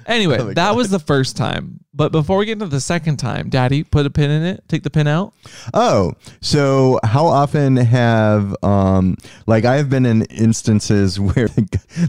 Anyway, 0.07 0.37
Oh 0.41 0.53
that 0.53 0.75
was 0.75 0.89
the 0.89 0.99
first 0.99 1.37
time. 1.37 1.79
But 1.93 2.11
before 2.11 2.37
we 2.39 2.45
get 2.45 2.53
into 2.53 2.65
the 2.65 2.81
second 2.81 3.17
time, 3.17 3.47
Daddy, 3.49 3.83
put 3.83 4.05
a 4.05 4.09
pin 4.09 4.29
in 4.29 4.43
it. 4.43 4.65
Take 4.67 4.83
the 4.83 4.89
pin 4.89 5.07
out. 5.07 5.33
Oh, 5.73 6.11
so 6.41 6.99
how 7.05 7.25
often 7.25 7.77
have 7.77 8.53
um 8.63 9.15
like 9.47 9.63
I've 9.63 9.89
been 9.89 10.05
in 10.05 10.23
instances 10.23 10.94
where 11.19 11.47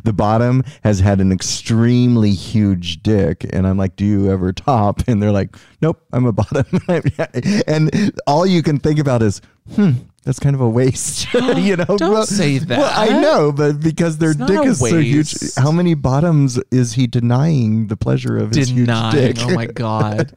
the 0.04 0.12
bottom 0.14 0.62
has 0.84 1.00
had 1.00 1.20
an 1.20 1.32
extremely 1.32 2.30
huge 2.32 3.02
dick 3.02 3.44
and 3.52 3.66
I'm 3.66 3.76
like, 3.76 3.96
"Do 3.96 4.04
you 4.04 4.30
ever 4.30 4.52
top?" 4.52 5.02
and 5.08 5.22
they're 5.22 5.32
like, 5.32 5.56
"Nope, 5.82 6.02
I'm 6.12 6.26
a 6.26 6.32
bottom." 6.32 6.66
and 7.66 8.12
all 8.26 8.46
you 8.46 8.62
can 8.62 8.78
think 8.78 8.98
about 8.98 9.22
is, 9.22 9.40
"Hmm, 9.74 9.92
that's 10.24 10.38
kind 10.38 10.54
of 10.54 10.60
a 10.60 10.68
waste." 10.68 11.32
you 11.34 11.76
know? 11.76 11.84
Don't 11.84 12.12
Well- 12.12 12.26
say 12.26 12.60
Well, 12.66 12.92
I 12.94 13.20
know, 13.20 13.52
but 13.52 13.80
because 13.80 14.18
their 14.18 14.34
dick 14.34 14.64
is 14.64 14.78
so 14.78 14.98
huge, 14.98 15.34
how 15.56 15.70
many 15.72 15.94
bottoms 15.94 16.58
is 16.70 16.94
he 16.94 17.06
denying 17.06 17.88
the 17.88 17.96
pleasure 17.96 18.36
of 18.36 18.54
his 18.54 18.70
huge 18.70 18.88
dick? 19.12 19.36
Oh 19.40 19.54
my 19.54 19.66
god. 19.66 20.32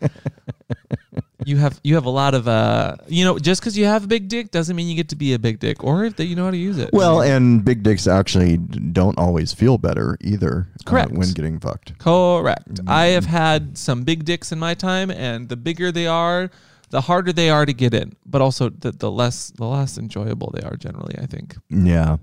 You 1.46 1.58
have 1.58 1.80
you 1.84 1.96
have 1.96 2.06
a 2.06 2.10
lot 2.10 2.34
of 2.34 2.48
uh 2.48 2.98
you 3.08 3.24
know 3.24 3.40
just 3.40 3.62
because 3.62 3.78
you 3.78 3.86
have 3.86 4.04
a 4.04 4.08
big 4.08 4.28
dick 4.28 4.52
doesn't 4.52 4.76
mean 4.76 4.88
you 4.88 4.96
get 4.96 5.10
to 5.10 5.16
be 5.16 5.34
a 5.34 5.40
big 5.40 5.60
dick 5.60 5.84
or 5.84 6.10
that 6.10 6.26
you 6.26 6.36
know 6.36 6.46
how 6.46 6.52
to 6.52 6.58
use 6.58 6.78
it. 6.78 6.90
Well, 6.92 7.22
and 7.22 7.64
big 7.64 7.82
dicks 7.84 8.08
actually 8.08 8.58
don't 8.58 9.18
always 9.18 9.54
feel 9.54 9.78
better 9.78 10.18
either. 10.22 10.68
uh, 10.86 10.90
Correct. 10.90 11.12
when 11.12 11.32
getting 11.32 11.60
fucked. 11.60 11.98
Correct. 11.98 12.82
I 12.88 13.06
have 13.08 13.26
had 13.26 13.78
some 13.78 14.04
big 14.04 14.26
dicks 14.26 14.52
in 14.52 14.60
my 14.60 14.74
time, 14.74 15.12
and 15.12 15.48
the 15.48 15.56
bigger 15.56 15.92
they 15.92 16.08
are, 16.08 16.52
the 16.90 17.02
harder 17.02 17.32
they 17.32 17.50
are 17.50 17.66
to 17.66 17.74
get 17.74 17.94
in. 17.94 18.16
But 18.26 18.42
also, 18.42 18.70
the, 18.70 18.92
the 18.92 19.10
less 19.10 19.52
the 19.52 19.66
less 19.66 19.98
enjoyable 19.98 20.52
they 20.54 20.68
are 20.68 20.76
generally. 20.76 21.16
I 21.20 21.26
think. 21.26 21.56
Yeah, 21.70 22.18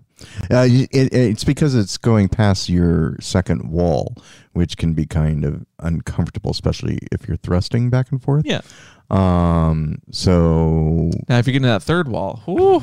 uh, 0.51 0.67
it, 0.69 0.89
it's 0.93 1.45
because 1.45 1.75
it's 1.75 1.97
going 1.97 2.29
past 2.29 2.69
your 2.69 3.17
second 3.21 3.71
wall, 3.71 4.17
which 4.53 4.77
can 4.77 4.95
be 4.95 5.07
kind 5.07 5.45
of 5.45 5.65
uncomfortable, 5.79 6.51
especially 6.51 6.99
if 7.13 7.29
you're 7.29 7.37
thrusting 7.37 7.91
back 7.91 8.11
and 8.11 8.23
forth. 8.23 8.45
Yeah. 8.47 8.61
Um. 9.11 9.99
So 10.11 11.11
Now, 11.29 11.39
if 11.39 11.47
you 11.47 11.53
get 11.53 11.59
into 11.59 11.69
that 11.69 11.83
third 11.83 12.09
wall, 12.09 12.43
whew, 12.47 12.83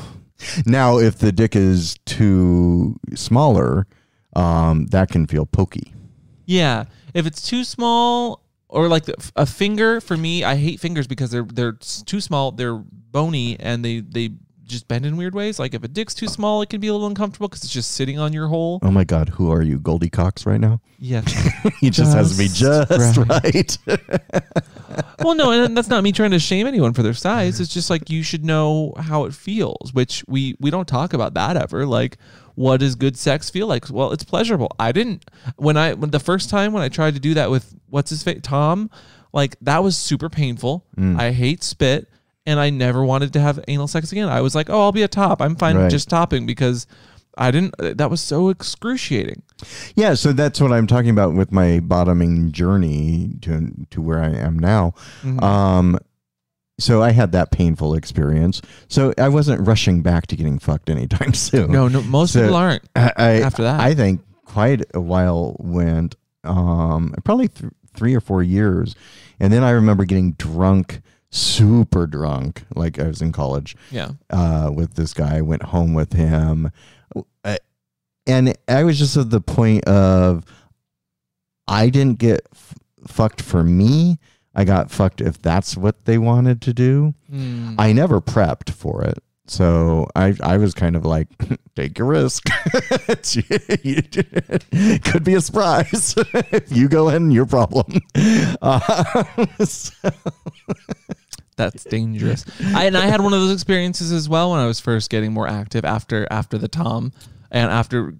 now, 0.65 0.97
if 0.99 1.17
the 1.17 1.31
dick 1.31 1.55
is 1.55 1.95
too 2.05 2.99
smaller, 3.15 3.87
um, 4.35 4.87
that 4.87 5.09
can 5.09 5.25
feel 5.27 5.45
pokey. 5.45 5.93
yeah. 6.45 6.85
If 7.13 7.27
it's 7.27 7.47
too 7.47 7.63
small, 7.63 8.41
or 8.69 8.87
like 8.87 9.05
the, 9.05 9.13
a 9.35 9.45
finger 9.45 10.01
for 10.01 10.17
me, 10.17 10.43
I 10.43 10.55
hate 10.55 10.79
fingers 10.79 11.05
because 11.05 11.29
they're 11.29 11.43
they're 11.43 11.73
too 11.73 12.19
small. 12.19 12.51
They're 12.51 12.77
bony 12.77 13.55
and 13.59 13.85
they 13.85 13.99
they 13.99 14.31
just 14.65 14.87
bend 14.87 15.05
in 15.05 15.17
weird 15.17 15.35
ways. 15.35 15.59
Like 15.59 15.73
if 15.73 15.83
a 15.83 15.87
dick's 15.87 16.13
too 16.13 16.27
small, 16.27 16.61
it 16.61 16.69
can 16.69 16.79
be 16.79 16.87
a 16.87 16.93
little 16.93 17.07
uncomfortable 17.07 17.47
because 17.47 17.63
it's 17.63 17.73
just 17.73 17.91
sitting 17.91 18.19
on 18.19 18.33
your 18.33 18.47
hole. 18.47 18.79
Oh 18.81 18.91
my 18.91 19.03
God, 19.03 19.29
who 19.29 19.51
are 19.51 19.61
you, 19.61 19.79
Goldie 19.79 20.09
Cox, 20.09 20.45
right 20.45 20.59
now? 20.59 20.81
Yeah. 20.97 21.21
he 21.79 21.89
just, 21.89 22.15
has 22.15 22.31
to 22.31 22.37
be 22.37 22.47
Just 22.47 23.17
right. 23.17 23.77
right. 23.87 24.53
well, 25.23 25.35
no, 25.35 25.51
and 25.51 25.75
that's 25.75 25.89
not 25.89 26.03
me 26.03 26.11
trying 26.11 26.31
to 26.31 26.39
shame 26.39 26.67
anyone 26.67 26.93
for 26.93 27.03
their 27.03 27.13
size. 27.13 27.59
It's 27.59 27.73
just 27.73 27.89
like 27.89 28.09
you 28.09 28.23
should 28.23 28.45
know 28.45 28.93
how 28.97 29.25
it 29.25 29.33
feels, 29.33 29.93
which 29.93 30.23
we 30.27 30.55
we 30.59 30.69
don't 30.69 30.87
talk 30.87 31.13
about 31.13 31.33
that 31.33 31.57
ever. 31.57 31.85
Like, 31.85 32.17
what 32.55 32.79
does 32.79 32.95
good 32.95 33.17
sex 33.17 33.49
feel 33.49 33.67
like? 33.67 33.89
Well, 33.89 34.11
it's 34.11 34.23
pleasurable. 34.23 34.71
I 34.79 34.91
didn't 34.91 35.25
when 35.57 35.77
I 35.77 35.93
when 35.93 36.11
the 36.11 36.19
first 36.19 36.49
time 36.49 36.73
when 36.73 36.83
I 36.83 36.89
tried 36.89 37.15
to 37.15 37.19
do 37.19 37.33
that 37.33 37.49
with 37.49 37.75
what's 37.89 38.09
his 38.09 38.23
face 38.23 38.39
Tom, 38.43 38.89
like 39.33 39.57
that 39.61 39.83
was 39.83 39.97
super 39.97 40.29
painful. 40.29 40.85
Mm. 40.97 41.19
I 41.19 41.31
hate 41.31 41.63
spit. 41.63 42.09
And 42.45 42.59
I 42.59 42.69
never 42.69 43.03
wanted 43.05 43.33
to 43.33 43.39
have 43.39 43.59
anal 43.67 43.87
sex 43.87 44.11
again. 44.11 44.27
I 44.27 44.41
was 44.41 44.53
like, 44.55 44.69
"Oh, 44.69 44.81
I'll 44.81 44.91
be 44.91 45.03
a 45.03 45.07
top. 45.07 45.41
I'm 45.41 45.55
fine 45.55 45.77
Right. 45.77 45.89
just 45.89 46.09
topping 46.09 46.45
because 46.45 46.87
I 47.37 47.51
didn't. 47.51 47.73
That 47.79 48.09
was 48.09 48.19
so 48.21 48.49
excruciating." 48.49 49.43
Yeah, 49.95 50.13
so 50.15 50.33
that's 50.33 50.59
what 50.59 50.73
I'm 50.73 50.85
talking 50.87 51.09
about 51.09 51.33
with 51.35 51.51
my 51.53 51.79
bottoming 51.79 52.51
journey 52.51 53.29
to 53.43 53.71
to 53.91 54.01
where 54.01 54.21
I 54.21 54.29
am 54.31 54.59
now. 54.59 54.93
Mm-hmm. 55.21 55.41
Um, 55.41 55.97
so 56.79 57.01
I 57.01 57.11
had 57.11 57.31
that 57.31 57.51
painful 57.51 57.93
experience. 57.95 58.61
So 58.89 59.13
I 59.17 59.29
wasn't 59.29 59.65
rushing 59.65 60.01
back 60.01 60.27
to 60.27 60.35
getting 60.35 60.59
fucked 60.59 60.89
anytime 60.89 61.33
soon. 61.47 61.71
No, 61.71 61.87
no, 61.87 62.01
most 62.01 62.33
So- 62.33 62.41
people 62.41 62.55
aren't. 62.57 62.83
I, 62.95 63.11
I- 63.15 63.31
after 63.41 63.63
that. 63.63 63.79
I 63.79 63.93
think 63.93 64.21
quite 64.45 64.83
a 64.93 64.99
while 64.99 65.55
went, 65.59 66.15
um, 66.43 67.13
probably 67.23 67.47
th- 67.47 67.71
three 67.95 68.13
or 68.15 68.19
four 68.19 68.43
years, 68.43 68.95
and 69.39 69.53
then 69.53 69.63
I 69.63 69.69
remember 69.69 70.03
getting 70.03 70.33
drunk, 70.33 71.01
super 71.35 72.05
drunk, 72.05 72.63
like 72.75 72.99
I 72.99 73.07
was 73.07 73.21
in 73.21 73.31
college 73.31 73.75
Yeah. 73.91 74.11
uh, 74.29 74.69
with 74.73 74.93
this 74.93 75.13
guy. 75.13 75.37
I 75.37 75.41
went 75.41 75.63
home 75.63 75.93
with 75.93 76.13
him, 76.13 76.71
Uh, 77.43 77.57
and 78.27 78.55
I 78.67 78.83
was 78.83 78.97
just 78.99 79.17
at 79.17 79.29
the 79.31 79.41
point 79.41 79.83
of 79.85 80.43
I 81.67 81.89
didn't 81.89 82.19
get 82.19 82.41
f- 82.53 82.75
fucked 83.07 83.41
for 83.41 83.63
me. 83.63 84.19
I 84.55 84.63
got 84.65 84.91
fucked 84.91 85.21
if 85.21 85.41
that's 85.41 85.75
what 85.75 86.05
they 86.05 86.17
wanted 86.19 86.61
to 86.61 86.73
do. 86.73 87.15
Mm. 87.31 87.75
I 87.79 87.91
never 87.93 88.21
prepped 88.21 88.69
for 88.69 89.03
it. 89.03 89.17
So 89.47 90.07
I 90.15 90.35
I 90.41 90.57
was 90.57 90.73
kind 90.73 90.95
of 90.95 91.03
like, 91.05 91.27
take 91.75 91.99
a 91.99 92.03
risk. 92.03 92.47
It's- 93.09 93.37
Could 95.11 95.23
be 95.23 95.33
a 95.33 95.41
surprise. 95.41 96.13
if 96.33 96.71
you 96.71 96.87
go 96.87 97.09
in, 97.09 97.31
your 97.31 97.45
problem. 97.45 97.99
Uh, 98.61 99.23
so- 99.65 100.11
That's 101.53 101.83
dangerous. 101.83 102.45
I, 102.73 102.85
and 102.85 102.97
I 102.97 103.05
had 103.05 103.21
one 103.21 103.33
of 103.33 103.39
those 103.39 103.53
experiences 103.53 104.11
as 104.11 104.27
well 104.27 104.51
when 104.51 104.59
I 104.59 104.67
was 104.67 104.79
first 104.79 105.09
getting 105.09 105.33
more 105.33 105.47
active 105.47 105.85
after 105.85 106.27
after 106.31 106.57
the 106.57 106.67
Tom 106.67 107.11
and 107.51 107.71
after 107.71 108.15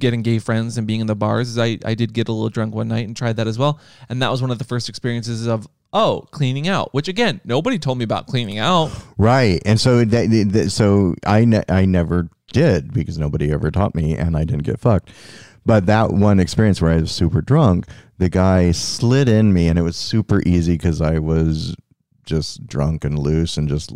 getting 0.00 0.22
gay 0.22 0.38
friends 0.38 0.76
and 0.78 0.86
being 0.86 1.00
in 1.00 1.06
the 1.06 1.14
bars. 1.14 1.58
I 1.58 1.78
I 1.84 1.94
did 1.94 2.12
get 2.12 2.28
a 2.28 2.32
little 2.32 2.50
drunk 2.50 2.74
one 2.74 2.88
night 2.88 3.06
and 3.06 3.16
tried 3.16 3.36
that 3.36 3.46
as 3.46 3.58
well, 3.58 3.80
and 4.08 4.22
that 4.22 4.30
was 4.30 4.42
one 4.42 4.50
of 4.50 4.58
the 4.58 4.64
first 4.64 4.88
experiences 4.88 5.46
of 5.46 5.68
oh 5.92 6.26
cleaning 6.30 6.68
out, 6.68 6.92
which 6.92 7.08
again 7.08 7.40
nobody 7.44 7.78
told 7.78 7.98
me 7.98 8.04
about 8.04 8.26
cleaning 8.26 8.58
out. 8.58 8.90
Right, 9.16 9.62
and 9.64 9.80
so 9.80 10.04
that, 10.04 10.50
that 10.52 10.70
so 10.70 11.14
I 11.26 11.44
ne- 11.44 11.64
I 11.68 11.84
never 11.84 12.28
did 12.52 12.92
because 12.92 13.18
nobody 13.18 13.50
ever 13.52 13.70
taught 13.70 13.94
me, 13.94 14.16
and 14.16 14.36
I 14.36 14.44
didn't 14.44 14.64
get 14.64 14.78
fucked. 14.78 15.10
But 15.64 15.86
that 15.86 16.10
one 16.10 16.40
experience 16.40 16.82
where 16.82 16.92
I 16.92 16.96
was 16.96 17.12
super 17.12 17.40
drunk, 17.40 17.86
the 18.18 18.28
guy 18.28 18.72
slid 18.72 19.28
in 19.28 19.52
me, 19.52 19.68
and 19.68 19.78
it 19.78 19.82
was 19.82 19.96
super 19.96 20.42
easy 20.44 20.72
because 20.72 21.00
I 21.00 21.18
was 21.18 21.76
just 22.32 22.66
drunk 22.66 23.04
and 23.04 23.18
loose, 23.18 23.56
and 23.58 23.68
just 23.68 23.92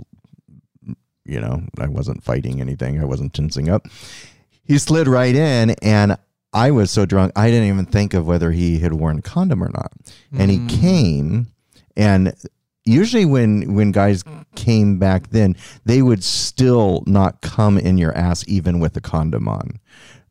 you 1.25 1.41
know 1.41 1.63
I 1.79 1.89
wasn't 1.89 2.23
fighting 2.23 2.61
anything, 2.61 3.01
I 3.01 3.05
wasn't 3.05 3.33
tensing 3.35 3.69
up. 3.69 3.87
He 4.65 4.79
slid 4.79 5.09
right 5.09 5.35
in, 5.35 5.71
and 5.83 6.17
I 6.53 6.71
was 6.71 6.91
so 6.91 7.07
drunk 7.07 7.33
I 7.37 7.51
didn't 7.51 7.69
even 7.69 7.87
think 7.87 8.15
of 8.15 8.27
whether 8.27 8.51
he 8.53 8.79
had 8.79 8.93
worn 8.93 9.19
a 9.19 9.23
condom 9.23 9.63
or 9.63 9.71
not, 9.71 9.93
and 10.33 10.51
he 10.51 10.59
Mm. 10.59 10.69
came 10.81 11.47
and 11.97 12.33
usually 12.85 13.25
when 13.25 13.75
when 13.75 13.91
guys 13.93 14.23
came 14.55 14.99
back 14.99 15.31
then, 15.31 15.57
they 15.85 16.03
would 16.03 16.23
still 16.23 17.03
not 17.07 17.41
come 17.41 17.79
in 17.79 17.99
your 17.99 18.15
ass 18.17 18.45
even 18.47 18.79
with 18.81 18.97
a 18.97 19.01
condom 19.01 19.49
on. 19.49 19.79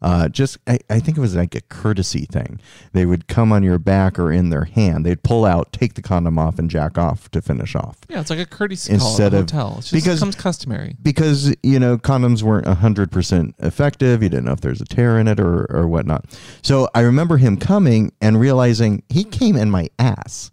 Uh, 0.06 0.30
just 0.30 0.60
I, 0.68 0.78
I 0.88 1.00
think 1.00 1.18
it 1.18 1.20
was 1.22 1.36
like 1.36 1.56
a 1.56 1.62
courtesy 1.62 2.26
thing. 2.26 2.60
They 2.94 3.08
would 3.08 3.28
come 3.28 3.52
on 3.52 3.64
your 3.64 3.80
back 3.80 4.20
or 4.20 4.32
in 4.32 4.52
their 4.52 4.66
hand. 4.66 5.04
They'd 5.04 5.24
pull 5.24 5.46
out, 5.46 5.72
take 5.72 5.96
the 5.96 6.04
condom 6.04 6.38
off, 6.38 6.60
and 6.60 6.70
jack 6.70 7.00
off 7.00 7.32
to 7.32 7.42
finish 7.42 7.76
off. 7.76 7.98
Yeah, 8.08 8.22
it's 8.22 8.30
like 8.30 8.38
a 8.38 8.46
courtesy 8.46 8.94
Instead 8.94 9.32
call 9.32 9.40
of- 9.40 9.46
at 9.46 9.52
a 9.52 9.56
hotel. 9.56 9.76
It's 9.80 9.90
just 9.90 9.94
because- 9.94 10.20
becomes 10.20 10.36
customary. 10.36 10.96
because 11.02 11.56
you 11.64 11.80
know 11.80 11.98
condoms 11.98 12.44
weren't 12.44 12.68
hundred 12.68 13.12
percent 13.12 13.56
effective. 13.58 14.22
You 14.22 14.30
didn't 14.30 14.46
know 14.46 14.52
if 14.52 14.62
there's 14.62 14.80
a 14.80 14.86
tear 14.86 15.18
in 15.18 15.28
it 15.28 15.40
or 15.40 15.66
or 15.76 15.88
whatnot. 15.88 16.26
So 16.62 16.88
I 16.94 17.00
remember 17.00 17.38
him 17.38 17.58
coming 17.58 18.12
and 18.22 18.40
realizing 18.40 19.02
he 19.10 19.24
came 19.24 19.56
in 19.56 19.72
my 19.72 19.90
ass, 19.98 20.52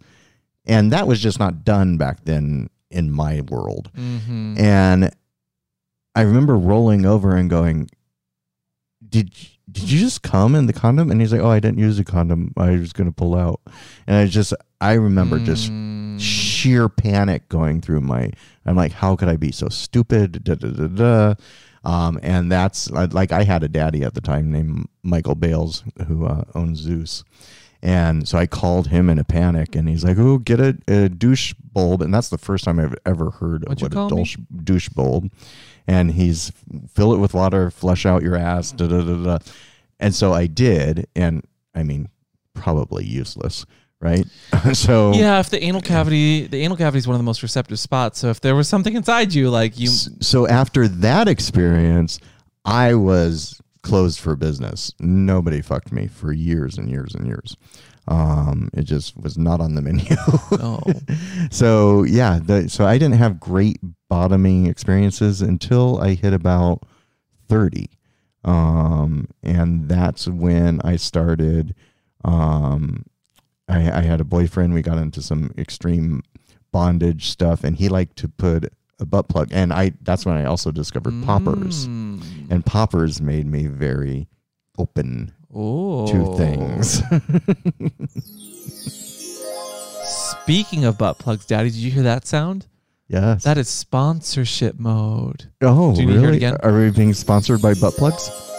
and 0.65 0.91
that 0.91 1.05
was 1.05 1.19
just 1.21 1.37
not 1.37 1.63
done 1.63 1.97
back 1.97 2.25
then 2.25 2.71
in 2.89 3.11
my 3.11 3.41
world. 3.41 3.91
Mm-hmm. 3.95 4.59
And 4.59 5.11
I 6.15 6.21
remember 6.21 6.55
rolling 6.57 7.05
over 7.05 7.35
and 7.35 7.51
going, 7.51 7.89
"Did 9.13 9.31
did 9.71 9.89
you 9.89 9.99
just 9.99 10.21
come 10.23 10.55
in 10.55 10.65
the 10.65 10.73
condom?" 10.73 11.09
And 11.09 11.21
he's 11.21 11.31
like, 11.31 11.41
"Oh, 11.41 11.49
I 11.49 11.59
didn't 11.59 11.79
use 11.79 11.97
a 11.99 12.03
condom. 12.03 12.53
I 12.57 12.71
was 12.71 12.91
going 12.93 13.07
to 13.07 13.15
pull 13.15 13.35
out." 13.35 13.61
And 14.07 14.17
I 14.17 14.25
just 14.27 14.53
I 14.81 14.93
remember 14.93 15.39
just 15.39 15.71
Mm. 15.71 16.19
sheer 16.19 16.89
panic 16.89 17.49
going 17.49 17.81
through 17.81 17.99
my 17.99 18.29
i'm 18.67 18.75
like 18.75 18.91
how 18.91 19.15
could 19.15 19.27
i 19.27 19.35
be 19.35 19.51
so 19.51 19.67
stupid 19.67 20.43
da, 20.43 20.53
da, 20.53 20.67
da, 20.69 20.87
da. 20.87 21.33
Um, 21.83 22.19
and 22.21 22.51
that's 22.51 22.91
like 22.91 23.31
i 23.31 23.41
had 23.43 23.63
a 23.63 23.67
daddy 23.67 24.03
at 24.03 24.13
the 24.13 24.21
time 24.21 24.51
named 24.51 24.87
michael 25.01 25.33
bales 25.33 25.83
who 26.07 26.27
uh, 26.27 26.43
owns 26.53 26.77
zeus 26.79 27.23
and 27.81 28.27
so 28.27 28.37
i 28.37 28.45
called 28.45 28.89
him 28.89 29.09
in 29.09 29.17
a 29.17 29.23
panic 29.23 29.75
and 29.75 29.89
he's 29.89 30.03
like 30.03 30.19
oh 30.19 30.37
get 30.37 30.59
a, 30.59 30.77
a 30.87 31.09
douche 31.09 31.55
bulb 31.73 32.03
and 32.03 32.13
that's 32.13 32.29
the 32.29 32.37
first 32.37 32.63
time 32.65 32.79
i've 32.79 32.95
ever 33.07 33.31
heard 33.31 33.67
What'd 33.67 33.81
of 33.81 33.95
what 33.95 34.11
a 34.11 34.15
douche, 34.15 34.37
douche 34.63 34.89
bulb 34.89 35.31
and 35.87 36.11
he's 36.11 36.51
fill 36.93 37.13
it 37.13 37.17
with 37.19 37.33
water 37.33 37.69
flush 37.71 38.05
out 38.05 38.23
your 38.23 38.35
ass 38.35 38.71
da, 38.71 38.87
da, 38.87 39.01
da, 39.01 39.15
da. 39.23 39.37
and 39.99 40.13
so 40.15 40.33
i 40.33 40.47
did 40.47 41.07
and 41.15 41.43
i 41.75 41.83
mean 41.83 42.07
probably 42.53 43.03
useless 43.05 43.65
right 43.99 44.25
so 44.73 45.13
Yeah, 45.13 45.39
if 45.39 45.49
the 45.49 45.63
anal 45.63 45.81
cavity, 45.81 46.45
the 46.47 46.61
anal 46.61 46.77
cavity 46.77 46.99
is 46.99 47.07
one 47.07 47.15
of 47.15 47.19
the 47.19 47.25
most 47.25 47.41
receptive 47.41 47.79
spots. 47.79 48.19
So 48.19 48.29
if 48.29 48.41
there 48.41 48.53
was 48.55 48.67
something 48.67 48.95
inside 48.95 49.33
you, 49.33 49.49
like 49.49 49.79
you, 49.79 49.87
so 49.87 50.45
after 50.47 50.87
that 50.89 51.27
experience, 51.29 52.19
I 52.65 52.95
was 52.95 53.61
closed 53.81 54.19
for 54.19 54.35
business. 54.35 54.93
Nobody 54.99 55.61
fucked 55.61 55.91
me 55.93 56.07
for 56.07 56.31
years 56.33 56.77
and 56.77 56.89
years 56.89 57.15
and 57.15 57.25
years. 57.25 57.55
Um, 58.07 58.69
it 58.73 58.83
just 58.83 59.15
was 59.17 59.37
not 59.37 59.61
on 59.61 59.75
the 59.75 59.81
menu. 59.87 60.15
oh, 60.51 60.81
so 61.49 62.03
yeah, 62.03 62.39
the, 62.43 62.69
so 62.69 62.85
I 62.85 62.97
didn't 62.97 63.17
have 63.17 63.39
great 63.39 63.79
bottoming 64.13 64.67
experiences 64.67 65.41
until 65.41 65.99
I 65.99 66.13
hit 66.13 66.33
about 66.33 66.83
thirty, 67.49 67.89
um, 68.45 69.27
and 69.41 69.89
that's 69.89 70.27
when 70.27 70.79
I 70.83 70.97
started. 70.97 71.73
Um, 72.23 73.05
I, 73.67 73.79
I 73.91 74.01
had 74.01 74.21
a 74.21 74.23
boyfriend. 74.23 74.75
We 74.75 74.83
got 74.83 74.99
into 74.99 75.23
some 75.23 75.51
extreme 75.57 76.21
bondage 76.71 77.29
stuff, 77.29 77.63
and 77.63 77.75
he 77.75 77.89
liked 77.89 78.15
to 78.17 78.27
put 78.27 78.71
a 78.99 79.05
butt 79.05 79.29
plug. 79.29 79.47
And 79.51 79.73
I 79.73 79.93
that's 80.01 80.27
when 80.27 80.37
I 80.37 80.45
also 80.45 80.69
discovered 80.71 81.15
poppers, 81.25 81.87
Mm. 81.87 82.21
and 82.51 82.63
poppers 82.63 83.19
made 83.19 83.47
me 83.47 83.65
very 83.65 84.27
open 84.77 85.31
Oh. 85.51 86.05
to 86.07 86.37
things. 86.37 87.01
Speaking 90.43 90.85
of 90.85 90.97
butt 90.99 91.17
plugs, 91.17 91.45
Daddy, 91.47 91.69
did 91.69 91.77
you 91.79 91.89
hear 91.89 92.03
that 92.03 92.27
sound? 92.27 92.67
Yes. 93.07 93.43
That 93.43 93.57
is 93.57 93.69
sponsorship 93.69 94.79
mode. 94.79 95.51
oh, 95.61 95.93
Do 95.95 96.01
you 96.01 96.07
need 96.07 96.13
to 96.13 96.19
hear 96.19 96.29
it 96.29 96.31
really? 96.31 96.37
again? 96.37 96.57
Are 96.63 96.73
we 96.77 96.89
being 96.89 97.13
sponsored 97.13 97.61
by 97.61 97.73
butt 97.73 97.93
plugs? 97.95 98.29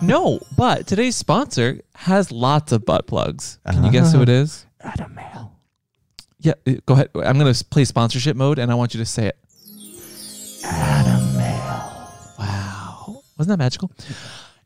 No, 0.00 0.40
but 0.56 0.86
today's 0.86 1.14
sponsor 1.14 1.78
has 1.94 2.32
lots 2.32 2.72
of 2.72 2.86
butt 2.86 3.06
plugs. 3.06 3.58
Can 3.70 3.84
you 3.84 3.90
guess 3.90 4.14
who 4.14 4.22
it 4.22 4.30
is? 4.30 4.64
Adam 4.80 5.14
Male. 5.14 5.52
Yeah, 6.38 6.54
uh, 6.66 6.72
go 6.86 6.94
ahead. 6.94 7.10
I'm 7.14 7.38
going 7.38 7.52
to 7.52 7.64
play 7.66 7.84
sponsorship 7.84 8.34
mode 8.34 8.58
and 8.58 8.72
I 8.72 8.76
want 8.76 8.94
you 8.94 9.00
to 9.00 9.04
say 9.04 9.26
it. 9.26 9.38
Adam 10.64 11.36
Male. 11.36 12.08
Wow. 12.38 13.22
Wasn't 13.36 13.50
that 13.50 13.62
magical? 13.62 13.92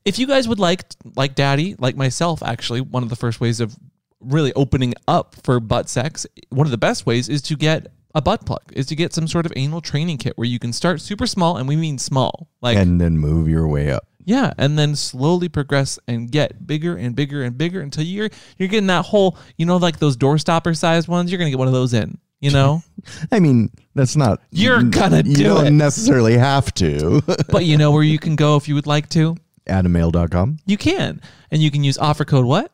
If 0.05 0.21
you 0.21 0.27
guys 0.29 0.47
would 0.47 0.61
like, 0.61 0.85
like 1.17 1.35
Daddy, 1.35 1.75
like 1.81 1.97
myself, 1.97 2.41
actually, 2.43 2.81
one 2.81 3.03
of 3.03 3.09
the 3.09 3.17
first 3.17 3.41
ways 3.41 3.59
of 3.59 3.77
really 4.21 4.53
opening 4.55 4.95
up 5.09 5.35
for 5.43 5.59
butt 5.59 5.89
sex, 5.89 6.27
one 6.51 6.67
of 6.67 6.71
the 6.71 6.79
best 6.79 7.07
ways 7.07 7.29
is 7.29 7.43
to 7.43 7.57
get 7.57 7.89
a 8.19 8.21
butt 8.23 8.45
plug, 8.45 8.63
is 8.73 8.87
to 8.87 8.95
get 8.97 9.15
some 9.15 9.27
sort 9.27 9.47
of 9.47 9.53
anal 9.57 9.81
training 9.81 10.19
kit 10.19 10.35
where 10.37 10.47
you 10.47 10.59
can 10.59 10.73
start 10.73 11.01
super 11.01 11.27
small, 11.27 11.57
and 11.57 11.67
we 11.69 11.77
mean 11.77 11.97
small. 11.99 12.49
Like, 12.61 12.77
And 12.77 13.01
then 13.01 13.17
move 13.17 13.49
your 13.49 13.67
way 13.69 13.91
up. 13.91 14.05
yeah, 14.25 14.53
and 14.59 14.79
then 14.79 14.95
slowly 14.97 15.49
progress 15.49 15.99
and 16.07 16.31
get 16.31 16.67
bigger 16.67 16.97
and 16.97 17.15
bigger 17.17 17.43
and 17.43 17.57
bigger 17.57 17.81
until 17.81 18.05
you're 18.05 18.29
you're 18.59 18.69
getting 18.69 18.89
that 18.89 19.07
whole, 19.07 19.39
you 19.57 19.65
know, 19.65 19.77
like 19.79 19.99
those 19.99 20.17
door 20.17 20.37
stopper 20.39 20.75
size 20.75 21.09
ones. 21.09 21.31
You're 21.31 21.39
gonna 21.39 21.51
get 21.51 21.59
one 21.59 21.69
of 21.69 21.75
those 21.75 21.95
in, 21.95 22.19
you 22.41 22.51
know. 22.51 22.83
I 23.33 23.41
mean, 23.41 23.71
that's 23.95 24.17
not. 24.17 24.43
You're 24.51 24.83
gonna 24.83 25.23
you 25.25 25.37
do 25.37 25.45
don't 25.45 25.67
it. 25.69 25.71
necessarily 25.71 26.37
have 26.37 26.75
to. 26.75 27.23
but 27.49 27.65
you 27.65 27.79
know 27.79 27.91
where 27.93 28.03
you 28.03 28.19
can 28.19 28.37
go 28.37 28.57
if 28.57 28.69
you 28.69 28.75
would 28.75 28.87
like 28.87 29.09
to. 29.11 29.37
AdamMale.com. 29.69 30.59
You 30.67 30.77
can, 30.77 31.21
and 31.51 31.63
you 31.63 31.71
can 31.71 31.85
use 31.85 31.99
offer 31.99 32.25
code 32.25 32.45
what 32.45 32.73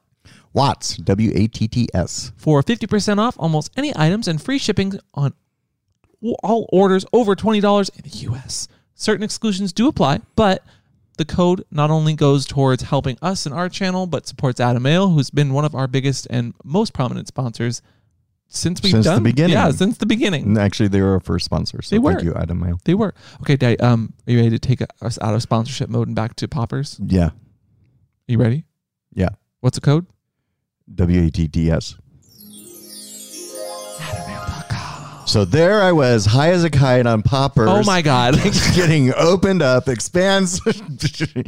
Watts. 0.55 0.97
W 0.97 1.31
A 1.35 1.47
T 1.49 1.69
T 1.69 1.89
S. 1.93 2.33
for 2.37 2.63
50% 2.63 3.19
off 3.19 3.37
almost 3.39 3.71
any 3.77 3.93
items 3.97 4.27
and 4.29 4.41
free 4.41 4.59
shipping 4.59 4.99
on 5.13 5.35
all 6.43 6.67
orders 6.73 7.05
over 7.13 7.35
$20 7.37 7.91
in 7.97 8.03
the 8.03 8.33
US. 8.33 8.67
Certain 8.95 9.23
exclusions 9.25 9.73
do 9.73 9.89
apply, 9.89 10.21
but 10.37 10.65
the 11.19 11.25
code 11.25 11.65
not 11.71 11.91
only 11.91 12.15
goes 12.15 12.47
towards 12.47 12.85
helping 12.85 13.19
us 13.21 13.45
and 13.47 13.55
our 13.55 13.69
channel, 13.69 14.07
but 14.07 14.27
supports 14.27 14.59
Adam 14.61 14.83
Male, 14.85 15.11
who's 15.11 15.31
been 15.31 15.53
one 15.53 15.65
of 15.65 15.75
our 15.75 15.87
biggest 15.87 16.27
and 16.31 16.55
most 16.65 16.93
prominent 16.95 17.29
sponsors 17.29 17.83
since 18.49 18.83
we've 18.83 18.93
Since 18.93 19.07
the 19.07 19.21
beginning. 19.21 19.53
Yeah, 19.55 19.71
since 19.71 19.99
the 19.99 20.07
beginning. 20.07 20.45
And 20.45 20.59
Actually, 20.59 20.89
they 20.89 21.01
were 21.03 21.13
our 21.15 21.21
first 21.21 21.45
sponsor. 21.45 21.83
So 21.83 21.97
They 21.97 22.03
thank 22.03 22.19
were. 22.21 22.25
you, 22.25 22.35
Adam 22.35 22.61
Male. 22.61 22.79
They 22.85 22.95
were. 22.95 23.15
Okay, 23.43 23.57
Daddy, 23.57 23.79
um, 23.81 24.13
are 24.27 24.33
you 24.33 24.39
ready 24.39 24.51
to 24.51 24.59
take 24.59 24.81
us 25.03 25.19
out 25.21 25.35
of 25.35 25.43
sponsorship 25.43 25.89
mode 25.91 26.07
and 26.09 26.15
back 26.17 26.37
to 26.37 26.49
poppers? 26.49 26.99
Yeah. 27.05 27.27
Are 27.27 27.27
Yeah. 27.27 27.31
you 28.29 28.39
ready? 28.39 28.65
Yeah. 29.13 29.31
What's 29.61 29.77
the 29.77 29.81
code? 29.81 30.07
W 30.93 31.26
A 31.26 31.30
T 31.30 31.49
T 31.49 31.70
S. 31.70 31.97
So 35.26 35.45
there 35.45 35.82
I 35.82 35.91
was, 35.91 36.26
high 36.26 36.51
as 36.51 36.62
a 36.64 36.70
kite 36.70 37.07
on 37.07 37.22
poppers. 37.22 37.68
Oh 37.68 37.82
my 37.82 38.03
God. 38.03 38.35
getting 38.74 39.12
opened 39.14 39.62
up, 39.62 39.89
expands. 39.89 40.61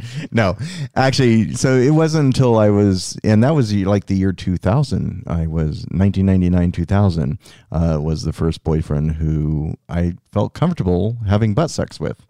no, 0.31 0.57
actually, 0.95 1.53
so 1.53 1.75
it 1.75 1.91
wasn't 1.91 2.25
until 2.25 2.57
I 2.57 2.69
was, 2.69 3.17
and 3.23 3.43
that 3.43 3.55
was 3.55 3.73
like 3.73 4.07
the 4.07 4.15
year 4.15 4.33
2000. 4.33 5.23
I 5.27 5.47
was 5.47 5.85
1999, 5.91 6.71
2000 6.71 7.39
uh, 7.71 7.99
was 8.01 8.23
the 8.23 8.33
first 8.33 8.63
boyfriend 8.63 9.11
who 9.13 9.75
I 9.87 10.15
felt 10.33 10.53
comfortable 10.53 11.17
having 11.27 11.53
butt 11.53 11.69
sex 11.69 11.99
with. 11.99 12.25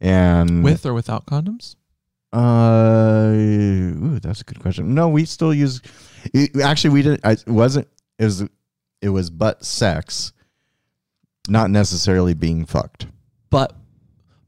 And 0.00 0.62
With 0.62 0.84
or 0.84 0.94
without 0.94 1.26
condoms? 1.26 1.76
uh, 2.32 3.30
ooh, 3.32 4.18
that's 4.20 4.42
a 4.42 4.44
good 4.44 4.60
question. 4.60 4.94
No, 4.94 5.08
we 5.08 5.24
still 5.24 5.54
use. 5.54 5.80
It, 6.32 6.60
actually, 6.60 6.90
we 6.90 7.02
didn't. 7.02 7.20
I 7.24 7.32
it 7.32 7.46
wasn't. 7.48 7.88
It 8.18 8.24
was. 8.24 8.44
It 9.00 9.10
was 9.10 9.30
butt 9.30 9.64
sex, 9.64 10.32
not 11.48 11.70
necessarily 11.70 12.34
being 12.34 12.64
fucked. 12.64 13.06
but 13.50 13.74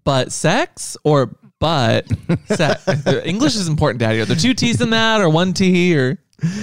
but 0.03 0.33
sex 0.33 0.97
or 1.05 1.37
but 1.61 2.07
sex. 2.47 2.89
English 3.25 3.55
is 3.55 3.69
important, 3.69 4.01
Daddy. 4.01 4.21
Are 4.21 4.25
there 4.25 4.37
two 4.37 4.55
T's 4.55 4.81
in 4.81 4.91
that 4.91 5.21
or 5.21 5.29
one 5.31 5.53
T 5.53 5.97
or? 5.97 6.19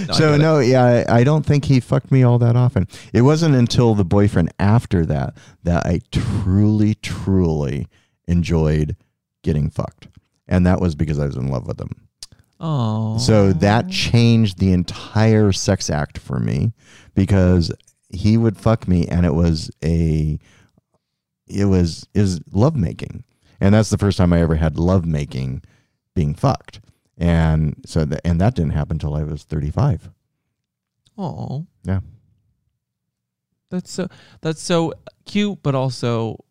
No, 0.08 0.14
so 0.14 0.38
no, 0.38 0.58
yeah, 0.60 1.06
I, 1.08 1.20
I 1.20 1.24
don't 1.24 1.46
think 1.46 1.66
he 1.66 1.80
fucked 1.80 2.12
me 2.12 2.24
all 2.24 2.40
that 2.40 2.56
often. 2.56 2.88
It 3.14 3.22
wasn't 3.22 3.54
until 3.56 3.94
the 3.94 4.04
boyfriend 4.04 4.52
after 4.58 5.06
that 5.06 5.38
that 5.64 5.86
I 5.86 6.02
truly, 6.12 6.96
truly 6.96 7.88
enjoyed 8.28 8.96
getting 9.44 9.70
fucked, 9.70 10.08
and 10.48 10.66
that 10.66 10.82
was 10.82 10.96
because 10.96 11.20
I 11.20 11.28
was 11.28 11.36
in 11.36 11.48
love 11.50 11.68
with 11.68 11.80
him. 11.80 12.07
Oh, 12.60 13.18
So 13.20 13.54
that 13.54 13.90
changed 13.90 14.58
the 14.58 14.74
entire 14.74 15.52
sex 15.52 15.90
act 15.90 16.18
for 16.18 16.40
me 16.40 16.74
because 17.14 17.72
he 18.10 18.38
would 18.38 18.58
fuck 18.58 18.88
me 18.88 19.08
and 19.08 19.26
it 19.26 19.34
was 19.36 19.70
a 19.84 20.40
it 21.48 21.66
was 21.66 22.08
is 22.14 22.40
love 22.52 22.76
making. 22.76 23.24
And 23.60 23.74
that's 23.74 23.90
the 23.90 23.98
first 23.98 24.18
time 24.18 24.34
I 24.34 24.42
ever 24.42 24.56
had 24.56 24.78
love 24.80 25.06
making 25.06 25.64
being 26.16 26.34
fucked. 26.34 26.80
And 27.18 27.76
so 27.86 28.06
that 28.06 28.22
and 28.26 28.40
that 28.42 28.56
didn't 28.56 28.74
happen 28.74 28.96
until 28.96 29.16
I 29.16 29.24
was 29.24 29.44
35. 29.44 30.10
oh, 31.18 31.66
Yeah. 31.84 32.00
That's 33.70 33.92
so 33.92 34.08
that's 34.42 34.62
so 34.62 34.94
cute, 35.26 35.60
but 35.62 35.76
also 35.76 36.44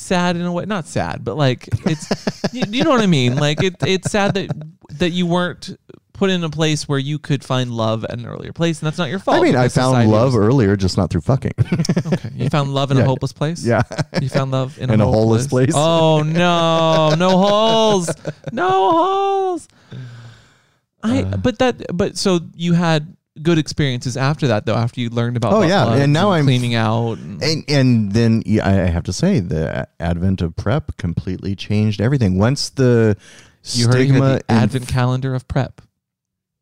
sad 0.00 0.36
in 0.36 0.42
a 0.42 0.52
way. 0.52 0.64
Not 0.64 0.86
sad, 0.86 1.24
but 1.24 1.36
like 1.36 1.68
it's 1.86 2.52
you, 2.52 2.62
you 2.68 2.84
know 2.84 2.90
what 2.90 3.00
I 3.00 3.06
mean. 3.06 3.36
Like 3.36 3.62
it 3.62 3.76
it's 3.86 4.10
sad 4.10 4.34
that 4.34 4.50
that 4.98 5.10
you 5.10 5.26
weren't 5.26 5.76
put 6.18 6.30
in 6.30 6.42
a 6.42 6.50
place 6.50 6.88
where 6.88 6.98
you 6.98 7.18
could 7.18 7.44
find 7.44 7.70
love 7.70 8.04
at 8.04 8.18
an 8.18 8.26
earlier 8.26 8.52
place, 8.52 8.80
and 8.80 8.86
that's 8.86 8.98
not 8.98 9.08
your 9.08 9.20
fault. 9.20 9.38
I 9.38 9.40
mean, 9.40 9.54
I 9.54 9.68
found 9.68 10.10
love 10.10 10.36
earlier, 10.36 10.76
just 10.76 10.96
not 10.96 11.10
through 11.10 11.20
fucking. 11.20 11.52
okay, 12.12 12.30
you 12.34 12.50
found 12.50 12.74
love 12.74 12.90
in 12.90 12.98
a 12.98 13.04
hopeless 13.04 13.32
place. 13.32 13.64
yeah. 13.64 13.82
You 14.20 14.28
found 14.28 14.50
love 14.50 14.78
in, 14.78 14.90
In 14.90 15.00
a, 15.00 15.04
a 15.04 15.10
holeless 15.10 15.46
place. 15.46 15.72
Oh 15.74 16.22
no, 16.22 17.14
no 17.14 17.30
holes, 17.38 18.10
no 18.52 18.68
holes. 18.68 19.68
I 21.02 21.22
but 21.42 21.58
that 21.60 21.96
but 21.96 22.16
so 22.16 22.40
you 22.54 22.72
had 22.72 23.16
good 23.42 23.58
experiences 23.58 24.16
after 24.16 24.46
that 24.48 24.66
though 24.66 24.74
after 24.74 25.00
you 25.00 25.10
learned 25.10 25.36
about 25.36 25.52
Oh, 25.52 25.62
yeah, 25.62 25.94
and 25.94 26.12
now 26.12 26.30
I'm- 26.30 26.44
cleaning 26.44 26.74
out. 26.74 27.18
And, 27.18 27.42
And 27.42 27.64
and 27.68 28.12
then 28.12 28.42
yeah, 28.46 28.66
I 28.68 28.72
have 28.72 29.04
to 29.04 29.12
say 29.12 29.40
the 29.40 29.88
advent 30.00 30.42
of 30.42 30.56
PrEP 30.56 30.96
completely 30.96 31.54
changed 31.56 32.00
everything. 32.00 32.38
Once 32.38 32.70
the 32.70 33.16
you 33.72 33.86
heard 33.86 33.94
stigma 33.94 34.20
the 34.20 34.44
and 34.48 34.58
advent 34.60 34.88
calendar 34.88 35.34
of 35.34 35.46
PrEP. 35.48 35.82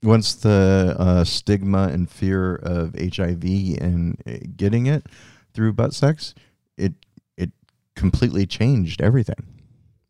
once 0.02 0.34
the 0.34 0.94
uh, 0.98 1.24
stigma 1.24 1.88
and 1.88 2.08
fear 2.10 2.54
of 2.56 2.94
HIV 2.94 3.44
and 3.80 4.20
uh, 4.26 4.32
getting 4.56 4.86
it 4.86 5.06
through 5.54 5.72
butt 5.72 5.94
sex, 5.94 6.34
it 6.76 6.94
it 7.36 7.50
completely 7.94 8.46
changed 8.46 9.00
everything. 9.00 9.46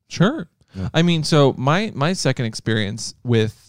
Sure. 0.08 0.48
Yeah. 0.74 0.88
I 0.92 1.02
mean, 1.02 1.22
so 1.24 1.54
my 1.56 1.92
my 1.94 2.12
second 2.12 2.44
experience 2.46 3.14
with 3.24 3.65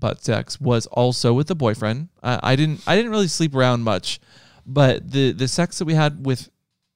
butt 0.00 0.24
sex 0.24 0.60
was 0.60 0.86
also 0.86 1.32
with 1.32 1.50
a 1.50 1.54
boyfriend. 1.54 2.08
I, 2.22 2.40
I 2.42 2.56
didn't 2.56 2.82
I 2.86 2.96
didn't 2.96 3.10
really 3.10 3.28
sleep 3.28 3.54
around 3.54 3.82
much, 3.82 4.20
but 4.66 5.10
the 5.10 5.32
the 5.32 5.48
sex 5.48 5.78
that 5.78 5.84
we 5.84 5.94
had 5.94 6.24
with 6.24 6.48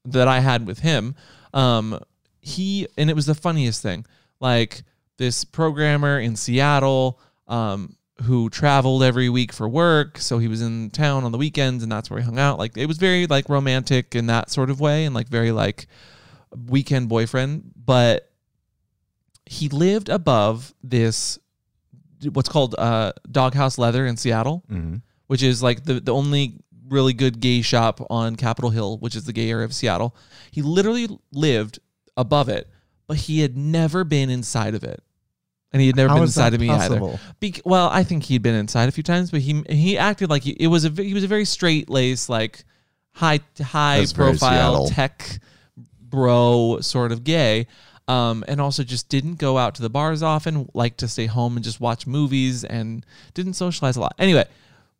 that 0.04 0.28
I 0.28 0.40
had 0.40 0.66
with 0.66 0.80
him, 0.80 1.14
um, 1.54 2.00
he 2.40 2.86
and 2.96 3.10
it 3.10 3.16
was 3.16 3.26
the 3.26 3.34
funniest 3.34 3.82
thing. 3.82 4.04
Like 4.40 4.82
this 5.18 5.44
programmer 5.44 6.18
in 6.18 6.36
Seattle, 6.36 7.20
um, 7.46 7.96
who 8.22 8.50
traveled 8.50 9.02
every 9.02 9.28
week 9.28 9.52
for 9.52 9.68
work, 9.68 10.18
so 10.18 10.38
he 10.38 10.48
was 10.48 10.62
in 10.62 10.90
town 10.90 11.24
on 11.24 11.32
the 11.32 11.38
weekends, 11.38 11.82
and 11.82 11.92
that's 11.92 12.10
where 12.10 12.20
he 12.20 12.24
hung 12.24 12.38
out. 12.38 12.58
Like 12.58 12.76
it 12.76 12.86
was 12.86 12.98
very 12.98 13.26
like 13.26 13.48
romantic 13.48 14.14
in 14.14 14.26
that 14.26 14.50
sort 14.50 14.70
of 14.70 14.80
way, 14.80 15.04
and 15.04 15.14
like 15.14 15.28
very 15.28 15.52
like 15.52 15.86
weekend 16.68 17.08
boyfriend, 17.08 17.72
but 17.76 18.30
he 19.46 19.68
lived 19.68 20.08
above 20.08 20.74
this 20.82 21.38
what's 22.30 22.48
called 22.48 22.74
uh 22.78 23.12
doghouse 23.30 23.78
leather 23.78 24.06
in 24.06 24.16
seattle 24.16 24.62
Mm-hmm. 24.70 24.96
which 25.26 25.42
is 25.42 25.62
like 25.62 25.84
the, 25.84 26.00
the 26.00 26.12
only 26.12 26.54
really 26.88 27.12
good 27.12 27.40
gay 27.40 27.62
shop 27.62 28.04
on 28.10 28.36
capitol 28.36 28.70
hill 28.70 28.98
which 28.98 29.16
is 29.16 29.24
the 29.24 29.32
gay 29.32 29.50
area 29.50 29.64
of 29.64 29.74
seattle. 29.74 30.14
He 30.50 30.60
literally 30.62 31.08
lived 31.32 31.78
above 32.16 32.48
it 32.48 32.68
but 33.06 33.16
he 33.16 33.40
had 33.40 33.56
never 33.56 34.04
been 34.04 34.30
inside 34.30 34.74
of 34.74 34.84
it. 34.84 35.02
And 35.72 35.80
he 35.80 35.86
had 35.86 35.96
never 35.96 36.08
been 36.10 36.22
inside 36.24 36.52
of 36.54 36.60
me 36.60 36.68
either. 36.68 37.18
Bec- 37.40 37.62
well, 37.64 37.88
I 37.88 38.04
think 38.04 38.24
he'd 38.24 38.42
been 38.42 38.54
inside 38.54 38.88
a 38.90 38.92
few 38.92 39.02
times, 39.02 39.30
but 39.30 39.40
he 39.40 39.62
he 39.70 39.96
acted 39.96 40.28
like 40.28 40.42
he, 40.42 40.50
it 40.52 40.66
was 40.66 40.84
a 40.84 40.90
he 40.90 41.14
was 41.14 41.24
a 41.24 41.26
very 41.26 41.46
straight 41.46 41.88
laced, 41.88 42.28
like 42.28 42.64
high 43.12 43.40
high 43.58 44.00
That's 44.00 44.12
profile 44.12 44.86
tech 44.88 45.40
bro 46.00 46.78
sort 46.80 47.10
of 47.12 47.24
gay, 47.24 47.66
um, 48.12 48.44
and 48.48 48.60
also 48.60 48.82
just 48.84 49.08
didn't 49.08 49.36
go 49.36 49.58
out 49.58 49.74
to 49.76 49.82
the 49.82 49.90
bars 49.90 50.22
often. 50.22 50.68
Liked 50.74 50.98
to 50.98 51.08
stay 51.08 51.26
home 51.26 51.56
and 51.56 51.64
just 51.64 51.80
watch 51.80 52.06
movies, 52.06 52.64
and 52.64 53.04
didn't 53.34 53.54
socialize 53.54 53.96
a 53.96 54.00
lot. 54.00 54.14
Anyway. 54.18 54.46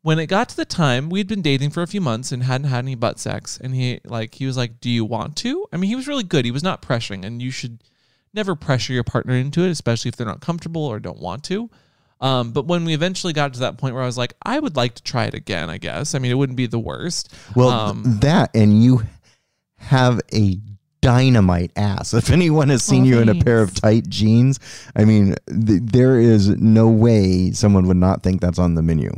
When 0.05 0.19
it 0.19 0.27
got 0.27 0.49
to 0.49 0.57
the 0.57 0.65
time, 0.65 1.11
we'd 1.11 1.29
been 1.29 1.43
dating 1.43 1.71
for 1.71 1.81
a 1.81 1.87
few 1.87 2.01
months 2.01 2.33
and 2.33 2.43
hadn't 2.43 2.67
had 2.67 2.79
any 2.79 2.97
butt 2.97 3.21
sex, 3.21 3.61
and 3.63 3.73
he 3.73 4.01
like 4.05 4.35
he 4.35 4.47
was 4.47 4.57
like, 4.57 4.81
"Do 4.81 4.91
you 4.91 5.05
want 5.05 5.37
to?" 5.37 5.65
I 5.73 5.77
mean, 5.77 5.91
he 5.91 5.95
was 5.95 6.09
really 6.09 6.25
good. 6.25 6.45
He 6.45 6.51
was 6.51 6.65
not 6.65 6.83
pressuring, 6.83 7.25
and 7.25 7.41
you 7.41 7.53
should 7.53 7.79
never 8.35 8.57
pressure 8.57 8.93
your 8.93 9.05
partner 9.05 9.35
into 9.35 9.61
it, 9.63 9.71
especially 9.71 10.09
if 10.09 10.17
they're 10.17 10.27
not 10.27 10.41
comfortable 10.41 10.85
or 10.85 10.99
don't 10.99 11.21
want 11.21 11.45
to. 11.45 11.71
Um, 12.21 12.51
but 12.51 12.67
when 12.67 12.85
we 12.85 12.95
eventually 12.95 13.33
got 13.33 13.55
to 13.55 13.61
that 13.61 13.79
point 13.79 13.95
where 13.95 14.03
I 14.03 14.07
was 14.07 14.19
like, 14.19 14.35
I 14.43 14.59
would 14.59 14.75
like 14.75 14.97
to 14.97 15.03
try 15.05 15.27
it 15.27 15.35
again, 15.35 15.71
I 15.71 15.79
guess. 15.79 16.17
I 16.17 16.19
mean, 16.19 16.33
it 16.33 16.35
wouldn't 16.35 16.57
be 16.57 16.67
the 16.67 16.81
worst. 16.81 17.33
Well, 17.55 17.69
Um, 17.71 18.03
th- 18.03 18.21
that 18.23 18.51
and 18.57 18.83
you 18.83 19.03
have 19.77 20.21
a 20.35 20.59
dynamite 21.03 21.73
ass. 21.77 22.15
If 22.15 22.31
anyone 22.31 22.71
has 22.71 22.83
seen 22.83 23.03
Oh, 23.03 23.07
you 23.07 23.21
in 23.21 23.29
a 23.29 23.35
pair 23.35 23.61
of 23.61 23.75
tight 23.75 24.09
jeans, 24.09 24.59
I 24.97 25.05
mean, 25.05 25.35
th- 25.47 25.83
there 25.83 26.19
is 26.19 26.49
no 26.49 26.89
way 26.89 27.51
someone 27.51 27.87
would 27.89 27.99
not 27.99 28.23
think 28.23 28.41
that's 28.41 28.59
on 28.59 28.75
the 28.75 28.83
menu. 28.83 29.13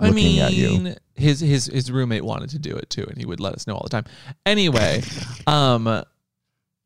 I 0.00 0.10
mean, 0.10 0.40
at 0.40 0.52
you. 0.52 0.94
his 1.14 1.40
his 1.40 1.66
his 1.66 1.90
roommate 1.92 2.24
wanted 2.24 2.50
to 2.50 2.58
do 2.58 2.74
it 2.76 2.90
too, 2.90 3.04
and 3.04 3.16
he 3.16 3.26
would 3.26 3.40
let 3.40 3.54
us 3.54 3.66
know 3.66 3.74
all 3.74 3.82
the 3.82 3.88
time. 3.88 4.04
Anyway, 4.46 5.02
um, 5.46 6.02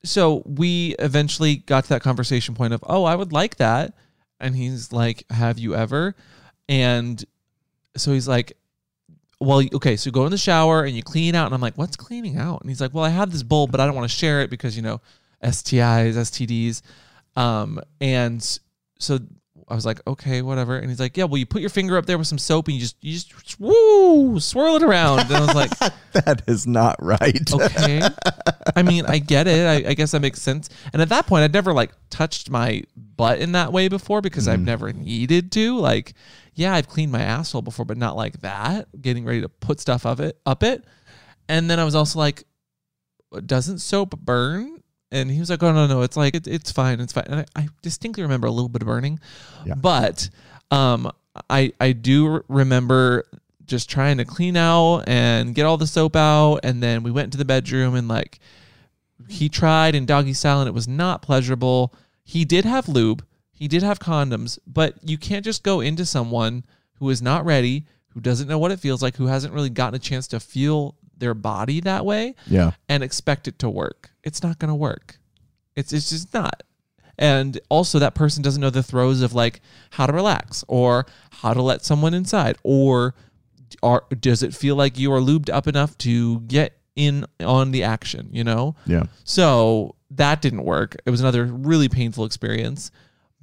so 0.05 0.43
we 0.45 0.95
eventually 0.99 1.57
got 1.57 1.85
to 1.85 1.91
that 1.91 2.03
conversation 2.03 2.55
point 2.55 2.75
of, 2.75 2.83
oh, 2.87 3.05
I 3.05 3.15
would 3.15 3.33
like 3.33 3.57
that, 3.57 3.95
and 4.41 4.57
he's 4.57 4.93
like, 4.93 5.25
have 5.31 5.59
you 5.59 5.75
ever? 5.75 6.15
And 6.69 7.23
so 7.97 8.13
he's 8.13 8.27
like, 8.27 8.57
well, 9.43 9.63
okay, 9.75 9.97
so 9.97 10.09
you 10.09 10.13
go 10.13 10.25
in 10.25 10.31
the 10.31 10.39
shower 10.39 10.85
and 10.85 10.97
you 10.97 11.03
clean 11.03 11.35
out, 11.35 11.47
and 11.47 11.55
I'm 11.55 11.61
like, 11.61 11.77
what's 11.77 11.97
cleaning 11.97 12.39
out? 12.39 12.61
And 12.61 12.71
he's 12.71 12.81
like, 12.81 12.95
well, 12.95 13.05
I 13.05 13.11
have 13.11 13.33
this 13.33 13.43
bowl, 13.43 13.67
but 13.67 13.81
I 13.81 13.87
don't 13.87 13.95
want 13.95 14.09
to 14.11 14.17
share 14.17 14.41
it 14.41 14.51
because 14.51 14.77
you 14.77 14.83
know, 14.83 15.01
STIs, 15.43 16.15
STDs, 16.15 16.83
um, 17.37 17.81
and 18.01 18.43
so 18.99 19.19
I 19.69 19.75
was 19.75 19.87
like, 19.87 20.01
okay, 20.07 20.43
whatever. 20.43 20.77
And 20.77 20.91
he's 20.91 21.01
like, 21.01 21.17
yeah, 21.17 21.25
well, 21.25 21.39
you 21.39 21.47
put 21.47 21.61
your 21.61 21.71
finger 21.71 21.97
up 21.97 22.05
there 22.05 22.19
with 22.19 22.27
some 22.27 22.39
soap 22.39 22.69
and 22.69 22.75
you 22.75 22.81
just 22.81 22.97
you 23.01 23.13
just 23.13 23.59
woo 23.59 24.39
swirl 24.39 24.77
it 24.77 24.83
around. 24.83 25.21
And 25.21 25.33
I 25.35 25.41
was 25.41 25.55
like, 25.55 25.71
That 26.13 26.43
is 26.47 26.67
not 26.67 26.97
right. 27.03 27.53
okay. 27.53 28.03
I 28.77 28.83
mean, 28.83 29.07
I 29.07 29.19
get 29.19 29.47
it. 29.47 29.67
I, 29.87 29.91
I 29.91 29.95
guess 29.95 30.11
that 30.11 30.21
makes 30.21 30.43
sense. 30.43 30.69
And 30.93 31.01
at 31.01 31.09
that 31.09 31.27
point, 31.27 31.43
I'd 31.43 31.55
never 31.55 31.73
like 31.73 31.93
touched 32.11 32.51
my 32.51 32.83
butt 32.97 33.39
in 33.39 33.53
that 33.53 33.73
way 33.73 33.89
before 33.89 34.21
because 34.21 34.47
I've 34.47 34.61
never 34.61 34.93
needed 34.93 35.51
to. 35.53 35.79
Like, 35.79 36.13
yeah, 36.55 36.75
I've 36.75 36.89
cleaned 36.89 37.11
my 37.13 37.23
asshole 37.23 37.63
before, 37.63 37.85
but 37.85 37.97
not 37.97 38.17
like 38.17 38.41
that. 38.41 38.89
Getting 39.01 39.25
ready 39.25 39.41
to 39.41 39.49
put 39.49 39.81
stuff 39.81 40.05
of 40.07 40.21
it 40.21 40.39
up 40.47 40.63
it. 40.63 40.85
And 41.49 41.69
then 41.71 41.79
I 41.81 41.85
was 41.85 41.95
also 41.95 42.19
like, 42.19 42.45
doesn't 43.47 43.79
soap 43.79 44.19
burn? 44.21 44.83
And 45.11 45.31
he 45.31 45.41
was 45.41 45.51
like, 45.51 45.63
oh 45.63 45.73
no 45.73 45.87
no, 45.87 46.03
it's 46.03 46.17
like 46.17 46.35
it, 46.35 46.47
it's 46.47 46.73
fine, 46.73 47.01
it's 47.01 47.13
fine. 47.13 47.25
And 47.29 47.41
I, 47.41 47.47
I 47.63 47.69
distinctly 47.83 48.23
remember 48.23 48.47
a 48.47 48.51
little 48.51 48.69
bit 48.69 48.83
of 48.83 48.89
burning, 48.89 49.21
Yeah. 49.67 49.75
but 49.75 50.31
um, 50.71 51.11
I 51.51 51.73
I 51.81 51.93
do 51.93 52.43
remember 52.49 53.25
just 53.67 53.89
trying 53.91 54.17
to 54.19 54.25
clean 54.25 54.57
out 54.57 55.05
and 55.07 55.55
get 55.55 55.65
all 55.67 55.77
the 55.77 55.87
soap 55.87 56.17
out, 56.17 56.61
and 56.63 56.83
then 56.83 57.03
we 57.03 57.11
went 57.11 57.27
into 57.27 57.39
the 57.39 57.45
bedroom 57.45 57.95
and 57.95 58.09
like 58.09 58.39
he 59.29 59.49
tried 59.49 59.95
in 59.95 60.05
doggy 60.07 60.33
style 60.33 60.61
and 60.61 60.69
it 60.69 60.75
was 60.75 60.89
not 60.89 61.23
pleasurable. 61.23 61.95
He 62.25 62.45
did 62.45 62.65
have 62.65 62.89
lube, 62.89 63.25
he 63.63 63.69
did 63.69 63.85
have 63.85 64.01
condoms, 64.01 64.59
but 64.67 64.97
you 65.05 65.17
can't 65.17 65.45
just 65.45 65.63
go 65.63 65.79
into 65.79 66.05
someone 66.05 66.65
who 66.95 67.09
is 67.11 67.23
not 67.23 67.45
ready, 67.45 67.87
who 68.09 68.21
doesn't 68.21 68.49
know 68.49 68.59
what 68.59 68.73
it 68.73 68.81
feels 68.81 69.05
like, 69.05 69.15
who 69.15 69.27
hasn't 69.27 69.55
really 69.55 69.71
gotten 69.71 69.95
a 69.95 70.01
chance 70.01 70.27
to 70.27 70.41
feel 70.41 70.97
their 71.17 71.33
body 71.33 71.79
that 71.79 72.05
way 72.05 72.35
yeah. 72.49 72.73
and 72.89 73.05
expect 73.05 73.47
it 73.47 73.61
to 73.61 73.71
work. 73.71 74.11
It's 74.25 74.43
not 74.43 74.59
going 74.59 74.71
to 74.71 74.75
work. 74.75 75.17
It's 75.77 75.93
it's 75.93 76.11
just 76.11 76.35
not. 76.35 76.65
And 77.17 77.61
also 77.69 78.01
that 78.01 78.17
person 78.17 78.43
doesn't 78.43 78.61
know 78.61 78.69
the 78.69 78.83
throes 78.83 79.23
of 79.23 79.33
like 79.33 79.61
how 79.91 80.07
to 80.07 80.13
relax 80.13 80.65
or 80.67 81.07
how 81.31 81.55
to 81.55 81.63
let 81.63 81.85
someone 81.85 82.15
inside 82.15 82.59
or 82.65 83.15
are, 83.81 84.03
does 84.19 84.43
it 84.43 84.57
feel 84.57 84.75
like 84.75 84.99
you 84.99 85.13
are 85.13 85.21
lubed 85.21 85.49
up 85.49 85.69
enough 85.69 85.97
to 85.99 86.41
get 86.41 86.81
in 86.97 87.27
on 87.39 87.71
the 87.71 87.85
action, 87.85 88.29
you 88.33 88.43
know? 88.43 88.75
Yeah. 88.87 89.05
So 89.23 89.95
that 90.11 90.43
didn't 90.43 90.65
work. 90.65 90.97
It 91.07 91.11
was 91.11 91.21
another 91.21 91.45
really 91.45 91.89
painful 91.89 92.25
experience. 92.25 92.91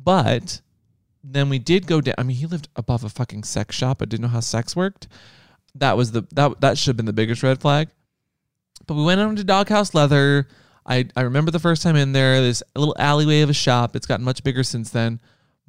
But 0.02 0.62
then 1.24 1.50
we 1.50 1.60
did 1.60 1.88
go 1.88 2.02
down. 2.02 2.16
I 2.18 2.24
mean, 2.24 2.38
he 2.38 2.45
lived 2.45 2.70
above 2.76 3.04
a 3.04 3.10
fucking 3.10 3.43
sex 3.43 3.76
shop, 3.76 4.00
but 4.00 4.10
didn't 4.10 4.24
know 4.24 4.30
how 4.30 4.39
sex 4.39 4.76
worked. 4.76 5.08
That 5.76 5.97
was 5.97 6.12
the 6.12 6.26
that 6.34 6.62
that 6.62 6.78
should 6.78 6.91
have 6.91 6.97
been 6.97 7.06
the 7.06 7.14
biggest 7.14 7.43
red 7.43 7.62
flag. 7.62 7.89
But 8.88 8.95
we 8.95 9.04
went 9.04 9.22
on 9.22 9.36
to 9.36 9.43
Doghouse 9.43 9.93
Leather. 9.93 10.47
I 10.86 11.08
I 11.16 11.22
remember 11.22 11.52
the 11.52 11.60
first 11.60 11.84
time 11.84 11.95
in 11.95 12.14
there. 12.14 12.41
This 12.41 12.64
little 12.76 12.95
alleyway 12.97 13.41
of 13.41 13.50
a 13.50 13.54
shop. 13.54 13.95
It's 13.95 14.08
gotten 14.08 14.26
much 14.26 14.43
bigger 14.43 14.64
since 14.64 14.89
then. 14.89 15.20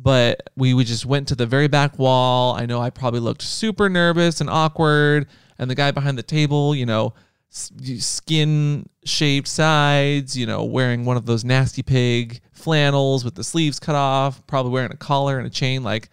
But 0.03 0.49
we, 0.57 0.73
we 0.73 0.85
just 0.85 1.05
went 1.05 1.29
to 1.29 1.35
the 1.35 1.45
very 1.45 1.69
back 1.69 1.99
wall. 1.99 2.55
I 2.55 2.65
know 2.65 2.81
I 2.81 2.89
probably 2.89 3.21
looked 3.21 3.43
super 3.43 3.91
nervous 3.91 4.41
and 4.41 4.49
awkward. 4.49 5.29
And 5.59 5.71
the 5.71 5.75
guy 5.75 5.91
behind 5.91 6.17
the 6.17 6.23
table, 6.23 6.75
you 6.75 6.87
know, 6.87 7.13
skin 7.51 8.89
shaped 9.05 9.49
sides, 9.49 10.37
you 10.37 10.47
know, 10.47 10.65
wearing 10.65 11.05
one 11.05 11.17
of 11.17 11.27
those 11.27 11.45
nasty 11.45 11.83
pig 11.83 12.41
flannels 12.53 13.25
with 13.25 13.35
the 13.35 13.45
sleeves 13.45 13.81
cut 13.81 13.95
off, 13.95 14.47
probably 14.47 14.73
wearing 14.73 14.93
a 14.93 14.97
collar 14.97 15.39
and 15.39 15.47
a 15.47 15.51
chain. 15.51 15.83
Like, 15.83 16.11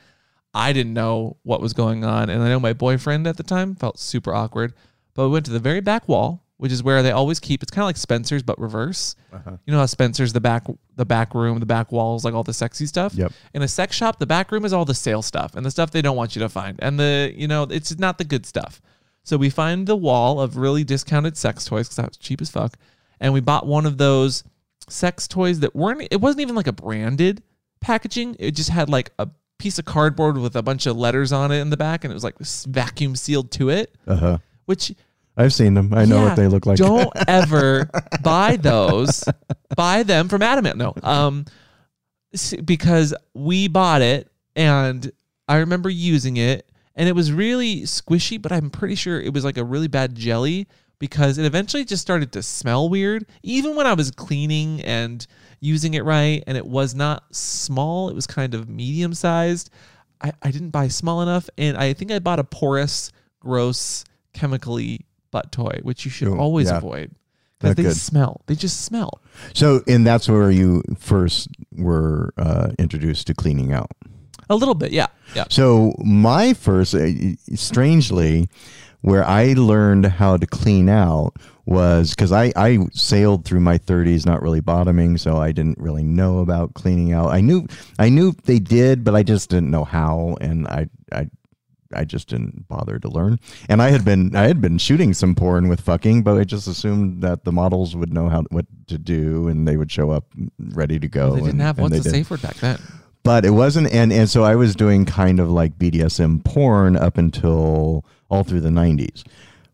I 0.54 0.74
didn't 0.74 0.94
know 0.94 1.38
what 1.44 1.62
was 1.62 1.74
going 1.74 2.04
on. 2.04 2.30
And 2.30 2.42
I 2.42 2.50
know 2.50 2.60
my 2.60 2.74
boyfriend 2.74 3.28
at 3.28 3.38
the 3.38 3.44
time 3.44 3.76
felt 3.76 4.00
super 4.00 4.34
awkward. 4.34 4.74
But 5.14 5.28
we 5.28 5.34
went 5.34 5.46
to 5.46 5.52
the 5.52 5.60
very 5.60 5.82
back 5.82 6.08
wall, 6.08 6.44
which 6.58 6.72
is 6.72 6.84
where 6.84 7.04
they 7.04 7.12
always 7.12 7.40
keep. 7.40 7.64
It's 7.64 7.72
kind 7.72 7.84
of 7.84 7.88
like 7.88 7.98
Spencer's, 7.98 8.44
but 8.44 8.60
reverse. 8.60 9.16
Uh-huh. 9.34 9.58
You 9.66 9.74
know 9.74 9.80
how 9.80 9.86
Spencer's 9.86 10.34
the 10.34 10.42
back, 10.42 10.66
the 10.96 11.06
back 11.06 11.34
room, 11.36 11.60
the 11.60 11.66
back 11.66 11.92
walls, 11.92 12.24
like 12.24 12.34
all 12.34 12.44
the 12.44 12.54
sexy 12.54 12.86
stuff. 12.86 13.14
Yep. 13.14 13.32
In 13.54 13.62
a 13.62 13.68
sex 13.68 13.96
shop, 13.96 14.20
the 14.20 14.26
back 14.26 14.52
room 14.52 14.66
is 14.66 14.74
all 14.74 14.86
the 14.86 14.94
sale 14.94 15.22
stuff 15.22 15.56
and 15.56 15.66
the 15.66 15.72
stuff 15.72 15.92
they 15.92 16.02
don't 16.02 16.16
want 16.16 16.36
you 16.36 16.42
to 16.42 16.50
find, 16.50 16.80
and 16.82 17.00
the 17.00 17.34
you 17.36 17.48
know 17.48 17.64
it's 17.64 17.98
not 17.98 18.18
the 18.18 18.24
good 18.24 18.46
stuff. 18.46 18.82
So 19.28 19.36
we 19.36 19.50
find 19.50 19.86
the 19.86 19.96
wall 19.98 20.40
of 20.40 20.56
really 20.56 20.86
discounted 20.86 21.36
sex 21.36 21.66
toys 21.66 21.88
because 21.88 21.98
that 21.98 22.08
was 22.08 22.18
cheap 22.18 22.42
as 22.42 22.50
fuck, 22.50 22.78
and 23.20 23.34
we 23.34 23.42
bought 23.42 23.68
one 23.68 23.86
of 23.86 23.98
those 23.98 24.46
sex 24.88 25.28
toys 25.28 25.60
that 25.60 25.76
weren't. 25.76 26.08
It 26.12 26.22
wasn't 26.22 26.44
even 26.44 26.56
like 26.56 26.68
a 26.68 26.72
branded 26.72 27.44
packaging. 27.82 28.38
It 28.40 28.52
just 28.52 28.70
had 28.70 28.88
like 28.88 29.12
a 29.20 29.28
piece 29.58 29.80
of 29.80 29.84
cardboard 29.84 30.38
with 30.38 30.56
a 30.56 30.64
bunch 30.64 30.86
of 30.86 30.96
letters 30.96 31.34
on 31.34 31.52
it 31.52 31.60
in 31.60 31.70
the 31.72 31.76
back, 31.76 32.06
and 32.06 32.12
it 32.12 32.14
was 32.14 32.24
like 32.24 32.40
vacuum 32.40 33.18
sealed 33.18 33.52
to 33.52 33.68
it. 33.68 33.94
Uh 34.08 34.16
huh. 34.16 34.38
Which 34.64 34.94
I've 35.36 35.54
seen 35.54 35.74
them. 35.74 35.94
I 35.94 36.06
know 36.06 36.20
yeah, 36.20 36.24
what 36.30 36.36
they 36.38 36.48
look 36.48 36.66
like. 36.66 36.78
Don't 36.78 37.12
ever 37.28 37.90
buy 38.24 38.56
those. 38.56 39.26
Buy 39.76 40.04
them 40.04 40.30
from 40.30 40.42
Adamant. 40.42 40.78
No, 40.78 40.94
um, 41.04 41.44
because 42.64 43.14
we 43.34 43.68
bought 43.68 44.02
it 44.02 44.32
and 44.56 45.12
I 45.48 45.58
remember 45.58 45.90
using 45.90 46.38
it 46.38 46.67
and 46.98 47.08
it 47.08 47.14
was 47.14 47.32
really 47.32 47.84
squishy, 47.84 48.42
but 48.42 48.52
I'm 48.52 48.70
pretty 48.70 48.96
sure 48.96 49.22
it 49.22 49.34
was 49.34 49.46
like 49.46 49.58
a 49.58 49.64
really 49.64 49.88
bad 49.88 50.16
jelly 50.16 50.68
because 51.00 51.38
it 51.38 51.46
eventually 51.46 51.86
just 51.86 52.02
started 52.02 52.32
to 52.34 52.42
smell 52.42 52.90
weird. 52.90 53.28
Even 53.44 53.76
when 53.76 53.86
I 53.86 53.94
was 53.94 54.10
cleaning 54.10 54.82
and 54.82 55.26
using 55.60 55.94
it 55.94 56.04
right, 56.04 56.44
and 56.48 56.58
it 56.58 56.66
was 56.66 56.96
not 56.96 57.24
small, 57.34 58.10
it 58.10 58.16
was 58.16 58.26
kind 58.26 58.56
of 58.56 58.68
medium 58.68 59.14
sized. 59.14 59.70
I, 60.20 60.34
I 60.42 60.50
didn't 60.50 60.72
buy 60.72 60.88
small 60.88 61.22
enough, 61.22 61.48
and 61.56 61.78
I 61.78 61.94
think 61.94 62.12
I 62.12 62.18
bought 62.18 62.40
a 62.40 62.44
porous, 62.44 63.12
gross, 63.40 64.04
chemically 64.34 65.06
butt 65.30 65.52
toy, 65.52 65.80
which 65.84 66.04
you 66.04 66.10
should 66.10 66.30
Ooh, 66.30 66.40
always 66.40 66.68
yeah. 66.68 66.78
avoid 66.78 67.12
because 67.60 67.76
they 67.76 67.84
good. 67.84 67.96
smell. 67.96 68.42
They 68.48 68.56
just 68.56 68.82
smell. 68.82 69.22
So, 69.54 69.84
and 69.88 70.06
that's 70.06 70.28
where 70.28 70.50
you 70.50 70.82
first 70.98 71.50
were 71.72 72.34
uh, 72.38 72.72
introduced 72.80 73.28
to 73.28 73.36
cleaning 73.36 73.72
out. 73.72 73.92
A 74.50 74.56
little 74.56 74.76
bit, 74.76 74.92
yeah, 74.92 75.08
yeah. 75.36 75.46
So, 75.50 75.94
my 76.00 76.54
first, 76.54 76.96
uh, 76.96 77.08
strangely, 77.56 78.50
where 79.02 79.26
I 79.26 79.54
learned 79.54 80.06
how 80.06 80.38
to 80.38 80.48
clean 80.48 80.90
out 80.90 81.34
was 81.66 82.12
because 82.12 82.32
I, 82.32 82.54
I 82.56 82.80
sailed 82.94 83.44
through 83.44 83.60
my 83.60 83.78
30s 83.78 84.26
not 84.26 84.42
really 84.42 84.62
bottoming 84.62 85.18
so 85.18 85.36
i 85.36 85.52
didn't 85.52 85.78
really 85.78 86.02
know 86.02 86.40
about 86.40 86.74
cleaning 86.76 87.12
out 87.12 87.28
i 87.28 87.42
knew 87.42 87.68
i 88.00 88.08
knew 88.08 88.32
they 88.46 88.58
did 88.58 89.04
but 89.04 89.16
i 89.16 89.22
just 89.22 89.50
didn't 89.50 89.70
know 89.70 89.84
how 89.84 90.38
and 90.40 90.66
i 90.68 90.88
i 91.12 91.30
I 91.94 92.06
just 92.06 92.28
didn't 92.30 92.68
bother 92.68 93.00
to 93.00 93.08
learn. 93.08 93.40
And 93.70 93.82
I 93.82 93.90
had 93.90 94.04
been 94.04 94.36
I 94.36 94.48
had 94.48 94.62
been 94.62 94.78
shooting 94.78 95.14
some 95.14 95.36
porn 95.36 95.68
with 95.70 95.82
fucking, 95.82 96.24
but 96.24 96.38
I 96.38 96.44
just 96.44 96.68
assumed 96.68 97.22
that 97.24 97.46
the 97.46 97.52
models 97.52 97.96
would 97.96 98.14
know 98.14 98.30
how 98.30 98.44
what 98.50 98.66
to 98.88 98.98
do 98.98 99.48
and 99.48 99.68
they 99.68 99.78
would 99.78 99.92
show 99.92 100.12
up 100.12 100.26
ready 100.60 101.00
to 101.00 101.08
go. 101.08 101.32
they 101.32 101.38
didn't 101.38 101.52
and- 101.52 101.62
have 101.62 101.80
what's 101.80 102.02
did 102.02 102.12
safe 102.12 102.30
word 102.30 102.42
back 102.42 102.56
then. 102.58 102.80
But 103.28 103.44
it 103.44 103.50
wasn't 103.50 103.92
and 103.92 104.14
and 104.14 104.30
so 104.30 104.44
i 104.44 104.56
was 104.56 104.74
doing 104.74 105.04
kind 105.04 105.42
of 105.42 105.52
like 105.52 105.78
bdsm 105.78 106.42
porn 106.46 106.96
up 106.96 107.18
until 107.18 108.06
all 108.30 108.46
through 108.46 108.62
the 108.62 108.70
90s 108.70 109.24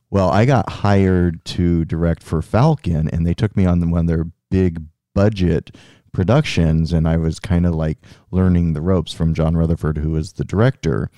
well 0.10 0.30
i 0.32 0.44
got 0.44 0.68
hired 0.68 1.46
to 1.46 1.86
direct 1.86 2.24
for 2.24 2.42
falcon 2.42 3.08
and 3.10 3.28
they 3.28 3.34
took 3.36 3.56
me 3.56 3.64
on 3.64 3.92
one 3.92 4.02
of 4.02 4.08
their 4.08 4.26
big 4.50 4.82
budget 5.14 5.76
productions 6.12 6.92
and 6.92 7.08
i 7.08 7.16
was 7.16 7.40
kind 7.40 7.68
of 7.68 7.76
like 7.76 8.00
learning 8.32 8.74
the 8.74 8.82
ropes 8.82 9.14
from 9.14 9.36
john 9.36 9.56
rutherford 9.56 10.00
who 10.00 10.10
was 10.10 10.34
the 10.34 10.46
director 10.46 11.12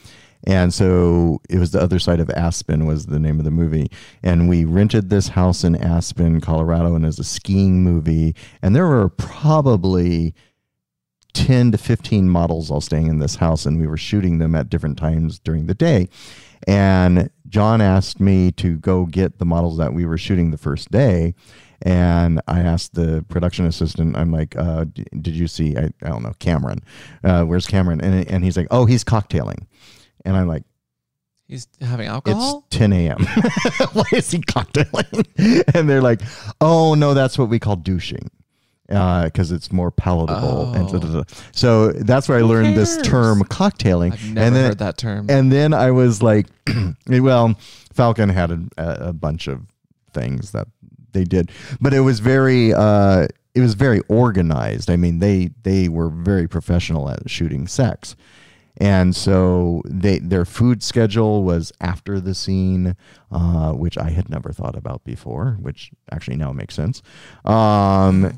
and 0.48 0.74
so 0.74 1.40
it 1.50 1.58
was 1.58 1.72
the 1.72 1.82
other 1.82 1.98
side 1.98 2.20
of 2.20 2.30
Aspen 2.30 2.86
was 2.86 3.08
the 3.08 3.18
name 3.18 3.40
of 3.40 3.46
the 3.46 3.50
movie. 3.50 3.90
And 4.22 4.48
we 4.48 4.64
rented 4.64 5.10
this 5.10 5.30
house 5.30 5.64
in 5.64 5.76
Aspen, 5.76 6.40
Colorado, 6.40 6.94
and 6.94 7.04
it 7.04 7.08
was 7.08 7.18
a 7.18 7.24
skiing 7.24 7.84
movie. 7.84 8.36
And 8.62 8.76
there 8.76 8.86
were 8.86 9.10
probably 9.10 10.36
10 11.36 11.74
to 11.74 11.78
15 11.78 12.30
models 12.30 12.72
all 12.72 12.80
staying 12.82 13.08
in 13.08 13.20
this 13.20 13.36
house 13.36 13.66
and 13.66 13.80
we 13.80 13.86
were 13.86 13.98
shooting 13.98 14.40
them 14.40 14.56
at 14.56 14.70
different 14.70 14.98
times 14.98 15.38
during 15.38 15.68
the 15.68 15.74
day 15.74 16.08
and 16.66 17.30
john 17.48 17.82
asked 17.82 18.22
me 18.22 18.52
to 18.54 18.78
go 18.78 19.06
get 19.06 19.38
the 19.38 19.46
models 19.46 19.78
that 19.78 19.94
we 19.94 20.06
were 20.06 20.18
shooting 20.18 20.52
the 20.52 20.58
first 20.58 20.90
day 20.92 21.36
and 21.82 22.40
i 22.48 22.62
asked 22.62 22.96
the 22.96 23.24
production 23.28 23.66
assistant 23.66 24.16
i'm 24.16 24.32
like 24.32 24.56
uh, 24.56 24.86
d- 24.86 25.06
did 25.22 25.36
you 25.36 25.46
see 25.46 25.76
i, 25.78 25.90
I 26.02 26.08
don't 26.08 26.24
know 26.24 26.34
cameron 26.40 26.80
uh, 27.24 27.44
where's 27.44 27.68
cameron 27.68 28.00
and, 28.00 28.28
and 28.30 28.44
he's 28.44 28.56
like 28.56 28.68
oh 28.72 28.86
he's 28.86 29.04
cocktailing 29.04 29.68
and 30.24 30.38
i'm 30.38 30.48
like 30.48 30.64
He's 31.48 31.68
having 31.80 32.08
alcohol. 32.08 32.66
it's 32.68 32.78
10 32.78 32.92
a.m. 32.92 33.20
Why 33.94 34.04
is 34.14 34.32
he 34.32 34.40
cocktailing? 34.40 35.28
and 35.76 35.88
they're 35.88 36.02
like, 36.02 36.22
oh, 36.60 36.96
no, 36.96 37.14
that's 37.14 37.38
what 37.38 37.50
we 37.50 37.60
call 37.60 37.76
douching 37.76 38.32
because 38.88 39.52
it's 39.52 39.72
more 39.72 39.92
palatable. 39.92 40.74
And 40.74 40.88
da, 40.90 41.00
da, 41.00 41.08
da. 41.08 41.24
So 41.52 41.92
that's 41.92 42.30
where 42.30 42.38
I 42.38 42.42
learned 42.42 42.76
this 42.76 43.02
term 43.02 43.42
cocktailing. 43.44 44.14
I've 44.14 44.34
never 44.34 44.46
and 44.46 44.56
then, 44.56 44.66
heard 44.66 44.80
that 44.80 44.98
term. 44.98 45.30
And 45.30 45.52
then 45.52 45.74
I 45.74 45.92
was 45.92 46.22
like, 46.22 46.48
well, 47.08 47.56
Falcon 47.94 48.30
had 48.30 48.52
a, 48.52 49.08
a 49.10 49.14
bunch 49.14 49.48
of 49.48 49.62
things 50.14 50.52
that 50.52 50.68
they 51.14 51.24
did, 51.24 51.52
but 51.80 51.94
it 51.94 52.02
was 52.02 52.20
very, 52.20 52.74
uh, 52.74 53.28
it 53.56 53.62
was 53.62 53.74
very 53.74 54.02
organized. 54.10 54.90
I 54.90 54.98
mean, 54.98 55.20
they 55.20 55.50
they 55.64 55.88
were 55.88 56.10
very 56.10 56.48
professional 56.48 57.10
at 57.10 57.30
shooting 57.30 57.68
sex, 57.68 58.16
and 58.78 59.16
so 59.16 59.82
they 59.86 60.20
their 60.20 60.46
food 60.46 60.84
schedule 60.84 61.44
was 61.44 61.72
after 61.80 62.20
the 62.20 62.36
scene, 62.36 62.96
uh, 63.32 63.72
which 63.72 63.98
I 63.98 64.10
had 64.10 64.30
never 64.30 64.52
thought 64.52 64.76
about 64.76 65.04
before. 65.04 65.58
Which 65.62 65.92
actually 66.12 66.38
now 66.38 66.52
makes 66.52 66.76
sense. 66.76 67.02
Um, 67.46 68.38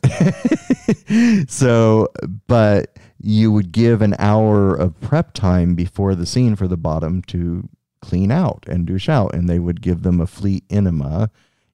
so, 1.47 2.09
but 2.47 2.97
you 3.19 3.51
would 3.51 3.71
give 3.71 4.01
an 4.01 4.15
hour 4.19 4.75
of 4.75 4.99
prep 5.01 5.33
time 5.33 5.73
before 5.73 6.13
the 6.13 6.25
scene 6.25 6.55
for 6.55 6.67
the 6.67 6.77
bottom 6.77 7.21
to 7.23 7.67
clean 8.01 8.31
out 8.31 8.65
and 8.67 8.85
douche 8.85 9.09
out, 9.09 9.33
and 9.33 9.49
they 9.49 9.59
would 9.59 9.81
give 9.81 10.03
them 10.03 10.21
a 10.21 10.27
fleet 10.27 10.63
enema, 10.69 11.31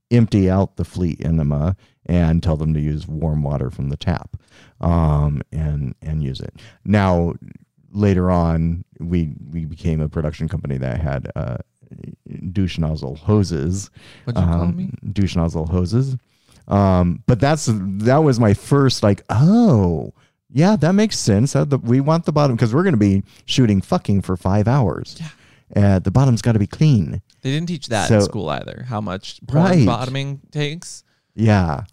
empty 0.09 0.49
out 0.49 0.77
the 0.77 0.85
fleet 0.85 1.19
enema, 1.23 1.75
and 2.05 2.41
tell 2.41 2.57
them 2.57 2.73
to 2.73 2.79
use 2.79 3.07
warm 3.07 3.43
water 3.43 3.69
from 3.69 3.89
the 3.89 3.97
tap, 3.97 4.37
um, 4.79 5.41
and 5.51 5.95
and 6.01 6.23
use 6.23 6.39
it. 6.39 6.53
Now, 6.85 7.33
later 7.93 8.29
on, 8.29 8.83
we 8.99 9.33
we 9.51 9.65
became 9.65 10.01
a 10.01 10.09
production 10.09 10.49
company 10.49 10.77
that 10.77 10.99
had 10.99 11.31
uh, 11.35 11.57
douche 12.51 12.77
nozzle 12.77 13.15
hoses. 13.15 13.89
What'd 14.25 14.41
you 14.41 14.47
call 14.47 14.61
um, 14.63 14.75
me? 14.75 14.91
Douche 15.11 15.35
nozzle 15.35 15.67
hoses. 15.67 16.17
Um, 16.67 17.23
but 17.27 17.39
that's 17.39 17.69
that 17.71 18.17
was 18.17 18.39
my 18.39 18.53
first 18.53 19.03
like, 19.03 19.23
oh, 19.29 20.13
yeah, 20.49 20.75
that 20.77 20.93
makes 20.93 21.17
sense. 21.17 21.53
The, 21.53 21.79
we 21.81 21.99
want 21.99 22.25
the 22.25 22.31
bottom 22.31 22.55
because 22.55 22.73
we're 22.73 22.83
going 22.83 22.93
to 22.93 22.97
be 22.97 23.23
shooting 23.45 23.81
fucking 23.81 24.21
for 24.21 24.37
five 24.37 24.67
hours. 24.67 25.17
Yeah. 25.19 25.29
Uh, 25.75 25.99
the 25.99 26.11
bottom's 26.11 26.41
got 26.41 26.51
to 26.51 26.59
be 26.59 26.67
clean. 26.67 27.21
They 27.41 27.51
didn't 27.51 27.67
teach 27.67 27.87
that 27.87 28.07
So- 28.07 28.15
in 28.17 28.21
school 28.21 28.49
either. 28.49 28.85
How 28.87 29.01
much 29.01 29.39
porn 29.47 29.63
Right. 29.63 29.85
bottoming 29.85 30.41
takes. 30.51 31.03
Yeah. 31.35 31.85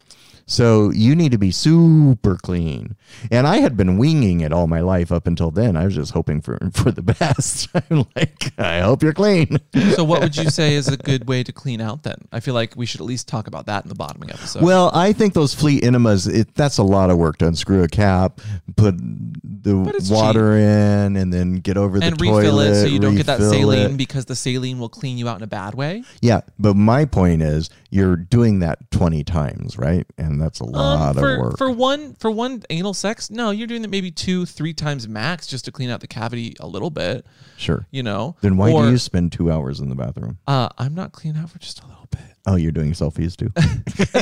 So 0.51 0.91
you 0.91 1.15
need 1.15 1.31
to 1.31 1.39
be 1.39 1.53
super 1.53 2.37
clean. 2.37 2.97
And 3.31 3.47
I 3.47 3.59
had 3.59 3.77
been 3.77 3.99
winging 3.99 4.41
it 4.41 4.53
all 4.53 4.67
my 4.67 4.81
life 4.81 5.13
up 5.13 5.29
until 5.29 5.53
then. 5.53 5.77
I 5.77 5.85
was 5.85 5.95
just 5.95 6.11
hoping 6.11 6.41
for 6.41 6.59
for 6.73 6.91
the 6.91 7.03
best. 7.03 7.69
I'm 7.75 8.05
like, 8.17 8.53
I 8.59 8.81
hope 8.81 9.01
you're 9.01 9.13
clean. 9.13 9.59
So, 9.95 10.03
what 10.03 10.21
would 10.21 10.37
you 10.37 10.51
say 10.51 10.75
is 10.75 10.89
a 10.89 10.97
good 10.97 11.29
way 11.29 11.45
to 11.45 11.53
clean 11.53 11.81
out? 11.81 12.03
Then 12.03 12.17
I 12.33 12.41
feel 12.41 12.55
like 12.55 12.75
we 12.75 12.85
should 12.85 13.01
at 13.01 13.07
least 13.07 13.29
talk 13.29 13.47
about 13.47 13.67
that 13.67 13.85
in 13.85 13.89
the 13.89 13.95
bottoming 13.95 14.31
episode. 14.31 14.65
Well, 14.65 14.91
I 14.93 15.13
think 15.13 15.35
those 15.35 15.55
fleet 15.55 15.85
enemas, 15.85 16.27
it, 16.27 16.53
that's 16.57 16.79
a 16.79 16.83
lot 16.83 17.11
of 17.11 17.17
work 17.17 17.39
to 17.39 17.47
unscrew 17.47 17.85
a 17.85 17.89
cap, 17.89 18.41
put 18.75 18.97
the 18.99 19.77
water 20.11 20.57
in, 20.57 21.17
and 21.17 21.33
then 21.33 21.57
get 21.57 21.77
over 21.77 22.01
the 22.01 22.07
and 22.07 22.19
the 22.19 22.25
refill 22.25 22.51
toilet. 22.51 22.71
it 22.71 22.75
so 22.81 22.87
you 22.87 22.99
don't 22.99 23.15
get 23.15 23.27
that 23.27 23.39
saline 23.39 23.93
it. 23.93 23.97
because 23.97 24.25
the 24.25 24.37
saline 24.37 24.81
will 24.81 24.89
clean 24.89 25.17
you 25.17 25.29
out 25.29 25.37
in 25.37 25.45
a 25.45 25.47
bad 25.47 25.75
way. 25.75 26.03
Yeah, 26.21 26.41
but 26.59 26.75
my 26.75 27.05
point 27.05 27.43
is 27.43 27.71
you're 27.91 28.17
doing 28.17 28.61
that 28.61 28.91
20 28.93 29.25
times, 29.25 29.77
right? 29.77 30.07
And 30.17 30.41
that's 30.41 30.61
a 30.61 30.65
lot 30.65 31.11
Um, 31.11 31.15
for, 31.17 31.35
of 31.35 31.41
work. 31.41 31.59
for 31.59 31.71
one 31.71 32.15
for 32.15 32.31
one 32.31 32.63
anal 32.71 32.95
sex, 32.95 33.31
no, 33.31 33.51
you're 33.51 33.67
doing 33.67 33.83
that 33.83 33.89
maybe 33.91 34.11
two, 34.11 34.47
three 34.47 34.73
times 34.73 35.09
max 35.09 35.47
just 35.47 35.65
to 35.67 35.73
clean 35.73 35.91
out 35.91 36.01
the 36.01 36.07
cavity 36.07 36.55
a 36.61 36.67
little 36.67 36.91
bit. 36.91 37.27
sure. 37.57 37.87
You 37.91 38.03
know. 38.03 38.37
Then 38.41 38.57
why 38.57 38.71
Or, 38.73 38.85
do 38.85 38.91
you 38.91 38.99
spend 38.99 39.33
two 39.33 39.51
hours 39.51 39.81
in 39.81 39.89
the 39.89 39.95
bathroom? 39.97 40.39
Uh, 40.47 40.69
I'm 40.79 40.95
not 40.95 41.13
cleaning 41.13 41.43
out 41.43 41.51
for 41.51 41.59
just 41.59 41.83
a 41.83 41.87
little 41.87 42.07
bit. 42.11 42.21
Oh, 42.47 42.57
you're 42.57 42.73
doing 42.73 42.93
selfies 42.93 43.37
too? 43.37 43.51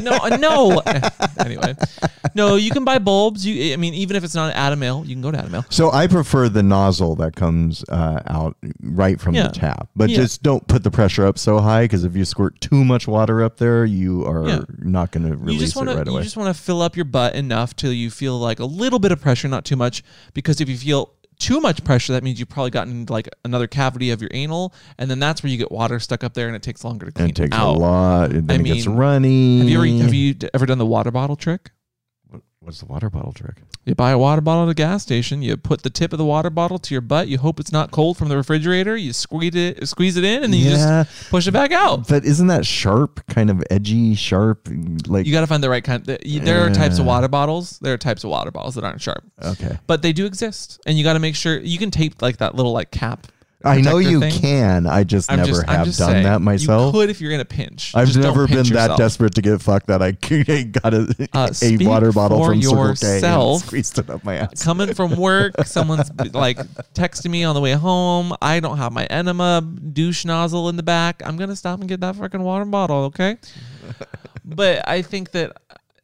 no, 0.02 0.10
uh, 0.12 0.36
no. 0.36 0.82
anyway, 1.44 1.74
no, 2.34 2.56
you 2.56 2.70
can 2.72 2.84
buy 2.84 2.98
bulbs. 2.98 3.46
You, 3.46 3.72
I 3.72 3.76
mean, 3.76 3.94
even 3.94 4.16
if 4.16 4.24
it's 4.24 4.34
not 4.34 4.52
Adam 4.54 4.80
Male, 4.80 5.04
you 5.06 5.14
can 5.14 5.22
go 5.22 5.30
to 5.30 5.38
Adam 5.38 5.52
Male. 5.52 5.64
so 5.70 5.92
I 5.92 6.08
prefer 6.08 6.48
the 6.48 6.62
nozzle 6.62 7.14
that 7.16 7.36
comes 7.36 7.84
uh, 7.88 8.20
out 8.26 8.56
right 8.82 9.20
from 9.20 9.34
Yeah. 9.34 9.44
the 9.48 9.52
tap. 9.54 9.88
But 9.94 10.10
Yeah. 10.10 10.16
just 10.16 10.42
don't 10.42 10.66
put 10.66 10.82
the 10.82 10.90
pressure 10.90 11.24
up 11.26 11.38
so 11.38 11.60
high 11.60 11.84
because 11.84 12.02
if 12.04 12.16
you 12.16 12.24
squirt 12.24 12.60
too 12.60 12.84
much 12.84 13.06
water 13.06 13.42
up 13.42 13.58
there, 13.58 13.84
you 13.84 14.26
are 14.26 14.48
Yeah. 14.48 14.60
not 14.78 15.12
going 15.12 15.28
to 15.30 15.36
release 15.36 15.60
just 15.60 15.76
want 15.76 15.88
it 15.88 15.92
to 15.92 15.98
right 15.98 16.08
away. 16.08 16.18
you 16.20 16.24
just 16.24 16.36
want 16.36 16.54
to 16.54 16.60
fill 16.60 16.82
up 16.82 16.96
your 16.96 17.04
butt 17.04 17.34
enough 17.36 17.76
till 17.76 17.92
you 17.92 18.10
feel 18.10 18.36
like 18.38 18.58
a 18.58 18.64
little 18.64 18.98
bit 18.98 19.12
of 19.12 19.20
pressure, 19.20 19.46
not 19.48 19.64
too 19.64 19.76
much. 19.76 20.02
Because 20.34 20.60
if 20.60 20.68
you 20.68 20.76
feel 20.76 21.12
too 21.38 21.60
much 21.60 21.84
pressure, 21.84 22.12
that 22.12 22.22
means 22.22 22.38
you've 22.38 22.48
probably 22.48 22.70
gotten 22.70 23.06
like 23.08 23.28
another 23.44 23.66
cavity 23.66 24.10
of 24.10 24.20
your 24.20 24.30
anal, 24.32 24.74
and 24.98 25.10
then 25.10 25.18
that's 25.18 25.42
where 25.42 25.50
you 25.50 25.58
get 25.58 25.70
water 25.70 26.00
stuck 26.00 26.24
up 26.24 26.34
there, 26.34 26.46
and 26.46 26.56
it 26.56 26.62
takes 26.62 26.84
longer 26.84 27.06
to 27.06 27.12
clean 27.12 27.28
and 27.28 27.38
it 27.38 27.42
takes 27.42 27.56
out. 27.56 27.76
a 27.76 27.78
lot. 27.78 28.30
And 28.30 28.48
then 28.48 28.60
I 28.60 28.62
it 28.62 28.74
gets 28.74 28.86
runny. 28.86 29.58
Have 29.58 29.68
you 29.68 29.78
ever 29.78 30.02
have 30.04 30.14
you 30.14 30.34
ever 30.54 30.66
done 30.66 30.78
the 30.78 30.86
water 30.86 31.10
bottle 31.10 31.36
trick? 31.36 31.70
What's 32.60 32.80
the 32.80 32.86
water 32.86 33.08
bottle 33.08 33.32
trick? 33.32 33.62
You 33.84 33.94
buy 33.94 34.10
a 34.10 34.18
water 34.18 34.40
bottle 34.40 34.64
at 34.64 34.68
a 34.68 34.74
gas 34.74 35.02
station. 35.04 35.42
You 35.42 35.56
put 35.56 35.82
the 35.82 35.90
tip 35.90 36.12
of 36.12 36.18
the 36.18 36.24
water 36.24 36.50
bottle 36.50 36.78
to 36.80 36.94
your 36.94 37.00
butt. 37.00 37.28
You 37.28 37.38
hope 37.38 37.60
it's 37.60 37.70
not 37.70 37.92
cold 37.92 38.18
from 38.18 38.28
the 38.28 38.36
refrigerator. 38.36 38.96
You 38.96 39.12
squeeze 39.12 39.54
it, 39.54 39.88
squeeze 39.88 40.16
it 40.16 40.24
in, 40.24 40.42
and 40.42 40.52
then 40.52 40.60
you 40.60 40.70
just 40.70 41.30
push 41.30 41.46
it 41.46 41.52
back 41.52 41.70
out. 41.70 42.08
But 42.08 42.24
isn't 42.24 42.48
that 42.48 42.66
sharp, 42.66 43.24
kind 43.28 43.48
of 43.48 43.62
edgy, 43.70 44.16
sharp? 44.16 44.68
Like 45.06 45.24
You 45.24 45.32
got 45.32 45.42
to 45.42 45.46
find 45.46 45.62
the 45.62 45.70
right 45.70 45.84
kind. 45.84 46.04
There 46.04 46.66
are 46.66 46.70
types 46.70 46.98
of 46.98 47.06
water 47.06 47.28
bottles. 47.28 47.78
There 47.78 47.94
are 47.94 47.98
types 47.98 48.24
of 48.24 48.30
water 48.30 48.50
bottles 48.50 48.74
that 48.74 48.82
aren't 48.82 49.00
sharp, 49.00 49.24
okay. 49.40 49.78
but 49.86 50.02
they 50.02 50.12
do 50.12 50.26
exist, 50.26 50.80
and 50.84 50.98
you 50.98 51.04
got 51.04 51.12
to 51.12 51.20
make 51.20 51.36
sure 51.36 51.58
you 51.60 51.78
can 51.78 51.92
tape 51.92 52.20
like 52.20 52.38
that 52.38 52.56
little 52.56 52.72
like 52.72 52.90
cap. 52.90 53.28
I 53.64 53.80
know 53.80 53.98
you 53.98 54.20
thing. 54.20 54.32
can. 54.40 54.86
I 54.86 55.02
just 55.02 55.30
I'm 55.32 55.38
never 55.38 55.48
just, 55.50 55.66
have 55.68 55.86
just 55.86 55.98
done 55.98 56.10
saying, 56.12 56.24
that 56.24 56.40
myself. 56.40 56.94
You 56.94 57.00
could 57.00 57.10
if 57.10 57.20
you're 57.20 57.32
in 57.32 57.40
a 57.40 57.44
pinch. 57.44 57.92
I've 57.94 58.06
Just 58.06 58.18
never 58.20 58.46
been 58.46 58.58
that 58.58 58.66
yourself. 58.68 58.98
desperate 58.98 59.34
to 59.34 59.42
get 59.42 59.60
fucked 59.60 59.88
that 59.88 60.00
I 60.00 60.12
got 60.62 60.94
a, 60.94 61.28
Uh, 61.32 61.50
a 61.62 61.76
water 61.84 62.12
bottle 62.12 62.44
from 62.44 62.62
Circle 62.62 62.76
K 62.76 62.88
and 62.88 63.00
yourself. 63.02 63.64
squeezed 63.64 63.98
it 63.98 64.08
up 64.10 64.22
my 64.24 64.36
ass. 64.36 64.62
coming 64.62 64.94
from 64.94 65.16
work, 65.16 65.54
someone's 65.66 66.08
like 66.34 66.58
texting 66.94 67.30
me 67.30 67.42
on 67.42 67.56
the 67.56 67.60
way 67.60 67.72
home. 67.72 68.32
I 68.40 68.60
don't 68.60 68.76
have 68.78 68.92
my 68.92 69.06
enema 69.06 69.60
douche 69.92 70.24
nozzle 70.24 70.68
in 70.68 70.76
the 70.76 70.84
back. 70.84 71.20
I'm 71.26 71.36
gonna 71.36 71.56
stop 71.56 71.80
and 71.80 71.88
get 71.88 72.00
that 72.00 72.14
fucking 72.14 72.40
water 72.40 72.64
bottle, 72.64 73.04
okay? 73.06 73.38
but 74.44 74.88
I 74.88 75.02
think 75.02 75.32
that 75.32 75.56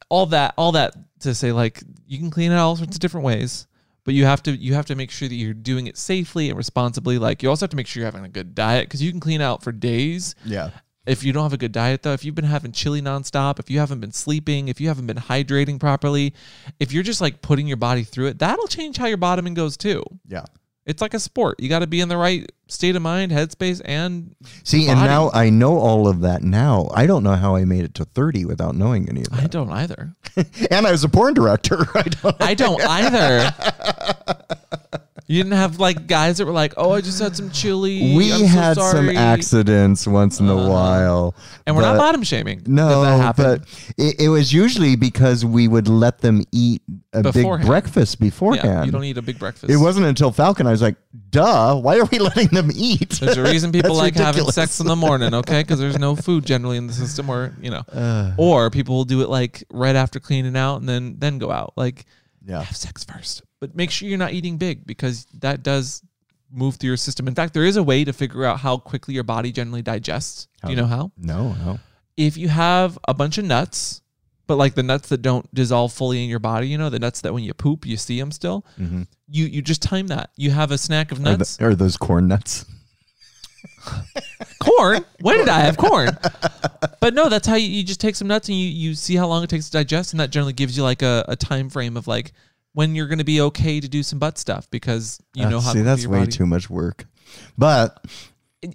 all 0.09 0.25
that, 0.27 0.53
all 0.57 0.73
that 0.73 0.93
to 1.21 1.33
say, 1.33 1.51
like 1.53 1.81
you 2.05 2.19
can 2.19 2.29
clean 2.31 2.51
it 2.51 2.55
all 2.57 2.75
sorts 2.75 2.95
of 2.97 2.99
different 2.99 3.25
ways, 3.25 3.65
but 4.05 4.13
you 4.13 4.23
have 4.25 4.41
to 4.43 4.51
you 4.55 4.73
have 4.75 4.85
to 4.85 4.95
make 4.95 5.11
sure 5.11 5.27
that 5.27 5.35
you're 5.35 5.53
doing 5.53 5.87
it 5.87 5.97
safely 5.97 6.47
and 6.49 6.57
responsibly. 6.57 7.17
Like 7.17 7.43
you 7.43 7.49
also 7.49 7.65
have 7.65 7.71
to 7.71 7.75
make 7.75 7.87
sure 7.87 7.99
you're 8.01 8.07
having 8.11 8.23
a 8.23 8.29
good 8.29 8.55
diet 8.55 8.87
because 8.87 9.01
you 9.01 9.11
can 9.11 9.19
clean 9.19 9.41
out 9.41 9.61
for 9.63 9.71
days 9.73 10.35
Yeah. 10.45 10.69
if 11.05 11.23
you 11.23 11.33
don't 11.33 11.43
have 11.43 11.53
a 11.53 11.57
good 11.57 11.71
diet 11.71 12.01
though 12.03 12.13
if 12.13 12.23
you've 12.23 12.35
been 12.35 12.45
having 12.45 12.71
chili 12.71 13.01
nonstop 13.01 13.59
if 13.59 13.69
you 13.69 13.79
haven't 13.79 13.99
been 13.99 14.11
sleeping 14.11 14.67
if 14.69 14.79
you 14.81 14.87
haven't 14.87 15.05
been 15.07 15.17
hydrating 15.17 15.79
properly 15.79 16.33
if 16.79 16.91
you're 16.93 17.03
just 17.03 17.21
like 17.21 17.41
putting 17.41 17.67
your 17.67 17.77
body 17.77 18.03
through 18.03 18.27
it 18.27 18.39
that'll 18.39 18.65
change 18.67 18.97
how 18.97 19.05
your 19.05 19.17
bottoming 19.17 19.53
goes 19.53 19.75
too 19.77 20.03
Yeah. 20.27 20.45
It's 20.85 21.01
like 21.01 21.13
a 21.13 21.19
sport 21.19 21.59
you 21.59 21.69
got 21.69 21.79
to 21.79 21.87
be 21.87 21.99
in 22.01 22.09
the 22.09 22.17
right 22.17 22.51
state 22.67 22.95
of 22.95 23.01
mind 23.01 23.31
headspace 23.31 23.81
and 23.85 24.35
See, 24.63 24.87
and 24.87 24.99
now 24.99 25.29
I 25.33 25.49
know 25.51 25.77
all 25.77 26.07
of 26.07 26.21
that 26.21 26.41
now. 26.41 26.89
I 26.93 27.05
don't 27.05 27.23
know 27.23 27.35
how 27.35 27.55
I 27.55 27.63
made 27.65 27.83
it 27.85 27.93
to 27.95 28.05
30 28.05 28.45
without 28.45 28.75
knowing 28.75 29.07
any 29.07 29.21
of 29.21 29.29
that. 29.29 29.43
i 29.43 29.47
don't 29.47 29.69
either 29.69 30.15
and 30.71 30.87
I 30.87 30.91
was 30.91 31.03
a 31.03 31.09
porn 31.09 31.33
director. 31.35 31.85
I 31.95 32.03
don't 32.03 32.41
i 32.41 32.53
don't 32.55 32.81
either 32.89 33.53
you 35.27 35.41
didn't 35.41 35.57
have 35.57 35.79
like 35.79 36.07
guys 36.07 36.37
that 36.37 36.45
were 36.45 36.51
like 36.51 36.73
oh 36.77 36.91
i 36.91 37.01
just 37.01 37.19
had 37.19 37.35
some 37.35 37.49
chili 37.49 38.15
we 38.15 38.31
I'm 38.31 38.39
so 38.41 38.45
had 38.47 38.77
some 38.77 39.09
accidents 39.09 40.05
once 40.07 40.39
in 40.39 40.47
a 40.49 40.55
Uh-huh. 40.55 40.69
while. 40.69 41.35
and 41.65 41.75
we're 41.75 41.81
not 41.81 41.97
bottom 41.97 42.23
shaming 42.23 42.61
No, 42.67 43.01
that 43.03 43.19
happened. 43.19 43.61
but 43.61 43.93
it, 43.97 44.21
it 44.25 44.29
was 44.29 44.53
usually 44.53 44.95
because 44.95 45.43
we 45.43 45.67
would 45.67 45.87
let 45.87 46.19
them 46.19 46.43
eat 46.51 46.81
a 47.13 47.23
big 47.31 47.45
breakfast 47.65 48.19
beforehand. 48.19 48.67
yeah 48.67 48.83
you 48.83 48.91
don't 48.91 49.03
eat 49.03 49.17
a 49.17 49.21
big 49.21 49.39
breakfast 49.39 49.71
It 49.71 49.77
wasn't 49.77 50.05
until 50.05 50.31
Falcon 50.31 50.67
I 50.67 50.71
was 50.71 50.81
like, 50.81 50.95
"Duh! 51.29 51.75
Why 51.79 51.97
are 51.99 52.05
we 52.05 52.19
letting 52.29 52.49
them 52.49 52.69
eat?" 52.75 53.09
There's 53.21 53.37
a 53.37 53.43
reason 53.43 53.71
people 53.77 53.95
like 53.95 54.15
having 54.15 54.45
sex 54.51 54.79
in 54.79 54.87
the 54.87 54.95
morning, 54.95 55.33
okay? 55.33 55.61
Because 55.61 55.79
there's 55.79 55.97
no 55.97 56.15
food 56.15 56.45
generally 56.45 56.77
in 56.77 56.87
the 56.87 56.93
system, 56.93 57.29
or 57.29 57.53
you 57.61 57.71
know, 57.71 57.83
Uh, 57.91 58.33
or 58.37 58.69
people 58.69 58.95
will 58.95 59.05
do 59.05 59.21
it 59.21 59.29
like 59.29 59.63
right 59.71 59.95
after 59.95 60.19
cleaning 60.19 60.55
out 60.57 60.77
and 60.81 60.89
then 60.89 61.15
then 61.19 61.37
go 61.39 61.51
out. 61.51 61.73
Like 61.77 62.05
yeah, 62.45 62.61
have 62.61 62.75
sex 62.75 63.03
first, 63.05 63.41
but 63.59 63.75
make 63.75 63.91
sure 63.91 64.07
you're 64.07 64.17
not 64.17 64.33
eating 64.33 64.57
big 64.57 64.85
because 64.85 65.25
that 65.39 65.63
does 65.63 66.01
move 66.51 66.75
through 66.75 66.89
your 66.89 66.97
system. 66.97 67.27
In 67.27 67.35
fact, 67.35 67.53
there 67.53 67.65
is 67.65 67.77
a 67.77 67.83
way 67.83 68.03
to 68.03 68.13
figure 68.13 68.45
out 68.45 68.59
how 68.59 68.77
quickly 68.77 69.13
your 69.13 69.23
body 69.23 69.51
generally 69.51 69.81
digests. 69.81 70.47
Do 70.63 70.71
you 70.71 70.77
know 70.77 70.85
how? 70.85 71.11
no, 71.17 71.53
no. 71.53 71.79
If 72.17 72.37
you 72.37 72.47
have 72.47 72.97
a 73.07 73.13
bunch 73.13 73.37
of 73.37 73.43
nuts, 73.43 74.01
but 74.47 74.55
like 74.55 74.75
the 74.75 74.83
nuts 74.83 75.09
that 75.09 75.21
don't 75.21 75.53
dissolve 75.53 75.91
fully 75.91 76.23
in 76.23 76.29
your 76.29 76.39
body, 76.39 76.67
you 76.67 76.77
know, 76.77 76.89
the 76.89 76.99
nuts 76.99 77.21
that 77.21 77.33
when 77.33 77.43
you 77.43 77.53
poop 77.53 77.85
you 77.85 77.97
see 77.97 78.17
them 78.19 78.31
still. 78.31 78.65
Mm-hmm. 78.79 79.03
You 79.27 79.45
you 79.45 79.61
just 79.61 79.81
time 79.81 80.07
that. 80.07 80.29
You 80.37 80.51
have 80.51 80.71
a 80.71 80.77
snack 80.77 81.11
of 81.11 81.19
Are, 81.19 81.23
nuts. 81.23 81.57
th- 81.57 81.67
are 81.67 81.75
those 81.75 81.97
corn 81.97 82.27
nuts? 82.27 82.65
corn. 84.63 85.03
When 85.21 85.37
did 85.37 85.49
I 85.49 85.59
have 85.59 85.77
corn? 85.77 86.09
But 87.01 87.13
no, 87.13 87.29
that's 87.29 87.47
how 87.47 87.55
you, 87.55 87.67
you 87.67 87.83
just 87.83 87.99
take 87.99 88.15
some 88.15 88.27
nuts 88.27 88.47
and 88.49 88.57
you, 88.57 88.67
you 88.67 88.93
see 88.95 89.15
how 89.15 89.27
long 89.27 89.43
it 89.43 89.49
takes 89.49 89.65
to 89.65 89.71
digest, 89.71 90.13
and 90.13 90.19
that 90.19 90.29
generally 90.29 90.53
gives 90.53 90.77
you 90.77 90.83
like 90.83 91.01
a, 91.01 91.25
a 91.27 91.35
time 91.35 91.69
frame 91.69 91.97
of 91.97 92.07
like 92.07 92.31
when 92.75 92.93
you're 92.93 93.07
going 93.07 93.17
to 93.17 93.23
be 93.25 93.41
okay 93.41 93.79
to 93.79 93.87
do 93.87 94.03
some 94.03 94.19
butt 94.19 94.37
stuff 94.37 94.69
because 94.69 95.19
you 95.33 95.45
Uh, 95.45 95.49
know 95.49 95.59
how 95.59 95.71
see 95.71 95.79
quickly 95.79 95.83
that's 95.85 96.05
way 96.07 96.19
body- 96.19 96.31
too 96.31 96.45
much 96.45 96.69
work. 96.69 97.07
But 97.57 98.05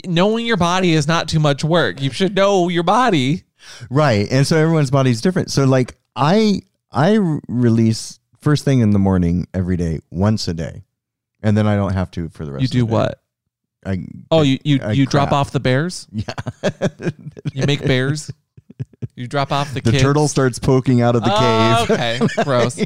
knowing 0.07 0.47
your 0.47 0.57
body 0.57 0.93
is 0.93 1.07
not 1.07 1.29
too 1.29 1.39
much 1.39 1.63
work. 1.63 2.01
You 2.03 2.11
should 2.11 2.35
know 2.35 2.69
your 2.69 2.83
body. 2.83 3.45
right, 3.91 4.27
and 4.31 4.47
so 4.47 4.57
everyone's 4.57 4.91
body 4.91 5.11
is 5.11 5.21
different. 5.21 5.51
So 5.51 5.65
like 5.65 5.97
I 6.17 6.63
I 6.91 7.19
release 7.47 8.19
first 8.41 8.65
thing 8.65 8.81
in 8.81 8.91
the 8.91 8.99
morning 8.99 9.47
every 9.55 9.77
day, 9.77 10.01
once 10.11 10.49
a 10.49 10.55
day, 10.55 10.83
and 11.43 11.57
then 11.57 11.67
I 11.67 11.77
don't 11.77 11.93
have 11.93 12.11
to 12.13 12.29
for 12.31 12.45
the 12.45 12.53
rest. 12.53 12.63
You 12.63 12.67
of 12.67 12.71
do 12.71 12.79
the 12.81 12.87
day. 12.87 12.87
You 12.87 12.87
do 12.87 12.93
what? 12.93 13.23
I 13.87 14.05
Oh, 14.31 14.43
you 14.43 14.59
you, 14.65 14.81
I 14.83 14.93
you 14.93 15.07
drop 15.07 15.33
off 15.33 15.53
the 15.53 15.61
bears. 15.61 16.07
yeah. 16.13 16.25
You 17.53 17.67
make 17.67 17.85
bears. 17.85 18.31
You 19.21 19.27
drop 19.27 19.53
off 19.53 19.75
the 19.75 19.83
the 19.83 19.91
kids. 19.93 20.03
turtle 20.03 20.29
starts 20.29 20.59
poking 20.59 21.03
out 21.03 21.15
of 21.15 21.23
the 21.23 21.31
Oh, 21.31 21.85
cave. 21.89 22.23
okay, 22.23 22.27
gross. 22.45 22.81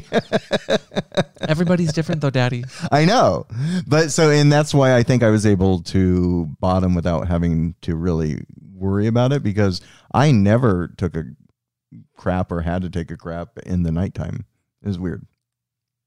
Everybody's 1.47 1.93
different 1.93 2.19
though, 2.19 2.29
Daddy. 2.29 2.65
I 2.91 3.05
know. 3.05 3.47
But 3.87 4.11
so, 4.11 4.29
and 4.29 4.51
that's 4.51 4.73
why 4.73 4.95
I 4.97 5.03
think 5.03 5.23
I 5.23 5.29
was 5.29 5.45
able 5.45 5.81
to 5.83 6.47
bottom 6.59 6.93
without 6.93 7.27
having 7.29 7.75
to 7.83 7.95
really 7.95 8.43
worry 8.73 9.07
about 9.07 9.31
it 9.31 9.43
because 9.43 9.79
I 10.13 10.31
never 10.31 10.89
took 10.97 11.15
a 11.15 11.23
crap 12.17 12.51
or 12.51 12.61
had 12.61 12.81
to 12.81 12.89
take 12.89 13.11
a 13.11 13.17
crap 13.17 13.57
in 13.65 13.83
the 13.83 13.91
nighttime. 13.91 14.45
It 14.83 14.87
was 14.89 14.99
weird. 14.99 15.25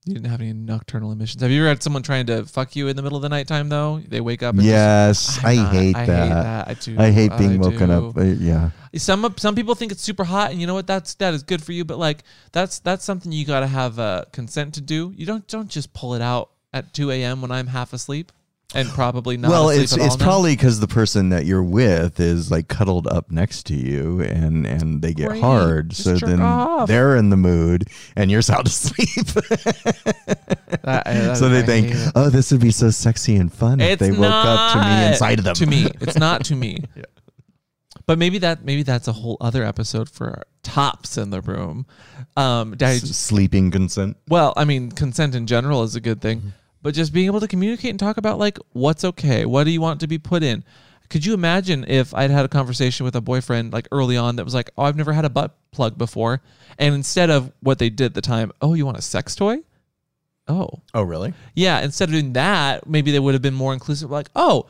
You 0.08 0.14
didn't 0.14 0.30
have 0.30 0.40
any 0.40 0.52
nocturnal 0.52 1.12
emissions. 1.12 1.42
Have 1.42 1.50
you 1.50 1.60
ever 1.60 1.68
had 1.68 1.82
someone 1.82 2.02
trying 2.02 2.26
to 2.26 2.44
fuck 2.44 2.74
you 2.74 2.88
in 2.88 2.96
the 2.96 3.02
middle 3.02 3.16
of 3.16 3.22
the 3.22 3.28
nighttime 3.28 3.68
though? 3.68 4.00
They 4.06 4.20
wake 4.20 4.42
up. 4.42 4.54
And 4.54 4.64
Yes, 4.64 5.26
just, 5.34 5.44
I, 5.44 5.54
not- 5.56 5.72
hate 5.72 5.96
I 5.96 6.06
that. 6.06 6.22
hate 6.22 6.34
that. 6.34 6.68
I 6.68 6.74
do. 6.74 6.96
I 6.98 7.10
hate 7.10 7.32
being 7.38 7.52
I 7.64 7.68
woken 7.68 7.88
do. 7.88 8.08
up. 8.08 8.16
Uh, 8.16 8.22
yeah. 8.22 8.70
Some 8.96 9.34
some 9.36 9.54
people 9.54 9.74
think 9.74 9.92
it's 9.92 10.02
super 10.02 10.24
hot, 10.24 10.50
and 10.50 10.60
you 10.60 10.66
know 10.66 10.74
what? 10.74 10.86
That's 10.86 11.14
that 11.14 11.34
is 11.34 11.42
good 11.42 11.62
for 11.62 11.72
you. 11.72 11.84
But 11.84 11.98
like 11.98 12.24
that's 12.52 12.78
that's 12.78 13.04
something 13.04 13.30
you 13.32 13.44
got 13.44 13.60
to 13.60 13.66
have 13.66 13.98
uh, 13.98 14.24
consent 14.32 14.74
to 14.74 14.80
do. 14.80 15.12
You 15.16 15.26
don't 15.26 15.46
don't 15.46 15.68
just 15.68 15.92
pull 15.92 16.14
it 16.14 16.22
out 16.22 16.50
at 16.72 16.92
2 16.94 17.10
a.m. 17.10 17.40
when 17.42 17.50
I'm 17.50 17.66
half 17.68 17.92
asleep 17.92 18.32
and 18.74 18.88
probably 18.90 19.36
not. 19.38 19.50
well, 19.50 19.70
it's 19.70 19.96
it's 19.96 20.16
probably 20.16 20.54
because 20.54 20.78
the 20.80 20.88
person 20.88 21.30
that 21.30 21.46
you're 21.46 21.62
with 21.62 22.20
is 22.20 22.50
like 22.50 22.68
cuddled 22.68 23.06
up 23.06 23.30
next 23.30 23.64
to 23.66 23.74
you, 23.74 24.20
and 24.20 24.66
and 24.66 25.00
they 25.02 25.14
get 25.14 25.28
Great. 25.30 25.40
hard. 25.40 25.90
Just 25.90 26.04
so 26.04 26.16
jerk 26.16 26.28
then 26.28 26.40
off. 26.42 26.86
they're 26.88 27.16
in 27.16 27.30
the 27.30 27.36
mood, 27.36 27.84
and 28.16 28.30
you're 28.30 28.42
sound 28.42 28.66
asleep. 28.66 29.26
That- 29.26 31.04
that- 31.04 31.36
so 31.36 31.48
they 31.48 31.60
I 31.60 31.62
think, 31.62 31.86
hate 31.88 31.96
it. 31.96 32.12
oh, 32.14 32.28
this 32.30 32.52
would 32.52 32.60
be 32.60 32.70
so 32.70 32.90
sexy 32.90 33.36
and 33.36 33.52
fun 33.52 33.80
if 33.80 33.92
It's 33.92 34.00
they 34.00 34.10
woke 34.12 34.30
up 34.32 34.72
to 34.72 34.78
me 34.78 34.84
not 34.84 35.10
inside 35.12 35.38
of 35.38 35.44
them. 35.44 35.54
To 35.54 35.66
me, 35.66 35.86
it's 36.00 36.16
not 36.18 36.44
to 36.46 36.54
me. 36.56 36.84
But 38.06 38.18
maybe 38.18 38.38
that 38.38 38.64
maybe 38.64 38.82
that's 38.84 39.06
a 39.08 39.12
whole 39.12 39.36
other 39.40 39.64
episode 39.64 40.08
for 40.08 40.42
tops 40.62 41.18
in 41.18 41.30
the 41.30 41.40
room. 41.42 41.86
Um, 42.36 42.74
S- 42.80 43.02
sleeping 43.16 43.70
consent. 43.70 44.16
Well, 44.28 44.54
I 44.56 44.64
mean, 44.64 44.90
consent 44.92 45.34
in 45.34 45.46
general 45.46 45.82
is 45.82 45.94
a 45.94 46.00
good 46.00 46.20
Mm-hmm. 46.20 46.40
thing, 46.40 46.52
but 46.82 46.94
just 46.94 47.12
being 47.12 47.26
able 47.26 47.40
to 47.40 47.48
communicate 47.48 47.90
and 47.90 47.98
talk 47.98 48.16
about 48.16 48.38
like 48.38 48.58
what's 48.72 49.04
okay, 49.04 49.44
what 49.44 49.64
do 49.64 49.70
you 49.70 49.80
want 49.80 50.00
to 50.00 50.06
be 50.06 50.18
put 50.18 50.42
in. 50.42 50.64
Could 51.10 51.24
you 51.24 51.32
imagine 51.32 51.84
if 51.88 52.12
I'd 52.14 52.30
had 52.30 52.44
a 52.44 52.48
conversation 52.48 53.04
with 53.04 53.16
a 53.16 53.22
boyfriend 53.22 53.72
like 53.72 53.88
early 53.90 54.16
on 54.18 54.36
that 54.36 54.44
was 54.44 54.52
like, 54.54 54.70
"Oh, 54.76 54.82
I've 54.82 54.96
never 54.96 55.12
had 55.14 55.24
a 55.24 55.30
butt 55.30 55.56
plug 55.72 55.96
before," 55.96 56.42
and 56.78 56.94
instead 56.94 57.30
of 57.30 57.50
what 57.60 57.78
they 57.78 57.88
did 57.88 58.04
at 58.06 58.14
the 58.14 58.20
time, 58.20 58.52
"Oh, 58.60 58.74
you 58.74 58.84
want 58.84 58.98
a 58.98 59.02
sex 59.02 59.34
toy?" 59.34 59.58
Oh, 60.46 60.68
Oh, 60.94 61.02
really? 61.02 61.32
yeah. 61.54 61.80
Instead 61.80 62.08
of 62.08 62.12
doing 62.12 62.32
that, 62.34 62.86
maybe 62.86 63.10
they 63.10 63.18
would 63.18 63.34
have 63.34 63.42
been 63.42 63.54
more 63.54 63.72
inclusive. 63.72 64.10
Like, 64.10 64.28
"Oh, 64.36 64.66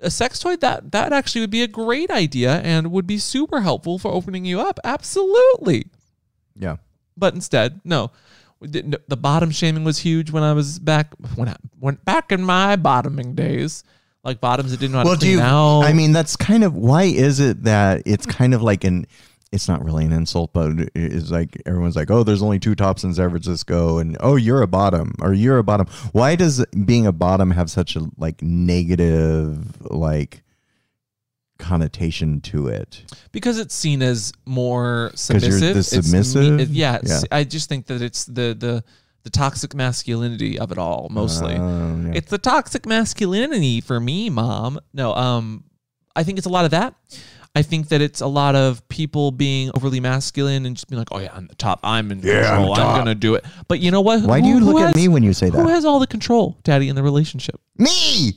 a 0.00 0.10
sex 0.10 0.38
toy 0.38 0.56
that 0.56 0.92
that 0.92 1.12
actually 1.12 1.42
would 1.42 1.50
be 1.50 1.62
a 1.62 1.68
great 1.68 2.10
idea 2.10 2.60
and 2.60 2.90
would 2.90 3.06
be 3.06 3.18
super 3.18 3.60
helpful 3.60 3.98
for 3.98 4.10
opening 4.10 4.44
you 4.46 4.60
up." 4.60 4.80
Absolutely. 4.84 5.86
Yeah. 6.56 6.76
But 7.16 7.34
instead, 7.34 7.80
no. 7.84 8.10
The 8.64 9.16
bottom 9.16 9.50
shaming 9.50 9.84
was 9.84 9.98
huge 9.98 10.30
when 10.30 10.42
I 10.42 10.52
was 10.52 10.78
back 10.78 11.12
when 11.34 11.48
I 11.48 11.56
went 11.80 12.04
back 12.04 12.32
in 12.32 12.42
my 12.42 12.76
bottoming 12.76 13.34
days. 13.34 13.84
Like 14.22 14.40
bottoms 14.40 14.70
that 14.70 14.80
didn't 14.80 14.92
know 14.92 14.98
how 15.00 15.04
Well, 15.04 15.14
to 15.16 15.20
do 15.20 15.26
clean 15.26 15.38
you? 15.38 15.44
out. 15.44 15.82
I 15.82 15.92
mean, 15.92 16.12
that's 16.12 16.34
kind 16.34 16.64
of 16.64 16.74
why 16.74 17.02
is 17.02 17.40
it 17.40 17.64
that 17.64 18.02
it's 18.06 18.24
kind 18.26 18.54
of 18.54 18.62
like 18.62 18.84
an. 18.84 19.06
It's 19.52 19.68
not 19.68 19.84
really 19.84 20.04
an 20.04 20.12
insult, 20.12 20.52
but 20.52 20.72
it's 20.96 21.30
like 21.30 21.60
everyone's 21.66 21.94
like, 21.94 22.10
"Oh, 22.10 22.24
there's 22.24 22.42
only 22.42 22.58
two 22.58 22.74
tops 22.74 23.04
in 23.04 23.14
San 23.14 23.28
Francisco," 23.30 23.98
and 23.98 24.16
"Oh, 24.20 24.34
you're 24.36 24.62
a 24.62 24.66
bottom," 24.66 25.14
or 25.20 25.32
"You're 25.34 25.58
a 25.58 25.62
bottom." 25.62 25.86
Why 26.12 26.34
does 26.36 26.64
being 26.86 27.06
a 27.06 27.12
bottom 27.12 27.50
have 27.52 27.70
such 27.70 27.94
a 27.96 28.08
like 28.18 28.42
negative 28.42 29.80
like 29.90 30.42
connotation 31.58 32.40
to 32.42 32.68
it? 32.68 33.04
because 33.32 33.58
it's 33.58 33.74
seen 33.74 34.02
as 34.02 34.32
more 34.46 35.10
submissive. 35.14 35.76
It's 35.76 35.88
submissive? 35.88 36.60
it- 36.60 36.68
yeah, 36.70 36.96
it's- 36.96 37.24
Yeah. 37.30 37.36
I 37.38 37.44
just 37.44 37.68
think 37.68 37.86
that 37.86 38.02
it's 38.02 38.24
the 38.24 38.54
the 38.58 38.84
the 39.22 39.30
toxic 39.30 39.74
masculinity 39.74 40.58
of 40.58 40.70
it 40.70 40.76
all 40.78 41.08
mostly. 41.10 41.54
Oh, 41.54 42.02
yeah. 42.06 42.12
It's 42.14 42.30
the 42.30 42.36
toxic 42.38 42.84
masculinity 42.86 43.80
for 43.80 43.98
me, 43.98 44.28
mom. 44.28 44.78
No, 44.92 45.14
um, 45.14 45.64
I 46.14 46.24
think 46.24 46.36
it's 46.38 46.46
a 46.46 46.50
lot 46.50 46.66
of 46.66 46.72
that. 46.72 46.94
I 47.56 47.62
think 47.62 47.88
that 47.88 48.02
it's 48.02 48.20
a 48.20 48.26
lot 48.26 48.54
of 48.56 48.86
people 48.88 49.30
being 49.30 49.70
overly 49.76 50.00
masculine 50.00 50.66
and 50.66 50.76
just 50.76 50.88
being 50.90 50.98
like, 50.98 51.08
"Oh 51.12 51.20
yeah, 51.20 51.32
I'm 51.32 51.46
the 51.46 51.54
top. 51.54 51.80
I'm 51.84 52.10
in 52.10 52.18
Yeah, 52.18 52.50
I'm 52.50 52.66
control. 52.66 52.74
I'm, 52.74 52.98
gonna 52.98 53.14
do 53.14 53.34
it." 53.36 53.44
But 53.68 53.78
you 53.80 53.90
know 53.92 54.00
what? 54.02 54.22
Why 54.22 54.40
do 54.40 54.48
you 54.48 54.58
who 54.58 54.72
look 54.72 54.82
at 54.82 54.94
me 54.96 55.06
when 55.08 55.22
you 55.22 55.32
say 55.32 55.48
that? 55.50 55.56
Who 55.58 55.68
has 55.68 55.84
all 55.84 56.00
the 56.00 56.06
control, 56.08 56.58
Daddy, 56.64 56.88
in 56.88 56.96
the 56.96 57.02
relationship? 57.02 57.58
Me. 57.78 58.34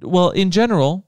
Well, 0.00 0.30
in 0.30 0.50
general, 0.52 1.04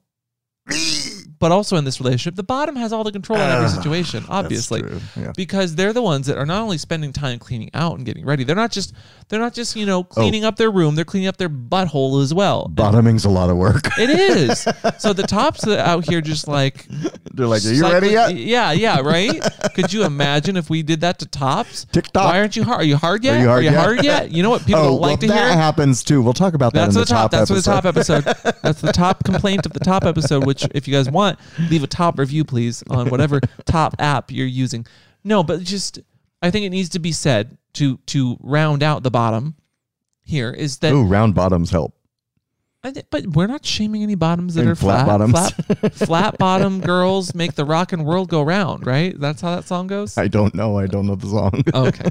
but 1.44 1.52
also 1.52 1.76
in 1.76 1.84
this 1.84 2.00
relationship, 2.00 2.36
the 2.36 2.42
bottom 2.42 2.74
has 2.74 2.90
all 2.90 3.04
the 3.04 3.12
control 3.12 3.38
in 3.38 3.50
every 3.50 3.66
Ah, 3.66 3.68
situation, 3.68 4.24
obviously. 4.30 4.82
yeah. 5.14 5.30
Because 5.36 5.74
they're 5.74 5.92
the 5.92 6.00
ones 6.00 6.26
that 6.26 6.38
are 6.38 6.46
not 6.46 6.62
only 6.62 6.78
spending 6.78 7.12
time 7.12 7.38
cleaning 7.38 7.68
out 7.74 7.98
and 7.98 8.06
getting 8.06 8.24
ready. 8.24 8.44
They're 8.44 8.56
not 8.56 8.72
just 8.72 8.94
they're 9.28 9.40
not 9.40 9.52
just, 9.52 9.76
you 9.76 9.84
know, 9.84 9.98
Oh. 10.00 10.04
cleaning 10.04 10.44
up 10.44 10.56
their 10.56 10.70
room, 10.70 10.94
they're 10.94 11.04
cleaning 11.04 11.28
up 11.28 11.36
their 11.36 11.50
butthole 11.50 12.22
as 12.22 12.32
well. 12.32 12.68
Bottoming's 12.68 13.26
a 13.26 13.28
lot 13.28 13.50
of 13.50 13.58
work. 13.58 13.88
It 13.98 14.08
is. 14.08 14.66
so 14.98 15.12
the 15.12 15.22
tops 15.24 15.66
out 15.66 16.08
here 16.08 16.22
just 16.22 16.48
like 16.48 16.86
They're 17.34 17.46
like, 17.46 17.62
are 17.66 17.72
you 17.72 17.82
ready 17.82 18.08
yet? 18.08 18.34
Yeah, 18.34 18.72
yeah, 18.72 19.00
right? 19.00 19.42
Could 19.74 19.92
you 19.92 20.04
imagine 20.04 20.56
if 20.56 20.70
we 20.70 20.82
did 20.82 21.02
that 21.02 21.18
to 21.18 21.26
tops? 21.26 21.84
TikTok. 21.92 22.24
Why 22.24 22.38
aren't 22.38 22.56
you 22.56 22.64
hard? 22.64 22.80
Are 22.80 22.84
you 22.84 22.96
hard 22.96 23.22
yet? 23.22 23.36
Are 23.36 23.40
you 23.42 23.48
hard 23.48 23.64
yet? 23.64 23.74
hard 23.74 24.04
yet? 24.04 24.30
You 24.30 24.42
know 24.42 24.50
what 24.50 24.64
people 24.64 24.80
oh, 24.80 24.84
don't 24.92 25.00
like 25.00 25.08
well, 25.08 25.16
to 25.18 25.26
that 25.26 25.36
hear? 25.36 25.48
That 25.48 25.56
happens 25.58 26.02
too. 26.02 26.22
We'll 26.22 26.32
talk 26.32 26.54
about 26.54 26.72
that 26.72 26.86
That's 26.86 26.96
in 26.96 27.00
the 27.00 27.04
the 27.04 27.10
top. 27.10 27.30
That's 27.30 27.50
for 27.50 27.56
the 27.56 27.62
top 27.62 27.84
episode. 27.84 28.24
That's 28.62 28.80
the 28.80 28.92
top 28.92 29.24
complaint 29.30 29.66
of 29.66 29.72
the 29.74 29.80
top 29.80 30.04
episode. 30.04 30.46
Which, 30.46 30.66
if 30.74 30.86
you 30.88 30.94
guys 30.94 31.10
want, 31.10 31.33
leave 31.70 31.82
a 31.82 31.86
top 31.86 32.18
review, 32.18 32.44
please, 32.44 32.82
on 32.90 33.08
whatever 33.10 33.40
top 33.66 33.94
app 33.98 34.30
you're 34.30 34.46
using. 34.46 34.86
No, 35.22 35.42
but 35.42 35.60
just 35.62 36.00
I 36.42 36.50
think 36.50 36.66
it 36.66 36.70
needs 36.70 36.90
to 36.90 36.98
be 36.98 37.12
said 37.12 37.56
to 37.74 37.98
to 38.06 38.36
round 38.40 38.82
out 38.82 39.02
the 39.02 39.10
bottom. 39.10 39.54
Here 40.26 40.50
is 40.50 40.78
that, 40.78 40.92
Ooh, 40.92 41.04
round 41.04 41.34
bottoms 41.34 41.70
help. 41.70 41.94
I 42.82 42.90
thi- 42.92 43.02
but 43.10 43.26
we're 43.28 43.46
not 43.46 43.64
shaming 43.64 44.02
any 44.02 44.14
bottoms 44.14 44.54
that 44.54 44.62
And 44.62 44.70
are 44.70 44.74
flat 44.74 45.04
flat. 45.06 45.18
bottoms. 45.18 45.50
Flat, 45.50 45.92
flat 46.06 46.38
bottom 46.38 46.80
girls 46.80 47.34
make 47.34 47.54
the 47.54 47.64
rock 47.64 47.92
and 47.92 48.04
world 48.06 48.28
go 48.30 48.42
round. 48.42 48.86
Right? 48.86 49.18
That's 49.18 49.40
how 49.42 49.54
that 49.56 49.64
song 49.64 49.86
goes. 49.86 50.16
I 50.18 50.28
don't 50.28 50.54
know. 50.54 50.78
I 50.78 50.86
don't 50.86 51.06
know 51.06 51.14
the 51.14 51.28
song. 51.28 51.62
Okay. 51.74 52.10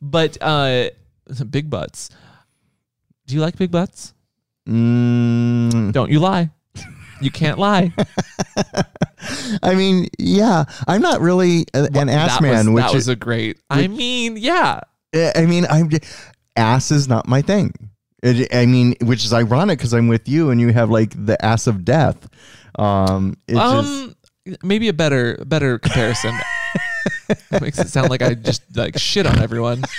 but 0.00 0.36
uh, 0.40 0.88
big 1.50 1.68
butts. 1.70 2.10
Do 3.26 3.34
you 3.34 3.40
like 3.40 3.56
big 3.56 3.70
butts? 3.70 4.12
Mm, 4.68 5.92
Don't 5.92 6.10
you 6.10 6.20
lie. 6.20 6.50
You 7.20 7.30
can't 7.30 7.58
lie. 7.58 7.92
I 9.62 9.74
mean, 9.74 10.08
yeah, 10.18 10.64
I'm 10.86 11.00
not 11.00 11.20
really 11.20 11.66
a- 11.74 11.88
an 11.94 12.08
ass 12.08 12.34
that 12.34 12.42
man, 12.42 12.72
was, 12.72 12.82
which 12.82 12.84
that 12.84 12.94
was 12.94 13.08
a 13.08 13.16
great. 13.16 13.58
I 13.70 13.86
mean, 13.88 14.36
yeah. 14.36 14.80
I 15.14 15.46
mean, 15.46 15.66
I'm 15.70 15.90
ass 16.56 16.90
is 16.90 17.08
not 17.08 17.26
my 17.28 17.42
thing. 17.42 17.72
It, 18.22 18.54
I 18.54 18.66
mean, 18.66 18.94
which 19.02 19.24
is 19.24 19.32
ironic 19.32 19.78
because 19.78 19.92
I'm 19.92 20.08
with 20.08 20.28
you 20.28 20.50
and 20.50 20.60
you 20.60 20.72
have 20.72 20.90
like 20.90 21.12
the 21.14 21.42
ass 21.44 21.66
of 21.66 21.84
death. 21.84 22.26
Um, 22.78 23.36
it 23.46 23.54
just, 23.54 23.86
Um, 23.86 24.14
maybe 24.62 24.88
a 24.88 24.92
better 24.92 25.36
better 25.46 25.78
comparison. 25.78 26.34
Makes 27.60 27.78
it 27.78 27.88
sound 27.88 28.10
like 28.10 28.22
I 28.22 28.34
just 28.34 28.62
like 28.74 28.98
shit 28.98 29.26
on 29.26 29.38
everyone. 29.40 29.84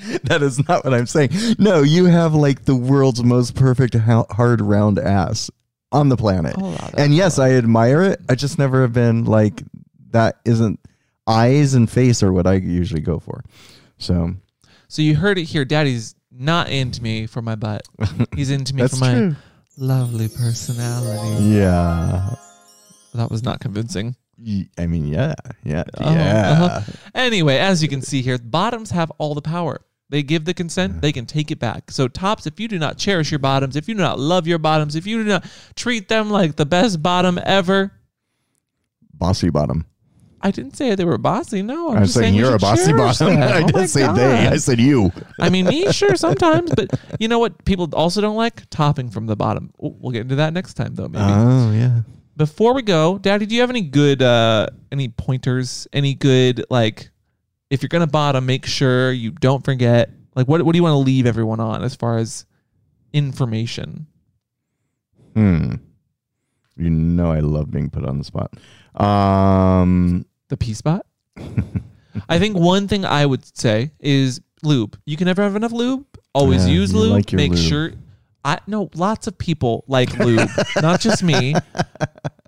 that 0.24 0.42
is 0.42 0.66
not 0.68 0.84
what 0.84 0.94
I'm 0.94 1.06
saying. 1.06 1.30
No, 1.58 1.82
you 1.82 2.06
have 2.06 2.34
like 2.34 2.64
the 2.64 2.74
world's 2.76 3.22
most 3.22 3.54
perfect 3.54 3.94
ha- 3.94 4.26
hard 4.30 4.60
round 4.60 4.98
ass 4.98 5.50
on 5.92 6.08
the 6.08 6.16
planet. 6.16 6.54
I'll 6.58 6.90
and 6.96 7.14
yes, 7.14 7.38
I 7.38 7.52
admire 7.52 8.02
it. 8.02 8.20
I 8.28 8.34
just 8.34 8.58
never 8.58 8.82
have 8.82 8.92
been 8.92 9.24
like 9.24 9.62
that. 10.10 10.36
Isn't 10.44 10.78
eyes 11.26 11.74
and 11.74 11.90
face 11.90 12.22
are 12.22 12.32
what 12.32 12.46
I 12.46 12.54
usually 12.54 13.00
go 13.02 13.18
for. 13.18 13.44
So 13.98 14.34
So 14.88 15.02
you 15.02 15.16
heard 15.16 15.38
it 15.38 15.44
here. 15.44 15.64
Daddy's 15.64 16.14
not 16.32 16.68
into 16.70 17.02
me 17.02 17.26
for 17.26 17.42
my 17.42 17.54
butt. 17.56 17.82
He's 18.36 18.50
into 18.50 18.74
me 18.74 18.86
for 18.88 18.96
my 18.96 19.12
true. 19.12 19.36
lovely 19.76 20.28
personality. 20.28 21.44
Yeah. 21.44 22.34
That 23.14 23.30
was 23.30 23.42
not 23.42 23.60
convincing. 23.60 24.16
I 24.78 24.86
mean, 24.86 25.06
yeah, 25.06 25.34
yeah, 25.64 25.84
Oh, 25.98 26.14
yeah. 26.14 26.50
uh-huh. 26.62 26.80
Anyway, 27.14 27.58
as 27.58 27.82
you 27.82 27.88
can 27.90 28.00
see 28.00 28.22
here, 28.22 28.38
bottoms 28.38 28.90
have 28.92 29.10
all 29.18 29.34
the 29.34 29.42
power. 29.42 29.82
They 30.10 30.22
give 30.24 30.44
the 30.44 30.54
consent, 30.54 31.00
they 31.00 31.12
can 31.12 31.24
take 31.24 31.50
it 31.50 31.60
back. 31.60 31.90
So, 31.92 32.08
tops, 32.08 32.46
if 32.46 32.58
you 32.58 32.66
do 32.66 32.78
not 32.78 32.98
cherish 32.98 33.30
your 33.30 33.38
bottoms, 33.38 33.76
if 33.76 33.88
you 33.88 33.94
do 33.94 34.00
not 34.00 34.18
love 34.18 34.46
your 34.46 34.58
bottoms, 34.58 34.96
if 34.96 35.06
you 35.06 35.22
do 35.22 35.28
not 35.28 35.46
treat 35.76 36.08
them 36.08 36.30
like 36.30 36.56
the 36.56 36.66
best 36.66 37.00
bottom 37.02 37.38
ever, 37.44 37.92
Bossy 39.14 39.50
bottom. 39.50 39.86
I 40.40 40.50
didn't 40.50 40.74
say 40.74 40.94
they 40.94 41.04
were 41.04 41.18
bossy. 41.18 41.60
No, 41.62 41.90
I'm, 41.90 41.98
I'm 41.98 42.02
just 42.04 42.14
saying 42.14 42.34
you 42.34 42.46
you're 42.46 42.54
a 42.54 42.58
bossy 42.58 42.92
bottom. 42.92 43.28
I 43.42 43.60
Oh 43.60 43.66
didn't 43.66 43.88
say 43.88 44.10
they. 44.14 44.48
I 44.48 44.56
said 44.56 44.80
you. 44.80 45.12
I 45.38 45.50
mean, 45.50 45.66
me, 45.66 45.92
sure, 45.92 46.16
sometimes, 46.16 46.72
but 46.74 46.88
you 47.18 47.28
know 47.28 47.38
what? 47.38 47.64
People 47.66 47.88
also 47.92 48.22
don't 48.22 48.36
like 48.36 48.68
topping 48.70 49.10
from 49.10 49.26
the 49.26 49.36
bottom. 49.36 49.72
We'll 49.78 49.96
we'll 50.00 50.12
get 50.12 50.22
into 50.22 50.36
that 50.36 50.54
next 50.54 50.74
time, 50.74 50.94
though. 50.94 51.08
Maybe. 51.08 51.22
Oh 51.26 51.72
yeah. 51.72 52.00
Before 52.36 52.72
we 52.72 52.80
go, 52.80 53.18
Daddy, 53.18 53.44
do 53.44 53.54
you 53.54 53.60
have 53.60 53.68
any 53.68 53.82
good, 53.82 54.22
uh, 54.22 54.68
any 54.90 55.08
pointers? 55.08 55.86
Any 55.92 56.14
good, 56.14 56.64
like, 56.70 57.10
if 57.70 57.82
you're 57.82 57.88
gonna 57.88 58.06
bottom, 58.06 58.44
make 58.46 58.66
sure 58.66 59.12
you 59.12 59.30
don't 59.30 59.64
forget. 59.64 60.10
Like, 60.34 60.46
what 60.48 60.62
what 60.62 60.72
do 60.72 60.76
you 60.78 60.82
want 60.82 60.92
to 60.94 60.98
leave 60.98 61.26
everyone 61.26 61.60
on 61.60 61.82
as 61.82 61.94
far 61.94 62.18
as 62.18 62.44
information? 63.12 64.06
Hmm. 65.34 65.74
You 66.76 66.90
know 66.90 67.30
I 67.30 67.40
love 67.40 67.70
being 67.70 67.90
put 67.90 68.04
on 68.04 68.18
the 68.18 68.24
spot. 68.24 68.52
Um. 68.94 70.24
The 70.48 70.56
P 70.56 70.74
spot. 70.74 71.06
I 72.28 72.38
think 72.38 72.56
one 72.56 72.88
thing 72.88 73.04
I 73.04 73.24
would 73.24 73.56
say 73.56 73.92
is 74.00 74.40
lube. 74.62 74.98
You 75.06 75.16
can 75.16 75.26
never 75.26 75.42
have 75.42 75.54
enough 75.56 75.72
lube. 75.72 76.04
Always 76.34 76.66
Yeah, 76.66 76.74
use 76.74 76.92
lube. 76.92 77.12
like 77.12 77.32
Make 77.32 77.52
lube. 77.52 77.60
sure. 77.60 77.92
I 78.44 78.58
know 78.66 78.88
lots 78.94 79.26
of 79.26 79.36
people 79.36 79.84
like 79.86 80.18
lube, 80.18 80.48
not 80.80 81.00
just 81.00 81.22
me. 81.22 81.54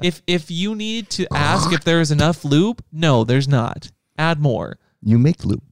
If 0.03 0.21
if 0.27 0.51
you 0.51 0.75
need 0.75 1.11
to 1.11 1.29
ask 1.33 1.73
if 1.73 1.85
there 1.85 2.01
is 2.01 2.11
enough 2.11 2.45
lube, 2.45 2.83
no, 2.91 3.23
there's 3.23 3.47
not. 3.47 3.93
Add 4.19 4.41
more. 4.41 4.77
You 5.03 5.19
make 5.19 5.45
loop. 5.45 5.63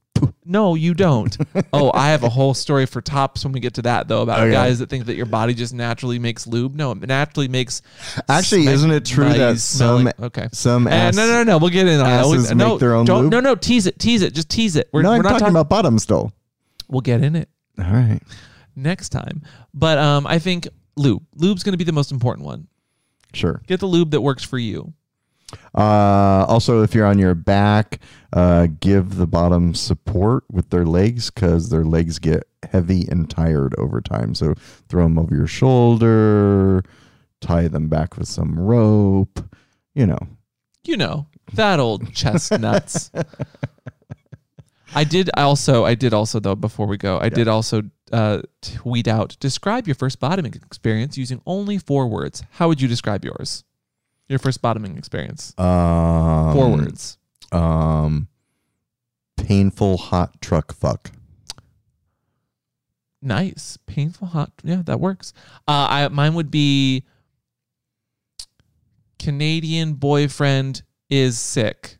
No, 0.45 0.75
you 0.75 0.93
don't. 0.93 1.35
oh, 1.73 1.91
I 1.95 2.11
have 2.11 2.25
a 2.25 2.29
whole 2.29 2.53
story 2.53 2.85
for 2.85 3.01
tops 3.01 3.43
when 3.45 3.53
we 3.53 3.61
get 3.61 3.75
to 3.75 3.83
that 3.83 4.07
though 4.07 4.21
about 4.23 4.41
Okay. 4.41 4.51
guys 4.53 4.79
that 4.81 4.91
think 4.91 5.07
that 5.07 5.15
your 5.17 5.25
body 5.27 5.55
just 5.55 5.73
naturally 5.73 6.19
makes 6.19 6.47
lube. 6.47 6.75
No, 6.75 6.91
it 6.93 6.99
naturally 7.01 7.49
makes. 7.49 7.81
Actually, 8.29 8.63
smelly- 8.63 8.75
isn't 8.75 8.91
it 8.91 9.05
true 9.07 9.33
that 9.33 9.59
smelling- 9.59 10.09
some 10.19 10.25
okay. 10.27 10.49
some 10.53 10.87
Uh, 10.87 11.11
no, 11.13 11.27
no, 11.27 11.43
no. 11.45 11.57
We'll 11.59 11.71
get 11.71 11.87
in 11.87 12.01
on 12.01 12.07
asses 12.07 12.51
We- 12.51 12.55
no, 12.57 12.71
make 12.71 12.81
their 12.81 12.95
own 12.95 13.07
don't, 13.07 13.23
lube? 13.25 13.33
No, 13.33 13.41
no. 13.41 13.55
Tease 13.55 13.87
it. 13.87 13.99
Tease 13.99 14.21
it. 14.23 14.35
Just 14.35 14.51
tease 14.51 14.77
it. 14.77 14.91
We're, 14.93 15.01
No, 15.03 15.11
we're 15.11 15.17
I'm 15.17 15.23
not 15.23 15.29
talking 15.31 15.41
talking. 15.41 15.57
about 15.57 15.69
bottom 15.71 15.99
still. 15.99 16.33
We'll 16.89 17.01
get 17.01 17.23
in 17.23 17.35
it 17.37 17.49
All 17.79 17.85
right. 17.85 18.21
next 18.77 19.11
time. 19.11 19.43
But 19.73 19.97
um, 19.99 20.27
I 20.27 20.39
think 20.39 20.69
lube. 20.97 21.23
Lube's 21.37 21.63
going 21.63 21.73
to 21.73 21.79
be 21.79 21.85
the 21.85 21.93
most 21.93 22.13
important 22.13 22.45
one. 22.45 22.67
Sure. 23.33 23.63
Get 23.69 23.81
the 23.81 23.87
lube 23.87 24.11
that 24.11 24.21
works 24.21 24.45
for 24.45 24.59
you. 24.59 24.93
Uh, 25.75 26.45
also, 26.49 26.83
if 26.83 26.95
you're 26.95 27.07
on 27.07 27.19
your 27.19 27.35
back, 27.35 28.01
uh, 28.33 28.69
give 28.81 29.17
the 29.17 29.27
bottom 29.27 29.75
support 29.75 30.45
with 30.51 30.71
their 30.71 30.85
legs 30.85 31.31
because 31.31 31.71
their 31.71 31.85
legs 31.85 32.19
get 32.19 32.45
heavy 32.71 33.07
and 33.09 33.31
tired 33.31 33.75
over 33.79 34.01
time. 34.01 34.35
So 34.35 34.55
throw 34.89 35.05
them 35.05 35.19
over 35.19 35.35
your 35.35 35.47
shoulder, 35.47 36.83
tie 37.41 37.69
them 37.69 37.89
back 37.89 38.17
with 38.17 38.29
some 38.29 38.59
rope. 38.59 39.45
You 39.95 40.07
know, 40.07 40.21
You 40.85 40.97
know 40.97 41.27
that 41.55 41.81
old 41.81 42.13
chestnuts. 42.15 43.11
I 44.95 45.05
did 45.05 45.31
also. 45.37 45.85
I 45.85 45.95
did 45.95 46.13
also 46.13 46.41
though. 46.41 46.57
Before 46.57 46.87
we 46.87 46.97
go, 46.97 47.19
I 47.19 47.29
did 47.29 47.49
also 47.49 47.83
uh, 48.13 48.43
tweet 48.61 49.07
out. 49.07 49.37
Describe 49.41 49.87
your 49.87 49.95
first 49.95 50.19
bottoming 50.19 50.55
experience 50.55 51.17
using 51.17 51.41
only 51.47 51.79
four 51.79 52.09
words. 52.09 52.43
How 52.53 52.69
would 52.69 52.81
you 52.81 52.89
describe 52.89 53.25
yours? 53.25 53.65
Your 54.31 54.39
first 54.39 54.63
bottoming 54.63 54.97
experience. 54.97 55.53
um, 55.59 56.55
Four 56.55 56.71
words. 56.71 57.19
Um, 57.51 58.29
painful 59.37 59.97
hot 59.97 60.41
truck 60.41 60.73
fuck. 60.73 61.11
Nice. 63.21 63.77
Painful 63.87 64.29
hot. 64.29 64.53
Yeah, 64.63 64.83
that 64.87 65.01
works. 65.01 65.33
Uh, 65.67 65.89
I 65.91 66.09
mine 66.09 66.35
would 66.35 66.51
be 66.51 67.05
Canadian 69.19 69.95
boyfriend 69.95 70.83
is 71.11 71.39
sick 71.39 71.99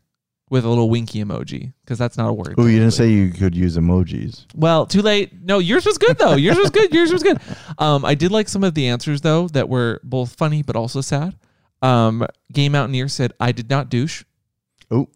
with 0.49 0.63
a 0.63 0.69
little 0.69 0.89
winky 0.89 1.23
emoji 1.23 1.73
because 1.83 1.99
that's 1.99 2.17
not 2.17 2.29
a 2.29 2.33
word. 2.33 2.55
Oh, 2.57 2.65
you 2.65 2.79
didn't 2.79 2.93
say 2.93 3.09
you 3.09 3.29
could 3.31 3.55
use 3.55 3.77
emojis. 3.77 4.45
Well, 4.55 4.85
too 4.85 5.01
late. 5.01 5.33
No, 5.43 5.59
yours 5.59 5.85
was 5.85 5.97
good 5.97 6.17
though. 6.17 6.35
Yours 6.35 6.57
was 6.57 6.69
good. 6.69 6.93
Yours 6.93 7.11
was 7.11 7.23
good. 7.23 7.39
Um, 7.77 8.05
I 8.05 8.15
did 8.15 8.31
like 8.31 8.47
some 8.47 8.63
of 8.63 8.75
the 8.75 8.87
answers 8.87 9.21
though 9.21 9.47
that 9.49 9.67
were 9.67 9.99
both 10.03 10.35
funny 10.35 10.61
but 10.61 10.75
also 10.75 11.01
sad. 11.01 11.35
Um, 11.81 12.25
Game 12.51 12.73
Mountaineer 12.73 13.07
said, 13.07 13.33
"I 13.39 13.51
did 13.51 13.69
not 13.69 13.89
douche." 13.89 14.23
Oh, 14.89 15.07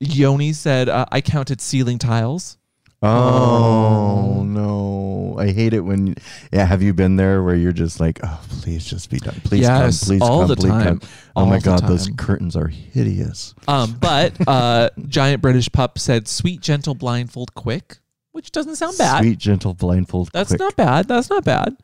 Yoni 0.00 0.52
said, 0.52 0.88
uh, 0.88 1.06
"I 1.12 1.20
counted 1.20 1.60
ceiling 1.60 1.98
tiles." 1.98 2.56
Oh 3.02 4.42
no! 4.44 5.36
I 5.38 5.50
hate 5.52 5.72
it 5.72 5.80
when. 5.80 6.14
Yeah, 6.52 6.66
have 6.66 6.82
you 6.82 6.92
been 6.92 7.16
there 7.16 7.42
where 7.42 7.54
you're 7.54 7.72
just 7.72 7.98
like, 7.98 8.20
oh, 8.22 8.40
please 8.60 8.84
just 8.84 9.08
be 9.08 9.18
done. 9.18 9.40
Please 9.44 9.62
Yes, 9.62 10.00
come. 10.00 10.06
Please 10.06 10.22
all 10.22 10.40
come. 10.40 10.48
the 10.48 10.56
please 10.56 10.68
time. 10.70 10.84
come. 10.84 11.00
Oh 11.36 11.40
All 11.42 11.46
my 11.46 11.58
the 11.58 11.64
god, 11.64 11.86
those 11.86 12.08
curtains 12.18 12.56
are 12.56 12.66
hideous. 12.68 13.54
Um, 13.68 13.96
but 14.00 14.34
uh, 14.48 14.90
Giant 15.08 15.40
British 15.40 15.70
Pup 15.72 15.98
said, 15.98 16.28
"Sweet, 16.28 16.60
gentle, 16.60 16.94
blindfold, 16.94 17.54
quick," 17.54 17.98
which 18.32 18.50
doesn't 18.52 18.76
sound 18.76 18.98
bad. 18.98 19.22
Sweet, 19.22 19.38
gentle, 19.38 19.72
blindfold. 19.72 20.30
That's 20.32 20.48
quick. 20.48 20.60
not 20.60 20.76
bad. 20.76 21.08
That's 21.08 21.30
not 21.30 21.44
bad. 21.44 21.76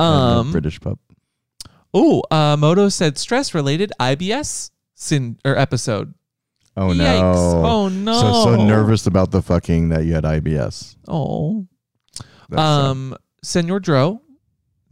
Um, 0.00 0.50
British 0.50 0.80
pup. 0.80 0.98
Oh, 1.94 2.22
uh, 2.30 2.56
Moto 2.58 2.88
said 2.88 3.16
stress 3.18 3.54
related 3.54 3.92
IBS 4.00 4.70
sin 4.94 5.38
or 5.44 5.56
episode. 5.56 6.12
Oh 6.76 6.88
Yikes. 6.88 6.96
no. 6.96 7.62
Oh 7.64 7.88
no. 7.88 8.20
So 8.20 8.56
so 8.56 8.64
nervous 8.66 9.06
about 9.06 9.30
the 9.30 9.40
fucking 9.40 9.90
that 9.90 10.04
you 10.04 10.12
had 10.14 10.24
IBS. 10.24 10.96
Oh. 11.06 11.66
That's, 12.48 12.60
Um, 12.60 13.16
Senor 13.42 13.78
Dro, 13.80 14.20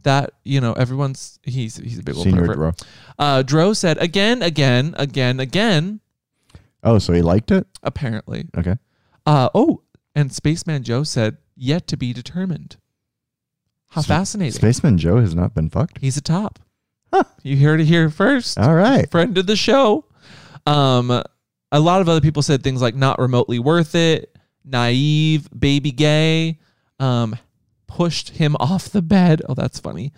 that 0.03 0.31
you 0.45 0.61
know 0.61 0.73
everyone's 0.73 1.39
he's 1.43 1.75
he's 1.77 1.99
a 1.99 2.03
big 2.03 2.15
old 2.15 2.23
senior. 2.23 2.47
Dro. 2.47 2.71
Uh, 3.19 3.41
Dro 3.43 3.73
said 3.73 3.97
again, 3.97 4.41
again, 4.41 4.95
again, 4.97 5.39
again. 5.41 5.99
Oh, 6.83 6.99
so 6.99 7.11
he 7.13 7.21
liked 7.21 7.51
it? 7.51 7.67
Apparently. 7.83 8.45
Okay. 8.57 8.77
Uh 9.25 9.49
oh, 9.53 9.81
and 10.15 10.31
Spaceman 10.31 10.83
Joe 10.83 11.03
said 11.03 11.37
yet 11.55 11.85
to 11.87 11.97
be 11.97 12.13
determined. 12.13 12.77
How 13.89 14.01
fascinating. 14.01 14.53
Spaceman 14.53 14.97
Joe 14.97 15.17
has 15.19 15.35
not 15.35 15.53
been 15.53 15.69
fucked. 15.69 15.99
He's 15.99 16.17
a 16.17 16.21
top. 16.21 16.59
You 17.43 17.57
heard 17.57 17.81
it 17.81 17.85
here 17.85 18.09
first. 18.09 18.57
All 18.57 18.73
right. 18.73 19.09
Friend 19.11 19.37
of 19.37 19.45
the 19.47 19.55
show. 19.55 20.05
Um, 20.65 21.11
a 21.71 21.79
lot 21.79 22.01
of 22.01 22.07
other 22.07 22.21
people 22.21 22.41
said 22.41 22.63
things 22.63 22.81
like 22.81 22.95
not 22.95 23.19
remotely 23.19 23.59
worth 23.59 23.95
it, 23.95 24.37
naive, 24.63 25.49
baby 25.57 25.91
gay, 25.91 26.59
um, 26.99 27.35
pushed 27.87 28.29
him 28.29 28.55
off 28.59 28.89
the 28.89 29.01
bed. 29.01 29.41
Oh, 29.49 29.53
that's 29.55 29.79
funny. 29.79 30.13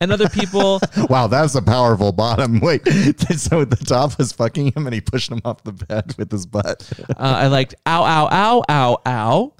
And 0.00 0.12
other 0.12 0.28
people, 0.28 0.80
Wow, 1.08 1.26
that's 1.28 1.54
a 1.54 1.62
powerful 1.62 2.12
bottom. 2.12 2.60
Wait, 2.62 2.86
so 2.86 3.64
the 3.64 3.82
top 3.86 4.18
was 4.18 4.32
fucking 4.32 4.72
him 4.72 4.86
and 4.86 4.92
he 4.92 5.00
pushed 5.00 5.30
him 5.30 5.40
off 5.46 5.64
the 5.64 5.72
bed 5.72 6.14
with 6.18 6.30
his 6.30 6.44
butt. 6.44 6.90
uh, 7.08 7.14
I 7.18 7.46
liked 7.46 7.74
ow, 7.86 8.04
ow, 8.04 8.28
ow, 8.30 8.64
ow, 8.68 9.52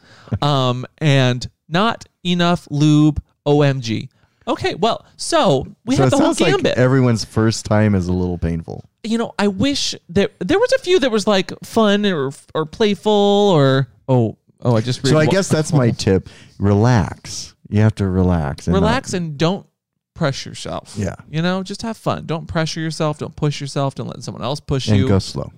ow, 0.43 0.47
um, 0.47 0.85
and 0.99 1.49
not 1.69 2.05
enough 2.25 2.69
lube. 2.71 3.23
OMG. 3.47 4.09
Okay, 4.49 4.75
well, 4.75 5.05
so 5.17 5.67
we 5.85 5.97
so 5.97 6.03
have 6.03 6.11
the 6.11 6.17
whole 6.19 6.27
sounds 6.27 6.41
like 6.41 6.51
gambit. 6.53 6.79
everyone's 6.79 7.25
first 7.25 7.65
time 7.67 7.95
is 7.95 8.07
a 8.07 8.13
little 8.13 8.39
painful. 8.39 8.85
you 9.03 9.19
know, 9.19 9.35
I 9.39 9.49
wish 9.49 9.95
that 10.11 10.33
there 10.39 10.59
was 10.59 10.73
a 10.73 10.79
few 10.79 10.99
that 11.01 11.11
was 11.11 11.27
like 11.27 11.53
fun 11.65 12.07
or 12.07 12.31
or 12.55 12.67
playful 12.67 13.13
or 13.13 13.89
oh 14.09 14.37
oh 14.63 14.77
I 14.77 14.81
just 14.81 15.05
So 15.07 15.19
I 15.19 15.27
guess 15.27 15.49
that's 15.49 15.73
my 15.73 15.91
tip. 16.05 16.29
Relax. 16.59 17.55
You 17.69 17.81
have 17.81 17.95
to 17.97 18.07
relax. 18.09 18.67
And 18.67 18.75
not- 18.75 18.81
relax 18.83 19.13
and 19.15 19.37
don't 19.37 19.67
pressure 20.15 20.51
yourself. 20.51 20.95
Yeah. 20.97 21.17
you 21.29 21.43
know, 21.43 21.63
just 21.63 21.83
have 21.83 21.97
fun. 21.97 22.27
Don't 22.27 22.47
pressure 22.47 22.81
yourself. 22.81 23.19
Don't 23.19 23.37
push 23.37 23.61
yourself. 23.61 23.95
Don't 23.97 24.07
let 24.09 24.23
someone 24.23 24.43
else 24.43 24.61
push 24.61 24.89
and 24.89 24.97
you. 24.97 25.09
go 25.09 25.19
slow. 25.19 25.53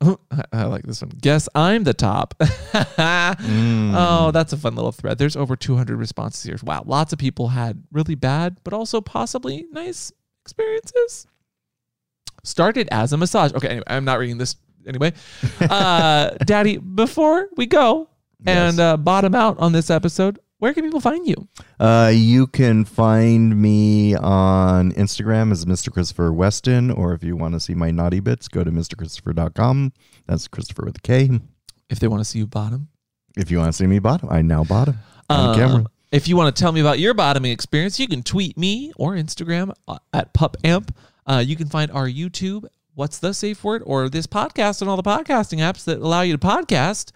I, 0.00 0.16
I 0.52 0.64
like 0.64 0.82
this 0.84 1.00
one. 1.00 1.10
Guess 1.20 1.48
I'm 1.54 1.84
the 1.84 1.94
top. 1.94 2.34
Mm. 2.96 3.94
Oh, 3.96 4.30
that's 4.30 4.52
a 4.52 4.56
fun 4.56 4.74
little 4.74 4.92
thread. 4.92 5.18
There's 5.18 5.36
over 5.36 5.56
200 5.56 5.96
responses 5.96 6.42
here. 6.42 6.56
Wow, 6.62 6.82
lots 6.86 7.12
of 7.12 7.18
people 7.18 7.48
had 7.48 7.82
really 7.92 8.14
bad, 8.14 8.58
but 8.64 8.72
also 8.72 9.00
possibly 9.00 9.66
nice 9.72 10.12
experiences. 10.44 11.26
Started 12.44 12.88
as 12.90 13.12
a 13.12 13.16
massage. 13.16 13.52
Okay, 13.52 13.68
anyway, 13.68 13.84
I'm 13.86 14.04
not 14.04 14.18
reading 14.18 14.38
this 14.38 14.56
anyway. 14.86 15.12
Uh, 15.60 16.30
Daddy, 16.44 16.76
before 16.78 17.48
we 17.56 17.66
go 17.66 18.08
and 18.46 18.76
Yes. 18.76 18.78
uh, 18.78 18.96
bottom 18.96 19.34
out 19.34 19.58
on 19.58 19.72
this 19.72 19.90
episode, 19.90 20.38
where 20.66 20.74
can 20.74 20.82
people 20.82 20.98
find 21.00 21.24
you? 21.28 21.46
Uh, 21.78 22.10
you 22.12 22.48
can 22.48 22.84
find 22.84 23.56
me 23.56 24.16
on 24.16 24.90
Instagram 24.92 25.52
as 25.52 25.64
Mr. 25.64 25.90
Kristopher 25.90 26.34
Weston, 26.34 26.90
or 26.90 27.14
if 27.14 27.22
you 27.22 27.36
want 27.36 27.54
to 27.54 27.60
see 27.60 27.72
my 27.72 27.92
naughty 27.92 28.18
bits, 28.18 28.48
go 28.48 28.64
to 28.64 28.70
mrkristopher.com. 28.72 29.92
That's 30.26 30.48
Kristopher 30.48 30.84
with 30.86 30.96
a 30.98 31.00
K. 31.02 31.30
If 31.88 32.00
they 32.00 32.08
want 32.08 32.20
to 32.20 32.24
see 32.24 32.40
you 32.40 32.48
bottom. 32.48 32.88
If 33.36 33.52
you 33.52 33.58
want 33.58 33.68
to 33.68 33.72
see 33.74 33.86
me 33.86 34.00
bottom, 34.00 34.28
I 34.28 34.42
now 34.42 34.64
bottom 34.64 34.96
on 35.30 35.50
Uh, 35.50 35.54
camera. 35.54 35.86
If 36.10 36.26
you 36.26 36.36
want 36.36 36.54
to 36.54 36.60
tell 36.60 36.72
me 36.72 36.80
about 36.80 36.98
your 36.98 37.14
bottoming 37.14 37.52
experience, 37.52 38.00
you 38.00 38.08
can 38.08 38.24
tweet 38.24 38.58
me 38.58 38.92
or 38.96 39.12
Instagram 39.12 39.72
uh, 39.86 39.98
at 40.12 40.34
PupAmp. 40.34 40.88
Uh, 41.26 41.44
you 41.46 41.54
can 41.54 41.68
find 41.68 41.92
our 41.92 42.08
YouTube, 42.08 42.66
What's 42.94 43.18
the 43.18 43.32
Safe 43.34 43.62
Word, 43.62 43.84
or 43.86 44.08
this 44.08 44.26
podcast 44.26 44.80
and 44.80 44.90
all 44.90 44.96
the 44.96 45.02
podcasting 45.04 45.58
apps 45.58 45.84
that 45.84 45.98
allow 45.98 46.22
you 46.22 46.36
to 46.36 46.44
podcast 46.44 47.12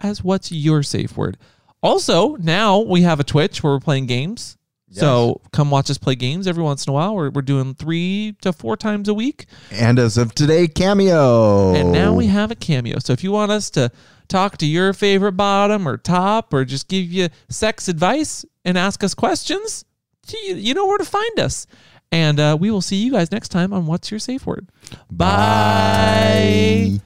as 0.00 0.24
What's 0.24 0.50
Your 0.50 0.82
Safe 0.82 1.14
Word. 1.16 1.36
Also, 1.84 2.34
now 2.36 2.80
we 2.80 3.02
have 3.02 3.20
a 3.20 3.24
Twitch 3.24 3.62
where 3.62 3.74
we're 3.74 3.80
playing 3.80 4.06
games. 4.06 4.56
So 4.90 5.40
come 5.52 5.70
watch 5.70 5.90
us 5.90 5.98
play 5.98 6.14
games 6.14 6.46
every 6.46 6.62
once 6.62 6.86
in 6.86 6.90
a 6.90 6.94
while. 6.94 7.14
We're, 7.16 7.30
we're 7.30 7.42
doing 7.42 7.74
three 7.74 8.36
to 8.42 8.52
four 8.52 8.76
times 8.76 9.08
a 9.08 9.14
week. 9.14 9.46
And 9.72 9.98
as 9.98 10.16
of 10.16 10.34
today, 10.34 10.68
Cameo. 10.68 11.74
And 11.74 11.92
now 11.92 12.14
we 12.14 12.26
have 12.26 12.50
a 12.52 12.54
cameo. 12.54 13.00
So 13.00 13.12
if 13.12 13.24
you 13.24 13.32
want 13.32 13.50
us 13.50 13.70
to 13.70 13.90
talk 14.28 14.56
to 14.58 14.66
your 14.66 14.92
favorite 14.92 15.32
bottom 15.32 15.88
or 15.88 15.96
top 15.96 16.54
or 16.54 16.64
just 16.64 16.88
give 16.88 17.06
you 17.06 17.28
sex 17.48 17.88
advice 17.88 18.44
and 18.64 18.78
ask 18.78 19.02
us 19.02 19.14
questions, 19.14 19.84
you, 20.30 20.54
you 20.54 20.74
know 20.74 20.86
where 20.86 20.98
to 20.98 21.04
find 21.04 21.40
us. 21.40 21.66
And 22.12 22.38
uh, 22.38 22.56
we 22.58 22.70
will 22.70 22.80
see 22.80 22.96
you 22.96 23.10
guys 23.12 23.32
next 23.32 23.48
time 23.48 23.72
on 23.72 23.86
What's 23.86 24.10
Your 24.10 24.20
Safe 24.20 24.46
Word. 24.46 24.68
Bye. 25.10 27.00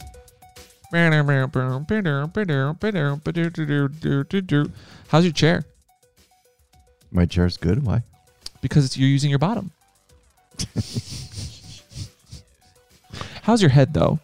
How's 5.08 5.24
your 5.24 5.32
chair? 5.32 5.64
My 7.10 7.26
chair's 7.26 7.56
good. 7.56 7.84
Why? 7.84 8.02
Because 8.60 8.84
it's, 8.84 8.96
you're 8.96 9.08
using 9.08 9.30
your 9.30 9.38
bottom. 9.38 9.70
How's 13.42 13.62
your 13.62 13.70
head 13.70 13.94
though? 13.94 14.18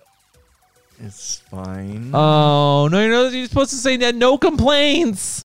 It's 1.00 1.38
fine. 1.50 2.10
Oh 2.14 2.88
no, 2.90 3.00
you're, 3.00 3.10
not, 3.10 3.32
you're 3.32 3.46
supposed 3.46 3.70
to 3.70 3.76
say 3.76 3.96
that 3.98 4.14
no 4.14 4.38
complaints. 4.38 5.42